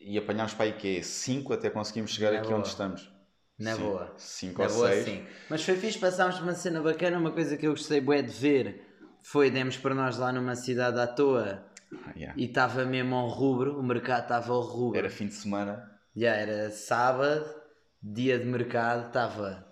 e 0.00 0.16
apanhámos 0.16 0.54
para 0.54 0.66
aí 0.66 0.72
que 0.72 0.98
é 0.98 1.02
5 1.02 1.52
até 1.52 1.70
conseguimos 1.70 2.10
chegar 2.10 2.32
Na 2.32 2.38
aqui 2.38 2.48
boa. 2.48 2.58
onde 2.58 2.68
estamos. 2.68 3.10
Na 3.58 3.76
boa. 3.76 4.14
5 4.16 4.62
Na 4.62 4.68
ou 4.68 4.74
boa, 4.74 4.88
6. 4.92 5.04
sim. 5.04 5.26
Mas 5.50 5.64
foi 5.64 5.76
fixe, 5.76 5.98
passámos 5.98 6.40
uma 6.40 6.54
cena 6.54 6.80
bacana. 6.80 7.18
Uma 7.18 7.32
coisa 7.32 7.56
que 7.56 7.66
eu 7.66 7.72
gostei 7.72 8.00
bué 8.00 8.22
de 8.22 8.32
ver 8.32 8.82
foi, 9.22 9.50
demos 9.50 9.76
para 9.76 9.94
nós 9.94 10.16
lá 10.16 10.32
numa 10.32 10.54
cidade 10.54 10.98
à 11.00 11.06
toa 11.06 11.64
e 12.36 12.44
estava 12.44 12.84
mesmo 12.84 13.14
ao 13.14 13.28
rubro, 13.28 13.78
o 13.78 13.82
mercado 13.82 14.22
estava 14.22 14.52
ao 14.52 14.60
rubro. 14.60 14.98
Era 14.98 15.10
fim 15.10 15.26
de 15.26 15.34
semana. 15.34 15.90
Já 16.14 16.34
era 16.34 16.70
sábado, 16.70 17.44
dia 18.02 18.38
de 18.38 18.44
mercado, 18.44 19.08
estava 19.08 19.66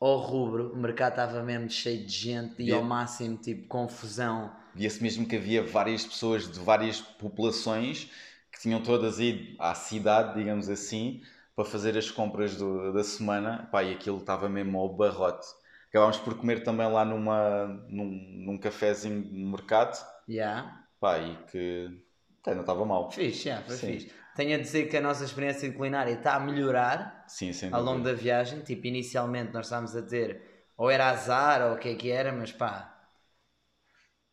ao 0.00 0.18
rubro, 0.18 0.72
o 0.72 0.76
mercado 0.76 1.12
estava 1.12 1.42
mesmo 1.42 1.68
cheio 1.68 2.06
de 2.06 2.12
gente 2.12 2.62
e 2.62 2.72
ao 2.72 2.82
máximo 2.82 3.36
tipo 3.36 3.66
confusão. 3.66 4.52
Via-se 4.74 5.02
mesmo 5.02 5.26
que 5.26 5.36
havia 5.36 5.62
várias 5.62 6.04
pessoas 6.04 6.50
de 6.50 6.58
várias 6.60 7.00
populações 7.00 8.10
que 8.58 8.62
tinham 8.62 8.82
todas 8.82 9.20
ido 9.20 9.56
à 9.62 9.74
cidade, 9.74 10.34
digamos 10.38 10.68
assim, 10.68 11.22
para 11.56 11.64
fazer 11.64 11.96
as 11.98 12.10
compras 12.10 12.56
do- 12.56 12.92
da 12.92 13.04
semana. 13.04 13.68
Pá, 13.72 13.84
e 13.84 13.94
aquilo 13.94 14.18
estava 14.18 14.48
mesmo 14.48 14.78
ao 14.78 14.90
barrote. 14.96 15.46
Acabámos 15.90 16.18
por 16.18 16.36
comer 16.36 16.64
também 16.64 16.90
lá 16.92 17.04
numa, 17.04 17.66
num, 17.88 18.10
num 18.46 18.58
cafezinho 18.58 19.22
de 19.22 19.32
mercado. 19.44 19.96
Já, 20.28 20.86
Pá, 21.00 21.18
e 21.18 21.36
que 21.46 22.02
até 22.42 22.54
não 22.54 22.62
estava 22.62 22.84
mal. 22.86 23.10
fixe, 23.10 23.44
já, 23.48 23.62
foi 23.62 23.78
Sim. 23.78 23.78
fixe. 23.78 24.10
Tenho 24.34 24.54
a 24.56 24.60
dizer 24.60 24.88
que 24.88 24.96
a 24.96 25.00
nossa 25.00 25.24
experiência 25.24 25.70
culinária 25.72 26.12
está 26.14 26.34
a 26.36 26.40
melhorar 26.40 27.26
Sim, 27.26 27.52
ao 27.70 27.82
longo 27.82 28.04
da 28.04 28.12
viagem. 28.14 28.62
Tipo, 28.62 28.86
inicialmente 28.86 29.52
nós 29.52 29.66
estávamos 29.66 29.94
a 29.96 30.02
ter 30.02 30.42
ou 30.76 30.90
era 30.90 31.08
azar 31.10 31.62
ou 31.68 31.74
o 31.74 31.78
que 31.78 31.88
é 31.90 31.94
que 31.96 32.10
era, 32.10 32.32
mas 32.32 32.52
pá, 32.52 32.94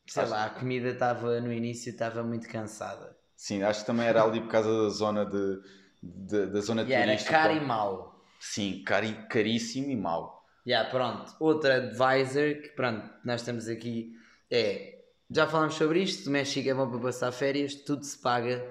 sei 0.07 0.23
Acho- 0.23 0.32
lá, 0.32 0.45
a 0.45 0.49
comida 0.49 0.89
estava 0.89 1.39
no 1.39 1.53
início 1.53 1.91
estava 1.91 2.23
muito 2.23 2.47
cansada. 2.49 3.14
Sim, 3.36 3.63
acho 3.63 3.81
que 3.81 3.86
também 3.88 4.05
era 4.07 4.23
ali 4.23 4.41
por 4.41 4.49
causa 4.49 4.69
da 4.83 4.89
zona 4.89 5.25
de, 5.25 5.61
de- 6.01 6.47
da 6.47 6.61
zona 6.61 6.86
era 6.88 7.15
turística. 7.15 7.23
caro 7.23 7.53
e 7.53 7.59
mau. 7.59 8.15
Sim, 8.39 8.83
cari, 8.83 9.27
caríssimo 9.27 9.91
e 9.91 9.95
mau. 9.95 10.45
Yeah, 10.67 10.89
pronto. 10.89 11.36
Outra 11.39 11.75
advisor 11.77 12.55
que 12.61 12.69
pronto, 12.75 13.07
nós 13.23 13.41
estamos 13.41 13.67
aqui 13.67 14.13
é. 14.51 14.93
Já 15.29 15.47
falámos 15.47 15.73
sobre 15.75 16.01
isto, 16.03 16.27
o 16.29 16.31
México 16.31 16.69
é 16.69 16.73
bom 16.73 16.89
para 16.89 16.99
passar 16.99 17.31
férias, 17.31 17.73
tudo 17.75 18.03
se 18.03 18.15
paga 18.17 18.63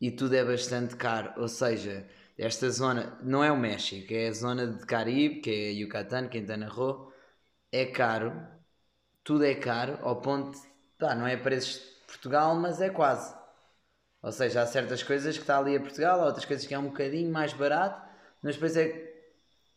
e 0.00 0.10
tudo 0.12 0.34
é 0.36 0.44
bastante 0.44 0.94
caro. 0.96 1.32
Ou 1.40 1.48
seja, 1.48 2.08
esta 2.36 2.70
zona 2.70 3.18
não 3.22 3.42
é 3.42 3.50
o 3.50 3.56
México, 3.58 4.12
é 4.12 4.28
a 4.28 4.32
zona 4.32 4.66
de 4.66 4.86
Caribe, 4.86 5.40
que 5.40 5.50
é 5.50 5.72
Yucatán, 5.72 6.28
Quintana 6.28 6.68
Roo, 6.68 7.12
é 7.72 7.86
caro, 7.86 8.32
tudo 9.24 9.44
é 9.44 9.54
caro, 9.56 9.98
ao 10.02 10.20
ponto, 10.22 10.58
pá, 10.98 11.14
não 11.14 11.26
é 11.26 11.36
preços 11.36 11.80
de 11.82 12.06
Portugal, 12.08 12.56
mas 12.56 12.80
é 12.82 12.90
quase. 12.90 13.34
Ou 14.22 14.32
seja, 14.32 14.62
há 14.62 14.66
certas 14.66 15.02
coisas 15.02 15.36
que 15.36 15.42
está 15.42 15.58
ali 15.58 15.76
a 15.76 15.80
Portugal, 15.80 16.20
há 16.20 16.26
outras 16.26 16.44
coisas 16.44 16.66
que 16.66 16.74
é 16.74 16.78
um 16.78 16.88
bocadinho 16.88 17.30
mais 17.30 17.52
barato, 17.52 18.06
mas 18.42 18.54
depois 18.54 18.76
é 18.76 19.08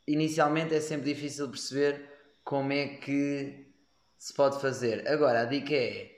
inicialmente 0.08 0.74
é 0.74 0.82
sempre 0.82 1.14
difícil 1.14 1.50
perceber 1.50 2.10
como 2.44 2.72
é 2.74 2.88
que 2.88 3.74
se 4.18 4.34
pode 4.34 4.60
fazer. 4.60 5.08
Agora, 5.08 5.42
a 5.42 5.46
dica 5.46 5.74
é: 5.74 6.12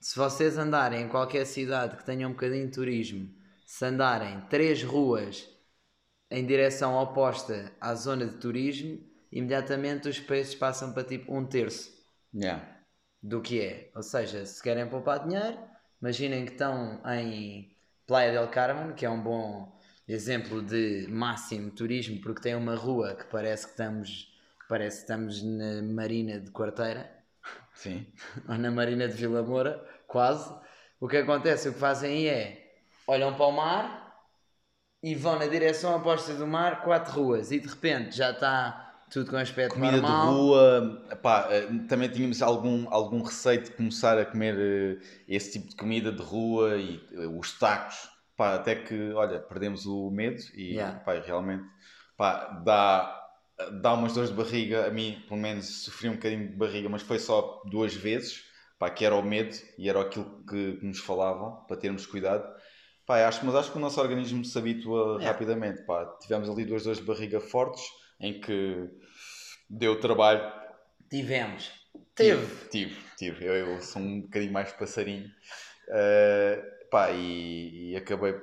se 0.00 0.16
vocês 0.16 0.58
andarem 0.58 1.02
em 1.02 1.08
qualquer 1.08 1.44
cidade 1.46 1.96
que 1.96 2.04
tenha 2.04 2.26
um 2.26 2.32
bocadinho 2.32 2.66
de 2.66 2.72
turismo, 2.72 3.28
se 3.66 3.84
andarem 3.84 4.40
três 4.48 4.82
ruas 4.82 5.48
em 6.30 6.44
direção 6.44 6.94
oposta 6.96 7.72
à 7.80 7.94
zona 7.94 8.26
de 8.26 8.38
turismo, 8.38 8.98
imediatamente 9.30 10.08
os 10.08 10.18
preços 10.18 10.54
passam 10.54 10.92
para 10.92 11.04
tipo 11.04 11.34
um 11.34 11.46
terço 11.46 11.94
Yeah. 12.34 12.62
do 13.22 13.40
que 13.40 13.60
é. 13.60 13.90
Ou 13.94 14.02
seja, 14.02 14.44
se 14.44 14.62
querem 14.62 14.86
poupar 14.88 15.26
dinheiro, 15.26 15.58
imaginem 16.00 16.44
que 16.44 16.52
estão 16.52 17.00
em 17.06 17.74
Playa 18.06 18.32
del 18.32 18.48
Carmen, 18.48 18.94
que 18.94 19.04
é 19.04 19.10
um 19.10 19.20
bom 19.20 19.76
exemplo 20.08 20.62
de 20.62 21.06
máximo 21.08 21.70
turismo, 21.70 22.20
porque 22.20 22.40
tem 22.40 22.54
uma 22.54 22.76
rua 22.76 23.14
que 23.14 23.24
parece 23.24 23.66
que 23.66 23.72
estamos, 23.72 24.32
parece 24.68 24.98
que 24.98 25.02
estamos 25.02 25.42
na 25.42 25.82
Marina 25.82 26.40
de 26.40 26.50
Quarteira, 26.50 27.10
Sim. 27.74 28.06
ou 28.48 28.56
na 28.56 28.70
Marina 28.70 29.08
de 29.08 29.14
Vila 29.14 29.42
Moura, 29.42 29.84
quase. 30.06 30.52
O 30.98 31.08
que 31.08 31.18
acontece, 31.18 31.68
o 31.68 31.74
que 31.74 31.78
fazem 31.78 32.10
aí 32.10 32.28
é 32.28 32.74
olham 33.06 33.34
para 33.34 33.46
o 33.46 33.52
mar 33.52 34.16
e 35.02 35.14
vão 35.14 35.38
na 35.38 35.46
direção 35.46 35.94
oposta 35.96 36.34
do 36.34 36.46
mar, 36.46 36.82
quatro 36.82 37.12
ruas, 37.12 37.52
e 37.52 37.60
de 37.60 37.68
repente 37.68 38.16
já 38.16 38.30
está 38.30 38.85
tudo 39.10 39.30
com 39.30 39.36
aspecto 39.36 39.74
Comida 39.74 40.00
normal. 40.00 40.20
de 40.20 40.26
rua, 40.30 41.16
pá, 41.22 41.48
eh, 41.50 41.66
também 41.88 42.08
tínhamos 42.08 42.42
algum, 42.42 42.86
algum 42.92 43.22
receio 43.22 43.62
de 43.62 43.70
começar 43.70 44.18
a 44.18 44.24
comer 44.24 44.56
eh, 44.58 44.98
esse 45.28 45.52
tipo 45.52 45.68
de 45.68 45.76
comida 45.76 46.10
de 46.12 46.22
rua 46.22 46.76
e 46.76 47.00
eh, 47.12 47.26
os 47.26 47.58
tacos, 47.58 48.08
pá, 48.36 48.54
até 48.54 48.74
que, 48.74 49.12
olha, 49.12 49.38
perdemos 49.40 49.86
o 49.86 50.10
medo 50.10 50.40
e, 50.54 50.74
Yeah. 50.74 50.98
pá, 51.00 51.14
realmente, 51.14 51.64
pá, 52.16 52.62
dá, 52.64 53.22
dá 53.80 53.94
umas 53.94 54.12
dores 54.12 54.30
de 54.30 54.36
barriga, 54.36 54.86
a 54.86 54.90
mim, 54.90 55.22
pelo 55.28 55.40
menos, 55.40 55.84
sofri 55.84 56.08
um 56.08 56.14
bocadinho 56.14 56.48
de 56.48 56.56
barriga, 56.56 56.88
mas 56.88 57.02
foi 57.02 57.18
só 57.18 57.62
duas 57.70 57.94
vezes, 57.94 58.42
pá, 58.78 58.90
que 58.90 59.04
era 59.04 59.14
o 59.14 59.22
medo 59.22 59.56
e 59.78 59.88
era 59.88 60.00
aquilo 60.00 60.44
que, 60.48 60.78
nos 60.82 60.98
falavam, 60.98 61.64
para 61.66 61.76
termos 61.76 62.06
cuidado. 62.06 62.44
Pá, 63.06 63.24
acho, 63.26 63.46
mas 63.46 63.54
acho 63.54 63.70
que 63.70 63.78
o 63.78 63.80
nosso 63.80 64.00
organismo 64.00 64.44
se 64.44 64.58
habitua 64.58 65.14
Yeah. 65.18 65.26
rapidamente, 65.30 65.82
pá, 65.86 66.04
tivemos 66.20 66.50
ali 66.50 66.64
duas 66.64 66.82
dores 66.82 66.98
de 66.98 67.04
barriga 67.06 67.40
fortes, 67.40 67.82
em 68.20 68.40
que 68.40 68.88
deu 69.68 69.98
trabalho 70.00 70.42
Tivemos. 71.08 71.70
Teve. 72.14 72.46
Tive, 72.68 72.96
tive. 73.16 73.44
Eu, 73.44 73.54
eu 73.54 73.80
sou 73.80 74.02
um 74.02 74.22
bocadinho 74.22 74.52
mais 74.52 74.72
passarinho. 74.72 75.28
Uh, 75.88 76.88
pá, 76.90 77.10
e, 77.12 77.92
e 77.92 77.96
acabei 77.96 78.34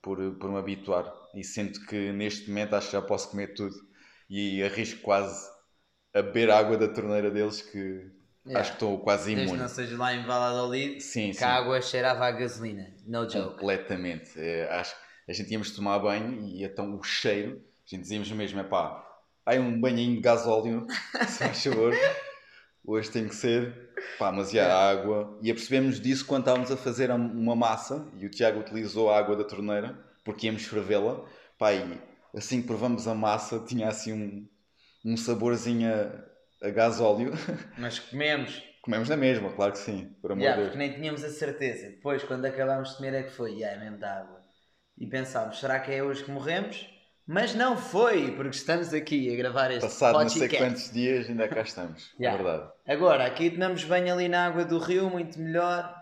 por, 0.00 0.18
por 0.36 0.50
me 0.50 0.58
habituar. 0.58 1.12
E 1.34 1.44
sinto 1.44 1.84
que 1.86 2.10
neste 2.12 2.48
momento 2.48 2.74
acho 2.74 2.86
que 2.86 2.92
já 2.94 3.02
posso 3.02 3.30
comer 3.30 3.48
tudo. 3.54 3.74
E 4.30 4.62
arrisco 4.62 5.02
quase 5.02 5.46
a 6.14 6.22
beber 6.22 6.50
água 6.50 6.76
da 6.78 6.88
torneira 6.88 7.30
deles, 7.30 7.60
que 7.62 8.10
Yeah. 8.42 8.60
acho 8.62 8.70
que 8.70 8.76
estou 8.76 8.98
quase 9.00 9.26
Desde 9.34 9.42
imune. 9.44 9.60
não 9.60 9.68
seja 9.68 9.98
lá 9.98 10.14
em 10.14 10.24
Valladolid, 10.24 10.98
Sim, 11.02 11.28
que 11.28 11.34
sim. 11.34 11.44
a 11.44 11.50
água 11.56 11.82
cheirava 11.82 12.24
a 12.26 12.30
gasolina. 12.30 12.90
No 13.06 13.28
joke. 13.28 13.50
Completamente. 13.58 14.30
É, 14.40 14.66
acho 14.72 14.94
que 14.94 15.30
a 15.30 15.34
gente 15.34 15.52
íamos 15.52 15.70
tomar 15.72 15.98
banho 15.98 16.40
e 16.48 16.64
então 16.64 16.96
o 16.96 17.02
cheiro, 17.02 17.62
gente 17.90 18.02
dizíamos 18.02 18.30
mesmo, 18.32 18.60
é 18.60 18.64
pá, 18.64 19.04
ai 19.46 19.58
um 19.58 19.80
banhinho 19.80 20.14
de 20.16 20.20
gasóleo, 20.20 20.86
se 21.28 21.38
faz 21.38 21.62
favor, 21.62 21.92
hoje 22.84 23.10
tem 23.10 23.28
que 23.28 23.34
ser, 23.34 23.90
pá, 24.18 24.30
mas 24.32 24.50
já 24.50 24.72
a 24.72 24.90
água. 24.90 25.38
E 25.42 25.50
apercebemos 25.50 26.00
disso 26.00 26.24
quando 26.26 26.42
estávamos 26.42 26.70
a 26.70 26.76
fazer 26.76 27.10
uma 27.10 27.56
massa 27.56 28.06
e 28.18 28.26
o 28.26 28.30
Tiago 28.30 28.60
utilizou 28.60 29.10
a 29.10 29.18
água 29.18 29.36
da 29.36 29.44
torneira 29.44 29.98
porque 30.24 30.46
íamos 30.46 30.64
fervê-la, 30.64 31.24
pá, 31.58 31.72
e 31.72 31.82
assim 32.36 32.60
que 32.60 32.66
provamos 32.66 33.06
a 33.08 33.14
massa 33.14 33.58
tinha 33.60 33.88
assim 33.88 34.12
um, 34.12 34.48
um 35.04 35.16
saborzinho 35.16 35.90
a, 35.92 36.66
a 36.66 36.70
gasóleo. 36.70 37.32
Mas 37.78 37.98
comemos. 37.98 38.62
Comemos 38.82 39.08
na 39.08 39.16
mesma, 39.16 39.52
claro 39.52 39.72
que 39.72 39.78
sim, 39.78 40.14
por 40.22 40.32
amor 40.32 40.42
Yeah, 40.42 40.62
de 40.62 40.68
porque 40.68 40.78
Deus. 40.78 40.90
nem 40.90 40.98
tínhamos 40.98 41.22
a 41.24 41.28
certeza. 41.28 41.90
Depois, 41.90 42.22
quando 42.24 42.44
acabámos 42.46 42.90
de 42.90 42.96
comer, 42.96 43.14
é 43.14 43.22
que 43.24 43.30
foi. 43.30 43.52
Yeah, 43.52 43.76
é 43.76 43.84
mesmo 43.84 43.98
da 43.98 44.20
água. 44.20 44.40
E 44.96 45.06
pensámos, 45.06 45.58
será 45.60 45.80
que 45.80 45.92
é 45.92 46.02
hoje 46.02 46.24
que 46.24 46.30
morremos? 46.30 46.86
Mas 47.32 47.54
não 47.54 47.76
foi, 47.76 48.32
porque 48.32 48.56
estamos 48.56 48.92
aqui 48.92 49.32
a 49.32 49.36
gravar 49.36 49.70
este 49.70 49.82
Passado 49.82 50.18
não 50.18 50.28
sei 50.28 50.42
podcast. 50.48 50.64
quantos 50.66 50.90
dias 50.92 51.28
ainda 51.28 51.46
cá 51.46 51.60
estamos, 51.62 52.10
Yeah. 52.18 52.36
é 52.40 52.42
verdade. 52.42 52.70
Agora, 52.88 53.24
aqui 53.24 53.50
tomamos 53.50 53.84
banho 53.84 54.12
ali 54.12 54.28
na 54.28 54.46
água 54.46 54.64
do 54.64 54.78
rio, 54.80 55.08
muito 55.08 55.38
melhor. 55.38 55.94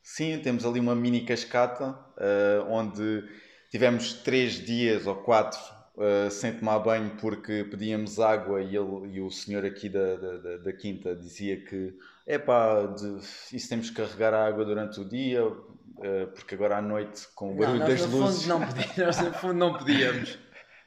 Sim, 0.00 0.38
temos 0.38 0.64
ali 0.64 0.78
uma 0.78 0.94
mini 0.94 1.22
cascata 1.22 1.98
eh, 2.18 2.62
onde 2.68 3.24
tivemos 3.68 4.12
três 4.12 4.64
dias 4.64 5.08
ou 5.08 5.16
quatro 5.16 5.58
eh, 5.98 6.30
sem 6.30 6.52
tomar 6.52 6.78
banho 6.78 7.10
porque 7.20 7.64
pedíamos 7.64 8.20
água 8.20 8.62
e, 8.62 8.76
ele, 8.76 9.14
e 9.16 9.20
o 9.20 9.28
senhor 9.28 9.64
aqui 9.64 9.88
da, 9.88 10.14
da, 10.14 10.56
da- 10.58 10.72
quinta 10.72 11.16
dizia 11.16 11.56
que 11.64 11.94
epá, 12.24 12.86
de, 12.86 13.18
isso 13.56 13.68
temos 13.68 13.90
que 13.90 13.96
carregar 13.96 14.32
a 14.32 14.46
água 14.46 14.64
durante 14.64 15.00
o 15.00 15.04
dia 15.04 15.40
eh, 16.04 16.26
porque 16.26 16.54
agora 16.54 16.76
à 16.76 16.82
noite 16.82 17.26
com 17.34 17.46
o 17.46 17.50
Não, 17.50 17.56
barulho 17.58 17.78
nós 17.80 17.88
das 18.02 18.08
luzes. 18.12 18.42
fundo 18.44 18.48
não 18.60 18.60
nós 19.04 19.18
no 19.20 19.32
fundo 19.34 19.54
não 19.54 19.72
podíamos. 19.76 20.38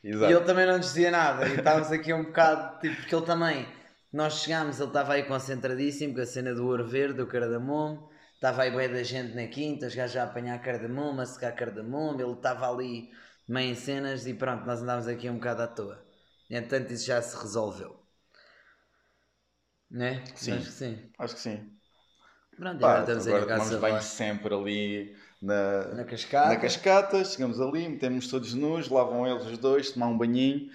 Exato. 0.04 0.32
E 0.32 0.36
ele 0.36 0.46
também 0.46 0.66
não 0.66 0.78
nos 0.78 0.88
dizia 0.88 1.12
nada. 1.12 1.48
E 1.48 1.56
estávamos 1.56 1.92
aqui 1.92 2.14
um 2.14 2.24
bocado, 2.24 2.80
tipo, 2.80 2.96
porque 2.96 3.16
ele 3.16 3.26
também, 3.26 3.68
nós 4.12 4.42
chegámos, 4.42 4.80
ele 4.80 4.88
estava 4.88 5.14
aí 5.14 5.24
concentradíssimo 5.24 6.16
com 6.16 6.22
a 6.22 6.26
cena 6.26 6.54
do 6.54 6.66
ouro 6.66 6.88
verde, 6.88 7.16
do 7.16 7.28
cardamomo. 7.28 8.10
Estava 8.36 8.64
aí 8.64 8.72
bem 8.72 8.90
da 8.90 9.04
gente 9.04 9.36
na 9.36 9.48
quinta, 9.48 9.88
os 9.88 9.96
gajos 9.96 10.16
a 10.16 10.24
apanhar 10.24 10.62
cardamomo, 10.62 11.20
a 11.20 11.26
secar 11.26 11.52
cardamomo. 11.52 12.22
Ele 12.22 12.32
estava 12.32 12.72
ali 12.72 13.10
meio 13.48 13.72
em 13.72 13.76
cenas 13.76 14.26
e 14.26 14.34
pronto, 14.34 14.66
nós 14.66 14.82
andávamos 14.82 15.08
aqui 15.08 15.30
um 15.30 15.36
bocado 15.36 15.64
à 15.64 15.68
toa. 15.68 16.06
E, 16.50 16.56
Entretanto, 16.56 16.94
isso 16.94 17.06
já 17.06 17.22
se 17.22 17.36
resolveu. 17.36 18.00
Né? 19.92 20.24
Sim. 20.36 20.54
Acho 20.54 20.66
que 20.66 20.72
sim. 20.72 21.12
Acho 21.20 21.36
que 21.36 21.42
sim. 21.42 21.80
Pronto, 22.56 22.80
Pá, 22.80 22.88
agora 22.90 23.02
estamos 23.02 23.28
aí 23.28 23.34
agora 23.34 23.48
casa 23.48 23.64
tomamos 23.64 23.82
banho 23.82 24.02
sempre 24.02 24.54
ali 24.54 25.18
na, 25.42 25.98
Na 25.98 26.04
cascata. 26.06 26.44
na 26.44 26.56
cascata, 26.58 27.24
chegamos 27.24 27.60
ali, 27.62 27.88
metemos 27.90 28.28
todos 28.28 28.54
nus, 28.54 28.90
lavam 28.90 29.28
eles 29.28 29.46
os 29.46 29.58
dois, 29.58 29.92
tomar 29.92 30.08
um 30.08 30.18
banhinho. 30.18 30.70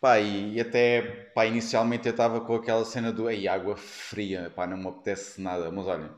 Pá, 0.00 0.18
e, 0.20 0.54
e 0.54 0.60
até, 0.60 1.02
pá, 1.34 1.46
inicialmente 1.46 2.06
eu 2.06 2.12
estava 2.12 2.40
com 2.40 2.54
aquela 2.54 2.84
cena 2.84 3.12
do, 3.12 3.28
ei, 3.30 3.48
água 3.48 3.76
fria, 3.76 4.50
pá, 4.54 4.66
não 4.66 4.76
me 4.76 4.88
apetece 4.88 5.40
nada. 5.40 5.70
Mas 5.72 5.86
olha, 5.86 6.10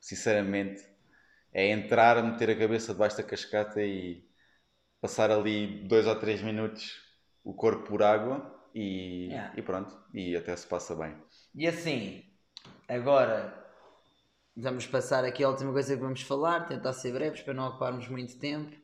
sinceramente, 0.00 0.84
é 1.52 1.70
entrar, 1.70 2.22
meter 2.24 2.50
a 2.50 2.56
cabeça 2.58 2.92
debaixo 2.92 3.16
da 3.18 3.22
cascata 3.24 3.82
e 3.82 4.24
passar 5.00 5.30
ali 5.30 5.84
dois 5.88 6.06
ou 6.06 6.16
três 6.16 6.42
minutos 6.42 7.00
o 7.44 7.54
corpo 7.54 7.84
por 7.88 8.02
água 8.02 8.54
e, 8.74 9.30
Yeah. 9.30 9.50
e 9.54 9.62
pronto, 9.62 9.96
e 10.14 10.36
até 10.36 10.56
se 10.56 10.66
passa 10.66 10.94
bem. 10.96 11.16
E 11.54 11.66
assim, 11.66 12.22
agora 12.88 13.65
vamos 14.56 14.86
passar 14.86 15.24
aqui 15.24 15.44
a 15.44 15.48
última 15.50 15.72
coisa 15.72 15.94
que 15.94 16.00
vamos 16.00 16.22
falar, 16.22 16.66
tentar 16.66 16.92
ser 16.92 17.12
breves 17.12 17.42
para 17.42 17.54
não 17.54 17.68
ocuparmos 17.68 18.08
muito 18.08 18.38
tempo, 18.38 18.74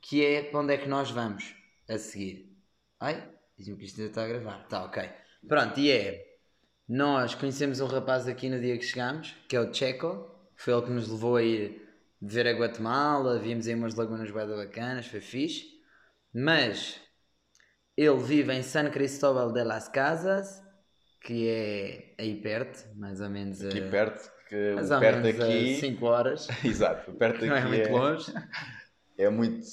que 0.00 0.24
é 0.24 0.42
para 0.42 0.60
onde 0.60 0.74
é 0.74 0.78
que 0.78 0.88
nós 0.88 1.10
vamos 1.10 1.54
a 1.88 1.96
seguir. 1.98 2.54
Ai, 3.00 3.28
diz-me 3.56 3.76
que 3.76 3.84
isto 3.84 4.00
ainda 4.00 4.10
está 4.10 4.24
a 4.24 4.28
gravar. 4.28 4.68
Tá, 4.68 4.84
ok. 4.84 5.02
Pronto, 5.48 5.80
e 5.80 5.90
é, 5.90 6.26
nós 6.88 7.34
conhecemos 7.34 7.80
um 7.80 7.86
rapaz 7.86 8.28
aqui 8.28 8.48
no 8.48 8.60
dia 8.60 8.76
que 8.76 8.84
chegámos, 8.84 9.34
que 9.48 9.56
é 9.56 9.60
o 9.60 9.72
Checo, 9.72 10.28
foi 10.56 10.74
ele 10.74 10.82
que 10.82 10.90
nos 10.90 11.08
levou 11.08 11.36
a 11.36 11.42
ir 11.42 11.88
ver 12.20 12.46
a 12.46 12.52
Guatemala, 12.52 13.38
vimos 13.38 13.66
aí 13.66 13.74
umas 13.74 13.94
lagunas 13.94 14.30
bem 14.30 14.46
bacanas, 14.46 15.06
foi 15.06 15.20
fixe, 15.20 15.66
mas 16.34 17.00
ele 17.96 18.18
vive 18.18 18.52
em 18.52 18.62
San 18.62 18.90
Cristóbal 18.90 19.52
de 19.52 19.62
las 19.64 19.88
Casas, 19.88 20.62
que 21.20 21.48
é 21.48 22.14
aí 22.18 22.40
perto, 22.40 22.84
mais 22.96 23.20
ou 23.20 23.28
menos 23.28 23.64
Aqui 23.64 23.80
a, 23.80 23.90
perto, 23.90 24.30
que 24.48 24.74
mais 24.74 24.90
o 24.90 24.98
perto 24.98 25.22
menos 25.22 25.40
aqui... 25.40 25.76
5 25.80 26.06
horas, 26.06 26.48
Exato, 26.64 27.12
perto 27.12 27.44
não 27.46 27.54
é 27.56 27.58
aqui 27.60 27.68
muito 27.68 27.90
longe, 27.90 28.34
é 29.16 29.28
muito 29.28 29.66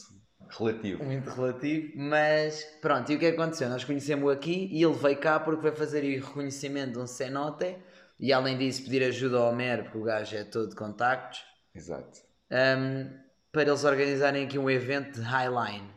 relativo. 0.50 1.04
muito 1.04 1.30
relativo, 1.30 1.92
mas 1.96 2.64
pronto, 2.82 3.12
e 3.12 3.16
o 3.16 3.20
que 3.20 3.28
aconteceu? 3.28 3.70
Nós 3.70 3.84
conhecemos-o 3.84 4.30
aqui 4.30 4.70
e 4.72 4.84
ele 4.84 4.94
veio 4.94 5.18
cá 5.18 5.40
porque 5.40 5.62
vai 5.62 5.76
fazer 5.76 6.04
o 6.04 6.26
reconhecimento 6.26 6.94
de 6.94 7.00
um 7.00 7.08
cenote 7.08 7.76
e 8.20 8.32
além 8.32 8.58
disso 8.58 8.84
pedir 8.84 9.04
ajuda 9.04 9.38
ao 9.38 9.50
Homero, 9.52 9.84
porque 9.84 9.98
o 9.98 10.04
gajo 10.04 10.36
é 10.36 10.44
todo 10.44 10.70
de 10.70 10.76
contactos, 10.76 11.44
Exato. 11.74 12.22
um, 12.52 13.10
para 13.52 13.64
eles 13.64 13.84
organizarem 13.84 14.46
aqui 14.46 14.58
um 14.58 14.70
evento 14.70 15.20
de 15.20 15.22
Highline. 15.22 15.90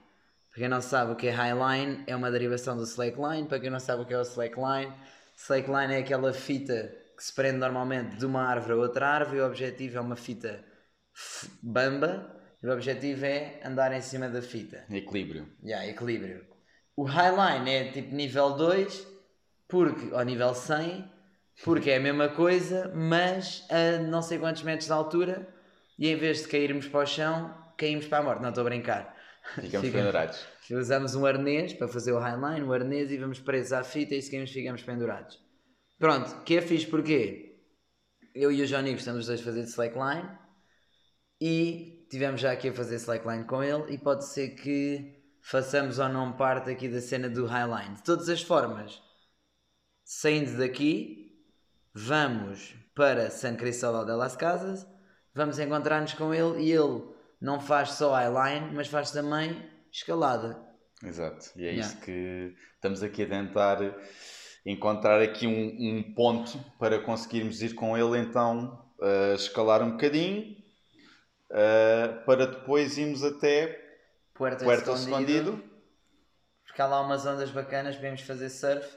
Para 0.50 0.60
quem 0.60 0.68
não 0.68 0.80
sabe 0.80 1.12
o 1.12 1.16
que 1.16 1.28
é 1.28 1.30
Highline, 1.30 2.02
é 2.06 2.16
uma 2.16 2.30
derivação 2.30 2.76
do 2.76 2.82
Slackline. 2.82 3.46
Para 3.46 3.60
quem 3.60 3.70
não 3.70 3.78
sabe 3.78 4.02
o 4.02 4.06
que 4.06 4.14
é 4.14 4.18
o 4.18 4.22
Slackline, 4.22 4.92
Slackline 5.36 5.94
é 5.94 5.98
aquela 5.98 6.32
fita 6.32 6.92
que 7.18 7.24
se 7.24 7.34
prende 7.34 7.58
normalmente 7.58 8.16
de 8.16 8.24
uma 8.24 8.42
árvore 8.44 8.74
a 8.74 8.76
outra 8.76 9.08
árvore 9.08 9.38
e 9.38 9.40
o 9.40 9.46
objetivo 9.46 9.98
é 9.98 10.00
uma 10.00 10.14
fita 10.14 10.64
bamba 11.60 12.32
e 12.62 12.66
o 12.68 12.72
objetivo 12.72 13.24
é 13.24 13.60
andar 13.64 13.92
em 13.92 14.00
cima 14.00 14.28
da 14.28 14.40
fita. 14.40 14.84
Equilíbrio. 14.88 15.48
Yeah, 15.64 15.84
equilíbrio. 15.88 16.46
O 16.96 17.02
Highline 17.02 17.68
é 17.70 17.90
tipo 17.90 18.14
nível 18.14 18.52
2, 18.52 19.04
porque, 19.66 20.14
ou 20.14 20.22
nível 20.22 20.54
100, 20.54 21.04
porque 21.64 21.90
é 21.90 21.96
a 21.96 22.00
mesma 22.00 22.28
coisa, 22.28 22.92
mas 22.94 23.66
a 23.68 23.98
não 24.00 24.22
sei 24.22 24.38
quantos 24.38 24.62
metros 24.62 24.86
de 24.86 24.92
altura 24.92 25.48
e 25.98 26.08
em 26.08 26.16
vez 26.16 26.42
de 26.42 26.48
cairmos 26.48 26.86
para 26.86 27.00
o 27.00 27.06
chão, 27.06 27.52
caímos 27.76 28.06
para 28.06 28.18
a 28.18 28.22
morte. 28.22 28.42
Não 28.42 28.50
estou 28.50 28.62
a 28.62 28.68
brincar. 28.70 29.16
Ficamos 29.56 29.86
Fica- 29.88 29.98
pendurados. 29.98 30.46
Usamos 30.70 31.14
um 31.16 31.26
arnês 31.26 31.72
para 31.72 31.88
fazer 31.88 32.12
o 32.12 32.18
highline, 32.20 32.62
o 32.64 32.72
arnês 32.72 33.10
e 33.10 33.16
vamos 33.16 33.40
presos 33.40 33.72
à 33.72 33.82
fita 33.82 34.14
e 34.14 34.22
seguimos 34.22 34.52
ficamos 34.52 34.82
pendurados. 34.82 35.47
Pronto, 35.98 36.42
que 36.44 36.56
é 36.56 36.62
fixe 36.62 36.86
porque 36.86 37.56
eu 38.34 38.52
e 38.52 38.62
o 38.62 38.66
Johnny 38.66 38.92
gostamos 38.92 39.20
os 39.20 39.26
dois 39.26 39.40
de 39.40 39.44
fazer 39.44 39.62
de 39.64 39.68
slackline 39.70 40.28
e 41.40 42.06
tivemos 42.10 42.40
já 42.40 42.52
aqui 42.52 42.68
a 42.68 42.72
fazer 42.72 42.96
slackline 42.96 43.44
com 43.44 43.62
ele 43.62 43.92
e 43.92 43.98
pode 43.98 44.24
ser 44.26 44.50
que 44.50 45.16
façamos 45.42 45.98
ou 45.98 46.08
não 46.08 46.36
parte 46.36 46.70
aqui 46.70 46.88
da 46.88 47.00
cena 47.00 47.28
do 47.28 47.46
highline. 47.46 47.96
De 47.96 48.02
todas 48.02 48.28
as 48.28 48.42
formas, 48.42 49.02
saindo 50.04 50.56
daqui, 50.58 51.44
vamos 51.94 52.74
para 52.94 53.30
San 53.30 53.56
Cristóbal 53.56 54.04
de 54.04 54.12
las 54.12 54.36
Casas, 54.36 54.86
vamos 55.34 55.58
encontrar-nos 55.58 56.14
com 56.14 56.32
ele 56.34 56.62
e 56.62 56.72
ele 56.72 57.02
não 57.40 57.60
faz 57.60 57.90
só 57.92 58.14
highline, 58.14 58.74
mas 58.74 58.88
faz 58.88 59.10
também 59.10 59.68
escalada. 59.92 60.64
Exato. 61.02 61.50
E 61.56 61.64
é 61.66 61.72
Yeah. 61.72 61.80
isso 61.80 62.00
que 62.00 62.54
estamos 62.74 63.02
aqui 63.02 63.22
a 63.22 63.28
tentar 63.28 63.78
encontrar 64.64 65.20
aqui 65.20 65.46
um, 65.46 65.98
um 65.98 66.14
ponto 66.14 66.58
para 66.78 66.98
conseguirmos 66.98 67.62
ir 67.62 67.74
com 67.74 67.96
ele 67.96 68.18
então 68.18 68.84
a 69.00 69.34
escalar 69.34 69.82
um 69.82 69.92
bocadinho 69.92 70.56
uh, 71.50 72.24
para 72.24 72.46
depois 72.46 72.98
irmos 72.98 73.22
até 73.22 73.88
Puerto, 74.34 74.64
Puerto 74.64 74.92
Escondido, 74.92 75.32
Escondido. 75.32 75.64
porque 76.64 76.80
há 76.80 76.86
lá 76.86 77.00
umas 77.00 77.26
ondas 77.26 77.50
bacanas, 77.50 77.96
podemos 77.96 78.20
fazer 78.20 78.48
surf. 78.50 78.88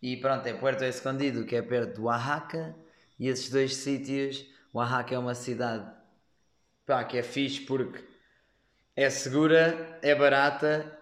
E 0.00 0.16
pronto, 0.16 0.46
é 0.46 0.54
Puerto 0.54 0.82
Escondido, 0.82 1.44
que 1.44 1.54
é 1.54 1.62
perto 1.62 1.94
de 1.94 2.00
Oaxaca. 2.00 2.74
E 3.18 3.28
esses 3.28 3.50
dois 3.50 3.76
sítios, 3.76 4.44
Oaxaca 4.72 5.14
é 5.14 5.18
uma 5.18 5.34
cidade 5.34 5.88
pá, 6.86 7.04
que 7.04 7.18
é 7.18 7.22
fixe 7.22 7.60
porque 7.60 8.02
é 8.96 9.08
segura, 9.10 9.98
é 10.02 10.14
barata 10.14 10.98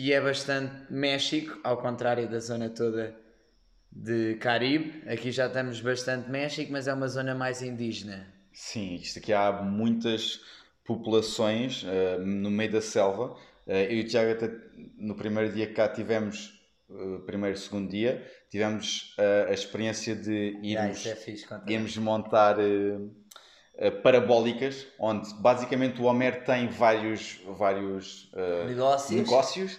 e 0.00 0.14
é 0.14 0.20
bastante 0.20 0.90
México, 0.90 1.60
ao 1.62 1.76
contrário 1.76 2.26
da 2.26 2.38
zona 2.40 2.70
toda 2.70 3.14
de 3.92 4.36
Caribe. 4.36 5.02
Aqui 5.06 5.30
já 5.30 5.46
estamos 5.46 5.78
bastante 5.82 6.30
México, 6.30 6.72
mas 6.72 6.88
é 6.88 6.94
uma 6.94 7.06
zona 7.06 7.34
mais 7.34 7.60
indígena. 7.60 8.26
Sim, 8.50 8.94
isto 8.94 9.18
aqui 9.18 9.30
há 9.30 9.52
muitas 9.52 10.40
populações 10.86 11.84
eh, 11.86 12.16
no 12.18 12.50
meio 12.50 12.72
da 12.72 12.80
selva. 12.80 13.36
Eh, 13.66 13.92
eu 13.92 13.98
e 13.98 14.00
o 14.00 14.06
Tiago 14.06 14.30
até 14.32 14.50
no 14.96 15.14
primeiro 15.14 15.52
dia 15.52 15.66
que 15.66 15.74
cá 15.74 15.86
tivemos, 15.86 16.58
eh, 16.90 17.18
primeiro 17.26 17.54
e 17.54 17.60
segundo 17.60 17.90
dia, 17.90 18.26
tivemos 18.48 19.14
eh, 19.18 19.48
a 19.50 19.52
experiência 19.52 20.16
de 20.16 20.58
Yeah, 20.62 20.88
irmos, 20.88 21.04
isso 21.28 21.54
é 21.54 21.72
irmos 21.72 21.94
montar 21.98 22.58
eh, 22.58 22.98
parabólicas, 23.88 24.86
onde 24.98 25.32
basicamente 25.34 26.00
o 26.02 26.04
Homer 26.04 26.44
tem 26.44 26.68
vários, 26.68 27.40
vários 27.46 28.30
eh, 28.34 28.64
Negócios. 28.66 29.10
negócios 29.18 29.78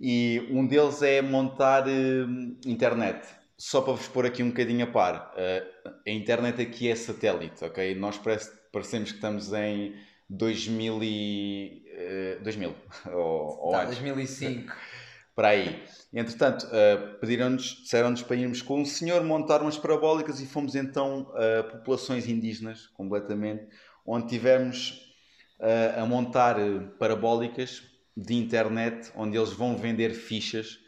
e 0.00 0.46
um 0.50 0.66
deles 0.66 1.00
é 1.02 1.22
montar 1.22 1.86
eh, 1.88 2.26
internet. 2.66 3.26
Só 3.56 3.80
para 3.82 3.92
vos 3.94 4.08
pôr 4.08 4.26
aqui 4.26 4.42
um 4.42 4.48
bocadinho 4.48 4.84
a 4.84 4.86
par, 4.86 5.32
eh, 5.36 5.64
a 6.06 6.10
internet 6.10 6.60
aqui 6.60 6.88
é 6.90 6.94
satélite, 6.96 7.64
ok? 7.64 7.94
Nós 7.94 8.18
parece- 8.18 8.52
parecemos 8.72 9.10
que 9.10 9.16
estamos 9.16 9.52
em 9.52 9.94
2000 10.28 10.98
e... 11.02 11.82
eh, 11.86 12.38
2000, 12.42 12.74
ou, 13.12 13.66
ou 13.66 13.70
Tá, 13.72 13.82
antes, 13.82 13.98
2005. 13.98 14.72
Para 15.34 15.48
aí. 15.48 15.82
Entretanto, 16.12 16.66
eh, 16.72 16.96
pediram-nos, 17.20 17.82
disseram-nos 17.82 18.22
para 18.22 18.36
irmos 18.36 18.62
com 18.62 18.80
um 18.80 18.84
senhor 18.84 19.22
montar 19.22 19.62
umas 19.62 19.78
parabólicas 19.78 20.40
e 20.40 20.46
fomos 20.46 20.74
então 20.74 21.32
a 21.34 21.62
populações 21.62 22.28
indígenas, 22.28 22.86
completamente, 22.88 23.66
onde 24.04 24.28
tivemos 24.28 25.10
eh, 25.60 25.94
a 25.96 26.06
montar 26.06 26.58
eh, 26.58 26.80
parabólicas 26.98 27.82
de 28.16 28.34
internet, 28.34 29.10
onde 29.14 29.36
eles 29.36 29.52
vão 29.52 29.76
vender 29.76 30.10
fichas 30.14 30.78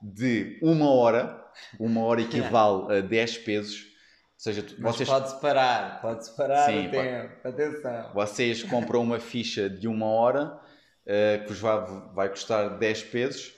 de 0.00 0.58
uma 0.62 0.90
hora, 0.90 1.44
uma 1.78 2.02
hora 2.02 2.22
equivale 2.22 2.98
a 2.98 3.00
10 3.00 3.38
pesos, 3.38 3.82
ou 3.82 3.88
seja, 4.36 4.64
Mas 4.78 4.96
vocês 4.96 5.08
pode-se 5.08 5.40
parar, 5.40 6.00
pode-se 6.00 6.36
parar 6.36 6.66
Sim, 6.66 6.88
o 6.88 6.90
tempo. 6.90 7.48
Atenção. 7.48 8.10
vocês 8.12 8.62
compram 8.64 9.02
uma 9.02 9.20
ficha 9.20 9.70
de 9.70 9.86
uma 9.86 10.06
hora 10.06 10.58
eh, 11.06 11.38
que 11.38 11.48
vos 11.48 11.60
vai, 11.60 11.80
vai 12.14 12.28
custar 12.28 12.78
10 12.78 13.02
pesos 13.04 13.54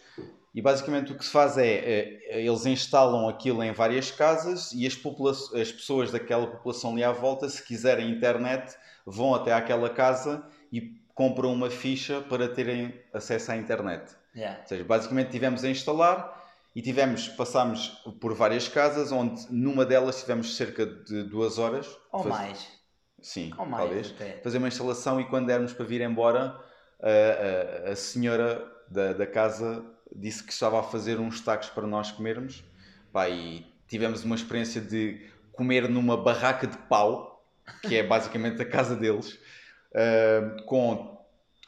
e 0.55 0.63
basicamente 0.63 1.13
o 1.13 1.19
que 1.19 1.25
se 1.25 1.31
faz 1.31 1.59
é 1.59 1.67
eh, 1.67 2.41
eles 2.43 2.65
instalam 2.65 3.29
aquilo 3.29 3.63
em 3.63 3.73
várias 3.73 4.11
casas 4.11 4.73
e 4.73 4.87
as, 4.87 4.95
as 5.55 5.73
pessoas 5.73 6.13
daquela 6.13 6.47
população 6.47 6.93
ali 6.93 7.03
à 7.03 7.11
volta, 7.13 7.49
se 7.49 7.63
quiserem 7.63 8.11
internet, 8.11 8.75
vão 9.05 9.35
até 9.35 9.53
àquela 9.53 9.91
casa 9.91 10.47
e 10.73 10.95
compram 11.15 11.53
uma 11.53 11.71
ficha 11.71 12.21
para 12.21 12.49
terem 12.49 12.95
acesso 13.13 13.53
à 13.53 13.57
internet. 13.57 14.15
Yeah. 14.35 14.61
Ou 14.63 14.67
seja, 14.69 14.85
basicamente 14.85 15.31
tivemos 15.31 15.63
a 15.65 15.69
instalar 15.69 16.43
e 16.75 16.83
tivemos, 16.83 17.29
passámos 17.29 17.89
por 18.21 18.35
várias 18.35 18.67
casas 18.67 19.13
onde 19.13 19.47
numa 19.53 19.85
delas 19.85 20.21
tivemos 20.21 20.57
cerca 20.57 20.85
de 20.85 21.23
duas 21.25 21.59
horas. 21.59 21.87
Ou 22.13 22.23
Faz- 22.25 22.35
mais. 22.35 22.69
Sim, 23.23 23.53
Ou 23.57 23.65
mais 23.65 23.85
talvez 23.85 24.11
até. 24.11 24.41
fazer 24.43 24.59
uma 24.59 24.69
instalação 24.69 25.21
e 25.21 25.25
quando 25.25 25.47
dermos 25.47 25.73
para 25.73 25.85
vir 25.87 26.01
embora, 26.01 26.59
a, 27.01 27.89
a- 27.89 27.93
a 27.93 27.97
senhora 27.97 28.65
da, 28.91 29.13
da 29.13 29.27
casa 29.27 29.85
disse 30.15 30.43
que 30.43 30.53
estava 30.53 30.81
a 30.81 30.83
fazer 30.83 31.19
uns 31.19 31.41
tacos 31.41 31.69
para 31.69 31.87
nós 31.87 32.11
comermos. 32.11 32.65
Pá, 33.13 33.29
e 33.29 33.67
tivemos 33.89 34.25
uma 34.25 34.35
experiência 34.35 34.81
de 34.81 35.27
comer 35.53 35.89
numa 35.89 36.17
barraca 36.17 36.67
de 36.67 36.77
pau, 36.77 37.45
que 37.83 37.97
é 37.97 38.03
basicamente 38.03 38.61
a 38.61 38.65
casa 38.65 38.97
deles, 38.97 39.39
ah, 39.95 40.57
com 40.67 41.15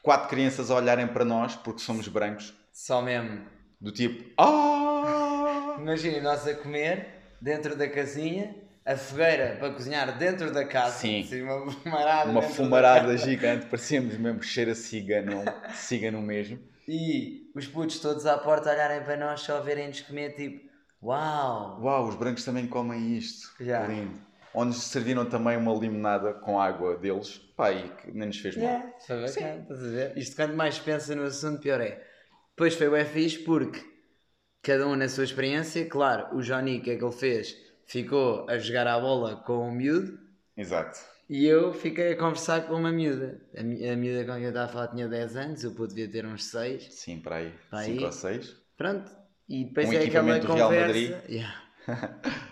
quatro 0.03 0.28
crianças 0.28 0.70
a 0.70 0.74
olharem 0.74 1.07
para 1.07 1.24
nós, 1.24 1.57
porque 1.57 1.80
somos 1.80 2.07
brancos, 2.09 2.55
Só 2.72 3.01
mesmo. 3.03 3.44
do 3.80 3.90
tipo, 3.92 4.24
ah! 4.40 5.76
Imaginem 5.78 6.22
nós 6.22 6.47
a 6.47 6.55
comer 6.55 7.07
dentro 7.40 7.76
da 7.76 7.88
casinha, 7.88 8.55
a 8.84 8.97
fogueira 8.97 9.57
para 9.59 9.72
cozinhar 9.72 10.16
dentro 10.16 10.53
da 10.53 10.64
casa. 10.64 10.97
Sim. 10.99 11.22
Assim, 11.22 11.42
uma 11.42 11.70
fumarada. 11.70 12.30
Uma 12.30 12.42
fumarada 12.42 13.16
gigante, 13.16 13.66
parecíamos 13.66 14.16
mesmo 14.16 14.42
cheiro 14.42 14.70
a 14.70 14.74
cigano, 14.74 15.44
cigano 15.74 16.22
mesmo. 16.22 16.59
E 16.89 17.51
os 17.55 17.66
putos 17.66 17.99
todos 17.99 18.26
à 18.26 18.39
porta 18.39 18.70
a 18.70 18.74
olharem 18.74 19.03
para 19.03 19.16
nós, 19.16 19.41
só 19.41 19.61
verem-nos 19.61 20.01
comer, 20.03 20.34
tipo, 20.34 20.68
uau! 21.03 21.80
Uau, 21.82 22.09
os 22.09 22.14
brancos 22.14 22.45
também 22.45 22.66
comem 22.66 23.16
isto. 23.16 23.53
Já. 23.61 23.87
Lindo. 23.87 24.18
Onde 24.55 24.68
nos 24.68 24.84
serviram 24.84 25.26
também 25.26 25.57
uma 25.57 25.74
limonada 25.74 26.32
com 26.32 26.61
água 26.61 26.97
deles. 26.97 27.39
Pá, 27.57 27.72
e 27.72 27.89
que 27.89 28.11
nem 28.12 28.28
nos 28.28 28.39
fez 28.39 28.57
mal. 28.57 28.64
Yeah, 28.64 28.93
foi 29.07 29.22
bacana, 29.22 29.62
estás 29.62 29.84
a 29.84 29.89
ver? 29.89 30.18
Isto 30.18 30.37
quanto 30.37 30.55
mais 30.55 30.78
pensa 30.78 31.14
no 31.14 31.24
assunto, 31.24 31.61
pior 31.61 31.80
é. 31.80 32.03
Depois 32.51 32.74
foi 32.74 32.89
o 32.89 33.07
fixe 33.07 33.39
porque 33.41 33.80
cada 34.62 34.87
um 34.87 34.97
na 34.97 35.09
sua 35.09 35.24
experiência, 35.24 35.87
claro, 35.87 36.34
o 36.34 36.41
Johnny, 36.41 36.78
o 36.78 36.82
que 36.82 36.91
é 36.91 36.97
que 36.97 37.05
ele 37.05 37.12
fez? 37.12 37.55
Ficou 37.87 38.49
a 38.49 38.59
jogar 38.59 38.87
à 38.87 38.99
bola 38.99 39.37
com 39.45 39.68
o 39.68 39.70
miúdo 39.70 40.18
Exato. 40.57 40.99
E 41.29 41.45
eu 41.47 41.72
fiquei 41.74 42.12
a 42.12 42.16
conversar 42.18 42.66
com 42.66 42.74
uma 42.74 42.93
miúda. 42.93 43.41
A, 43.57 43.62
mi- 43.62 43.89
a 43.89 43.97
miúda 43.97 44.24
com 44.24 44.33
quem 44.35 44.43
eu 44.45 44.49
estava 44.51 44.66
a 44.66 44.72
falar 44.72 44.89
tinha 44.89 45.09
10 45.09 45.37
anos, 45.37 45.62
eu 45.64 45.74
pude 45.74 45.95
devia 45.95 46.11
ter 46.11 46.27
uns 46.27 46.45
6. 46.47 46.93
Sim, 46.93 47.20
para 47.20 47.37
aí. 47.37 47.53
Para 47.70 47.81
5 47.81 48.05
aí. 48.05 48.05
ou 48.05 48.12
6. 48.12 48.57
Pronto, 48.77 49.11
e 49.49 49.64
depois 49.64 49.89
Um 49.89 49.93
é 49.93 49.99
aquela 50.05 50.39
do 50.41 50.47
Real 50.47 50.68
conversa. 50.68 50.87
Madrid. 50.89 51.12
Yeah. 51.29 51.62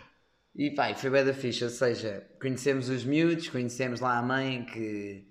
e 0.54 0.70
pá, 0.70 0.94
foi 0.94 1.10
bem 1.10 1.24
da 1.24 1.34
ficha, 1.34 1.64
ou 1.66 1.70
seja, 1.70 2.26
conhecemos 2.40 2.88
os 2.88 3.04
miúdos, 3.04 3.48
conhecemos 3.48 4.00
lá 4.00 4.18
a 4.18 4.22
mãe 4.22 4.64
que 4.64 5.26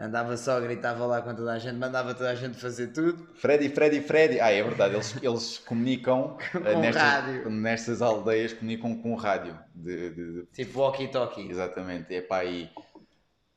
andava 0.00 0.36
só, 0.36 0.60
gritava 0.60 1.04
lá 1.06 1.20
com 1.22 1.34
toda 1.34 1.52
a 1.52 1.58
gente, 1.58 1.76
mandava 1.76 2.14
toda 2.14 2.30
a 2.30 2.34
gente 2.34 2.58
fazer 2.58 2.88
tudo. 2.88 3.28
Freddy, 3.34 3.68
Freddy, 3.68 4.00
Freddy. 4.00 4.40
Ah, 4.40 4.50
é 4.50 4.62
verdade. 4.62 4.94
Eles, 4.94 5.16
eles 5.22 5.58
comunicam 5.58 6.36
eh, 6.64 6.74
Com 6.74 6.80
nestas, 6.80 7.02
rádio. 7.02 7.50
nestas 7.50 8.02
aldeias, 8.02 8.52
comunicam 8.52 8.94
com 9.02 9.14
rádio. 9.14 9.58
De, 9.74 10.10
de- 10.10 10.32
de- 10.40 10.46
Tipo 10.52 10.80
walkie-talkie. 10.80 11.48
Exatamente. 11.50 12.14
É 12.14 12.20
pá, 12.22 12.38
aí. 12.38 12.70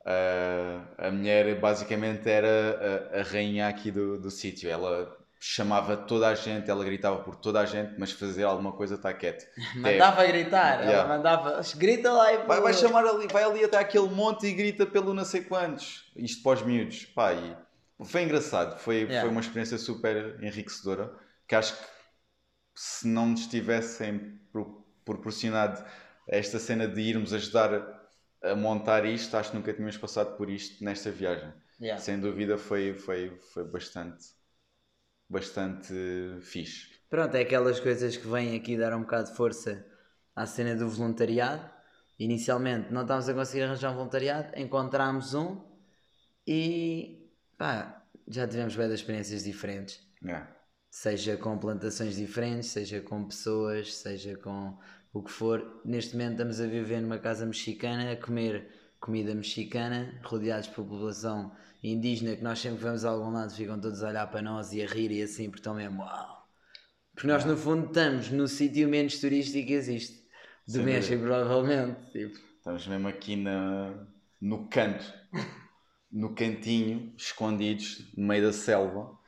ah, 0.05 0.81
a 0.97 1.11
mulher 1.11 1.59
basicamente 1.59 2.29
era 2.29 3.09
a, 3.15 3.19
a 3.19 3.23
rainha 3.23 3.67
aqui 3.67 3.91
do, 3.91 4.19
do 4.19 4.29
sítio. 4.31 4.69
Ela 4.69 5.15
chamava 5.45 5.97
toda 5.97 6.29
a 6.29 6.35
gente, 6.35 6.69
ela 6.71 6.85
gritava 6.85 7.21
por 7.21 7.35
toda 7.35 7.59
a 7.59 7.65
gente, 7.65 7.95
mas 7.99 8.13
fazer 8.13 8.43
alguma 8.43 8.71
coisa 8.71 8.95
está 8.95 9.13
quieto. 9.13 9.45
Mandava 9.75 10.25
gritar, 10.25 10.75
ela 10.81 10.83
Yeah. 10.91 11.09
mandava, 11.17 11.61
grita 11.75 12.13
lá 12.13 12.31
e 12.33 12.37
Vai, 12.45 12.61
vai 12.61 12.71
pô." 12.73 12.79
chamar 12.79 13.05
ali, 13.05 13.27
vai 13.27 13.43
ali 13.43 13.61
até 13.61 13.77
aquele 13.77 14.07
monte 14.07 14.47
e 14.47 14.53
grita 14.53 14.85
pelo 14.85 15.13
não 15.13 15.25
sei 15.25 15.41
quantos. 15.43 16.09
Isto 16.15 16.41
para 16.43 16.53
os 16.53 16.61
miúdos. 16.65 17.05
Pá, 17.07 17.33
e 17.33 17.57
foi 18.05 18.23
engraçado. 18.23 18.79
Foi, 18.79 18.99
Yeah. 19.01 19.19
foi 19.19 19.29
uma 19.31 19.41
experiência 19.41 19.77
super 19.77 20.41
enriquecedora. 20.41 21.13
Que 21.45 21.55
acho 21.55 21.73
que 21.77 21.83
se 22.73 23.05
não 23.07 23.27
nos 23.27 23.45
tivessem 23.47 24.39
pro- 24.51 24.81
proporcionado 25.03 25.83
esta 26.25 26.57
cena 26.57 26.87
de 26.87 27.01
irmos 27.01 27.33
ajudar 27.33 27.73
a, 28.41 28.51
a 28.51 28.55
montar 28.55 29.03
isto, 29.05 29.35
acho 29.35 29.51
que 29.51 29.57
nunca 29.57 29.73
tínhamos 29.73 29.97
passado 29.97 30.37
por 30.37 30.49
isto 30.49 30.81
nesta 30.81 31.11
viagem. 31.11 31.51
Yeah. 31.81 32.01
Sem 32.01 32.17
dúvida 32.17 32.57
foi, 32.57 32.93
foi, 32.93 33.37
foi 33.53 33.65
bastante, 33.65 34.23
bastante 35.29 35.93
fixe. 36.41 36.93
Pronto, 37.09 37.35
é 37.35 37.41
aquelas 37.41 37.79
coisas 37.79 38.17
que 38.17 38.27
vêm 38.27 38.55
aqui 38.55 38.77
dar 38.77 38.95
um 38.95 39.01
bocado 39.01 39.29
de 39.29 39.37
força 39.37 39.85
à 40.35 40.45
cena 40.45 40.75
do 40.75 40.89
voluntariado. 40.89 41.69
Inicialmente 42.17 42.91
não 42.91 43.01
estávamos 43.01 43.29
a 43.29 43.33
conseguir 43.33 43.63
arranjar 43.63 43.91
um 43.91 43.95
voluntariado, 43.95 44.59
encontramos 44.59 45.33
um 45.33 45.61
e 46.47 47.29
pá, 47.57 48.03
já 48.27 48.47
tivemos 48.47 48.75
várias 48.75 48.99
experiências 48.99 49.43
diferentes. 49.43 49.99
Yeah. 50.23 50.49
Seja 50.89 51.37
com 51.37 51.57
plantações 51.57 52.15
diferentes, 52.15 52.69
seja 52.69 53.01
com 53.01 53.25
pessoas, 53.25 53.95
seja 53.95 54.37
com 54.37 54.77
o 55.11 55.23
que 55.23 55.31
for. 55.31 55.81
Neste 55.83 56.13
momento 56.13 56.33
estamos 56.33 56.61
a 56.61 56.67
viver 56.67 57.01
numa 57.01 57.17
casa 57.17 57.45
mexicana, 57.45 58.11
a 58.11 58.15
comer 58.15 58.69
comida 59.03 59.35
mexicana, 59.35 60.17
rodeados 60.23 60.69
por 60.69 60.85
população 60.85 61.53
indígena, 61.83 62.37
que 62.37 62.41
nós 62.41 62.59
sempre 62.59 62.77
que 62.77 62.85
vamos 62.85 63.03
a 63.03 63.09
algum 63.09 63.33
lado 63.33 63.53
ficam 63.53 63.77
todos 63.77 64.01
a 64.01 64.07
olhar 64.07 64.27
para 64.27 64.41
nós 64.41 64.71
e 64.71 64.81
a 64.81 64.87
rir 64.87 65.11
e 65.11 65.21
assim, 65.21 65.47
porque 65.47 65.59
estão 65.59 65.75
mesmo 65.75 66.01
uau. 66.01 66.47
Porque 67.13 67.27
nós 67.27 67.43
no 67.43 67.57
fundo 67.57 67.87
estamos 67.87 68.29
no 68.29 68.47
sítio 68.47 68.87
menos 68.87 69.19
turístico 69.19 69.67
que 69.67 69.73
existe. 69.73 70.23
Do 70.65 70.75
Sem 70.75 70.85
México, 70.85 71.21
provavelmente. 71.21 72.11
Tipo, 72.13 72.39
Estamos 72.57 72.87
mesmo 72.87 73.09
aqui 73.09 73.35
na, 73.35 74.07
no 74.39 74.69
canto, 74.69 75.13
no 76.09 76.33
cantinho, 76.33 77.13
escondidos, 77.17 78.09
no 78.15 78.25
meio 78.25 78.45
da 78.45 78.53
selva. 78.53 79.19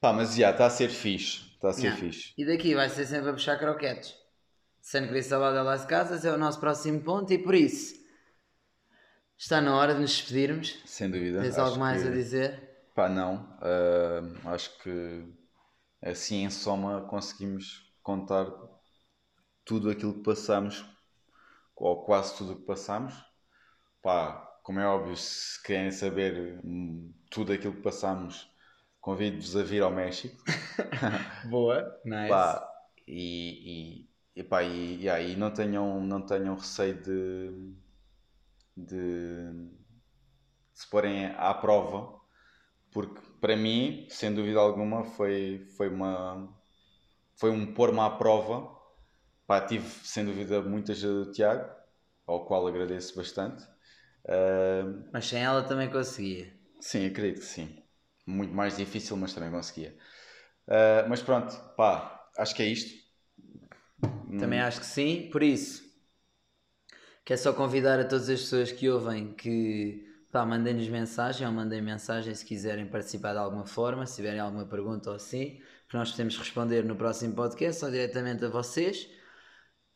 Pá, 0.00 0.14
mas 0.14 0.34
já, 0.34 0.52
está 0.52 0.64
a 0.64 0.70
ser 0.70 0.88
fixe. 0.88 1.42
Está 1.52 1.68
a 1.68 1.72
ser 1.74 1.82
Yeah. 1.82 2.00
fixe. 2.00 2.32
E 2.38 2.46
daqui 2.46 2.74
vai 2.74 2.88
ser 2.88 3.04
sempre 3.04 3.28
a 3.28 3.32
puxar 3.34 3.58
croquetes. 3.58 4.14
San 4.80 5.06
Cristóbal 5.06 5.52
de 5.52 5.62
las 5.62 5.84
Casas 5.84 6.24
é 6.24 6.32
o 6.32 6.38
nosso 6.38 6.58
próximo 6.58 7.00
ponto 7.02 7.30
e 7.30 7.38
por 7.38 7.54
isso 7.54 8.03
está 9.38 9.60
na 9.60 9.76
hora 9.76 9.94
de 9.94 10.00
nos 10.00 10.12
despedirmos. 10.12 10.76
Sem 10.84 11.10
dúvida. 11.10 11.42
Tens 11.42 11.58
algo 11.58 11.78
mais 11.78 12.02
que- 12.02 12.08
a 12.08 12.10
dizer? 12.10 12.62
Pá, 12.94 13.08
não. 13.08 13.48
Ah, 13.60 14.52
acho 14.54 14.78
que 14.78 15.24
assim 16.02 16.44
em 16.44 16.50
soma 16.50 17.02
conseguimos 17.08 17.92
contar 18.02 18.46
tudo 19.64 19.90
aquilo 19.90 20.14
que 20.14 20.22
passamos, 20.22 20.84
ou 21.76 22.04
quase 22.04 22.36
tudo 22.36 22.52
o 22.54 22.56
que 22.56 22.66
passamos. 22.66 23.14
Pá, 24.02 24.34
como 24.62 24.80
é 24.80 24.86
óbvio, 24.86 25.16
se 25.16 25.62
querem 25.62 25.90
saber 25.90 26.60
hum, 26.64 27.12
tudo 27.30 27.52
aquilo 27.52 27.74
que 27.74 27.82
passamos, 27.82 28.50
convido-vos 29.00 29.56
a 29.56 29.62
vir 29.62 29.82
ao 29.82 29.92
México. 29.92 30.42
Boa. 31.50 32.00
Nice. 32.04 32.30
Pá, 32.30 32.68
e, 33.06 34.06
e, 34.36 34.40
e, 34.40 34.44
pá, 34.44 34.62
e, 34.62 35.02
e 35.02 35.08
aí 35.10 35.36
não 35.36 35.50
tenham, 35.52 36.00
não 36.04 36.22
tenham 36.24 36.54
receio 36.56 37.02
de, 37.02 37.74
de, 38.76 39.70
se 40.72 40.88
porem 40.90 41.26
à 41.36 41.52
prova, 41.54 42.20
porque 42.92 43.20
para 43.40 43.56
mim, 43.56 44.06
sem 44.10 44.34
dúvida 44.34 44.60
alguma, 44.60 45.04
foi, 45.04 45.66
foi, 45.76 45.88
uma, 45.88 46.48
foi 47.36 47.50
um 47.50 47.74
pôr-me 47.74 48.00
à 48.00 48.10
prova. 48.10 48.72
Pá, 49.46 49.60
tive 49.60 49.86
sem 50.06 50.24
dúvida 50.24 50.62
muita 50.62 50.92
ajuda 50.92 51.26
do 51.26 51.32
Tiago, 51.32 51.70
ao 52.26 52.46
qual 52.46 52.66
agradeço 52.66 53.16
bastante. 53.16 53.64
Ah, 54.28 54.84
Mas 55.12 55.26
sem 55.26 55.42
ela 55.42 55.62
também 55.62 55.90
conseguia. 55.90 56.52
Sim, 56.80 57.06
acredito 57.06 57.40
que 57.40 57.46
sim. 57.46 57.82
Muito 58.26 58.54
mais 58.54 58.76
difícil, 58.76 59.16
mas 59.16 59.34
também 59.34 59.50
conseguia. 59.50 59.96
Ah, 60.68 61.06
mas 61.08 61.22
pronto, 61.22 61.54
pá, 61.76 62.26
acho 62.38 62.54
que 62.54 62.62
é 62.62 62.66
isto. 62.66 63.04
Também 64.38 64.60
acho 64.60 64.80
que 64.80 64.86
sim. 64.86 65.28
Por 65.30 65.42
isso, 65.42 65.83
quero 67.24 67.40
só 67.40 67.52
convidar 67.52 67.98
a 68.00 68.04
todas 68.04 68.28
as 68.28 68.40
pessoas 68.40 68.72
que 68.72 68.88
ouvem 68.88 69.32
que 69.34 70.04
pá, 70.30 70.44
mandem-nos 70.44 70.88
mensagem 70.88 71.46
ou 71.46 71.52
mandem 71.52 71.80
mensagem 71.80 72.34
se 72.34 72.44
quiserem 72.44 72.86
participar 72.86 73.32
de 73.32 73.38
alguma 73.38 73.66
forma, 73.66 74.06
se 74.06 74.16
tiverem 74.16 74.40
alguma 74.40 74.66
pergunta 74.66 75.10
ou 75.10 75.16
assim, 75.16 75.60
que 75.88 75.96
nós 75.96 76.10
podemos 76.10 76.36
responder 76.36 76.84
no 76.84 76.96
próximo 76.96 77.34
podcast 77.34 77.84
ou 77.84 77.90
diretamente 77.90 78.44
a 78.44 78.48
vocês. 78.48 79.08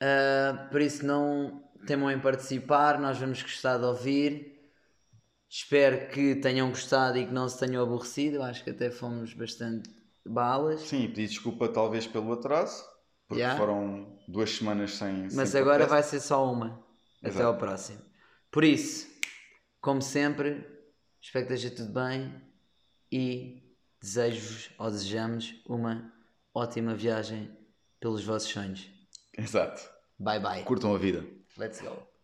Ah, 0.01 0.69
por 0.71 0.81
isso, 0.81 1.05
não 1.05 1.63
temam 1.87 2.11
em 2.11 2.21
participar, 2.21 2.99
nós 3.01 3.19
vamos 3.19 3.43
gostar 3.43 3.79
de 3.79 3.85
ouvir. 3.85 4.59
Espero 5.51 6.09
que 6.11 6.37
tenham 6.37 6.69
gostado 6.69 7.19
e 7.19 7.27
que 7.27 7.33
não 7.33 7.49
se 7.49 7.59
tenham 7.59 7.83
aborrecido. 7.83 8.43
Acho 8.43 8.63
que 8.63 8.71
até 8.71 8.91
fomos 8.91 9.33
bastante 9.33 9.91
balas. 10.27 10.81
Sim, 10.83 11.09
pedi 11.09 11.27
desculpa 11.27 11.69
talvez 11.69 12.07
pelo 12.07 12.33
atraso, 12.33 12.85
porque 13.27 13.41
Yeah. 13.43 13.59
foram 13.59 14.19
duas 14.29 14.51
semanas 14.51 14.93
sem. 14.93 15.29
Mas 15.33 15.49
sem 15.51 15.61
agora 15.61 15.87
podcast. 15.87 15.91
vai 15.91 16.03
ser 16.03 16.21
só 16.21 16.53
uma. 16.53 16.87
Até 17.21 17.29
Exato. 17.29 17.47
ao 17.47 17.59
próximo. 17.59 18.01
Por 18.51 18.65
isso, 18.65 19.09
como 19.81 20.01
sempre, 20.01 20.65
espero 21.21 21.47
que 21.47 21.53
esteja 21.55 21.75
tudo 21.75 21.93
bem 21.93 22.35
e 23.11 23.77
desejo-vos 24.01 24.71
ou 24.79 24.91
desejamos 24.91 25.55
uma 25.67 26.13
ótima 26.55 26.95
viagem 26.95 27.51
pelos 28.01 28.25
vossos 28.25 28.51
sonhos. 28.51 28.89
Exato. 29.37 29.89
Bye 30.19 30.41
bye. 30.41 30.65
Curtam 30.65 30.95
a 30.95 30.99
vida. 30.99 31.25
Let's 31.57 31.81
go. 31.81 32.18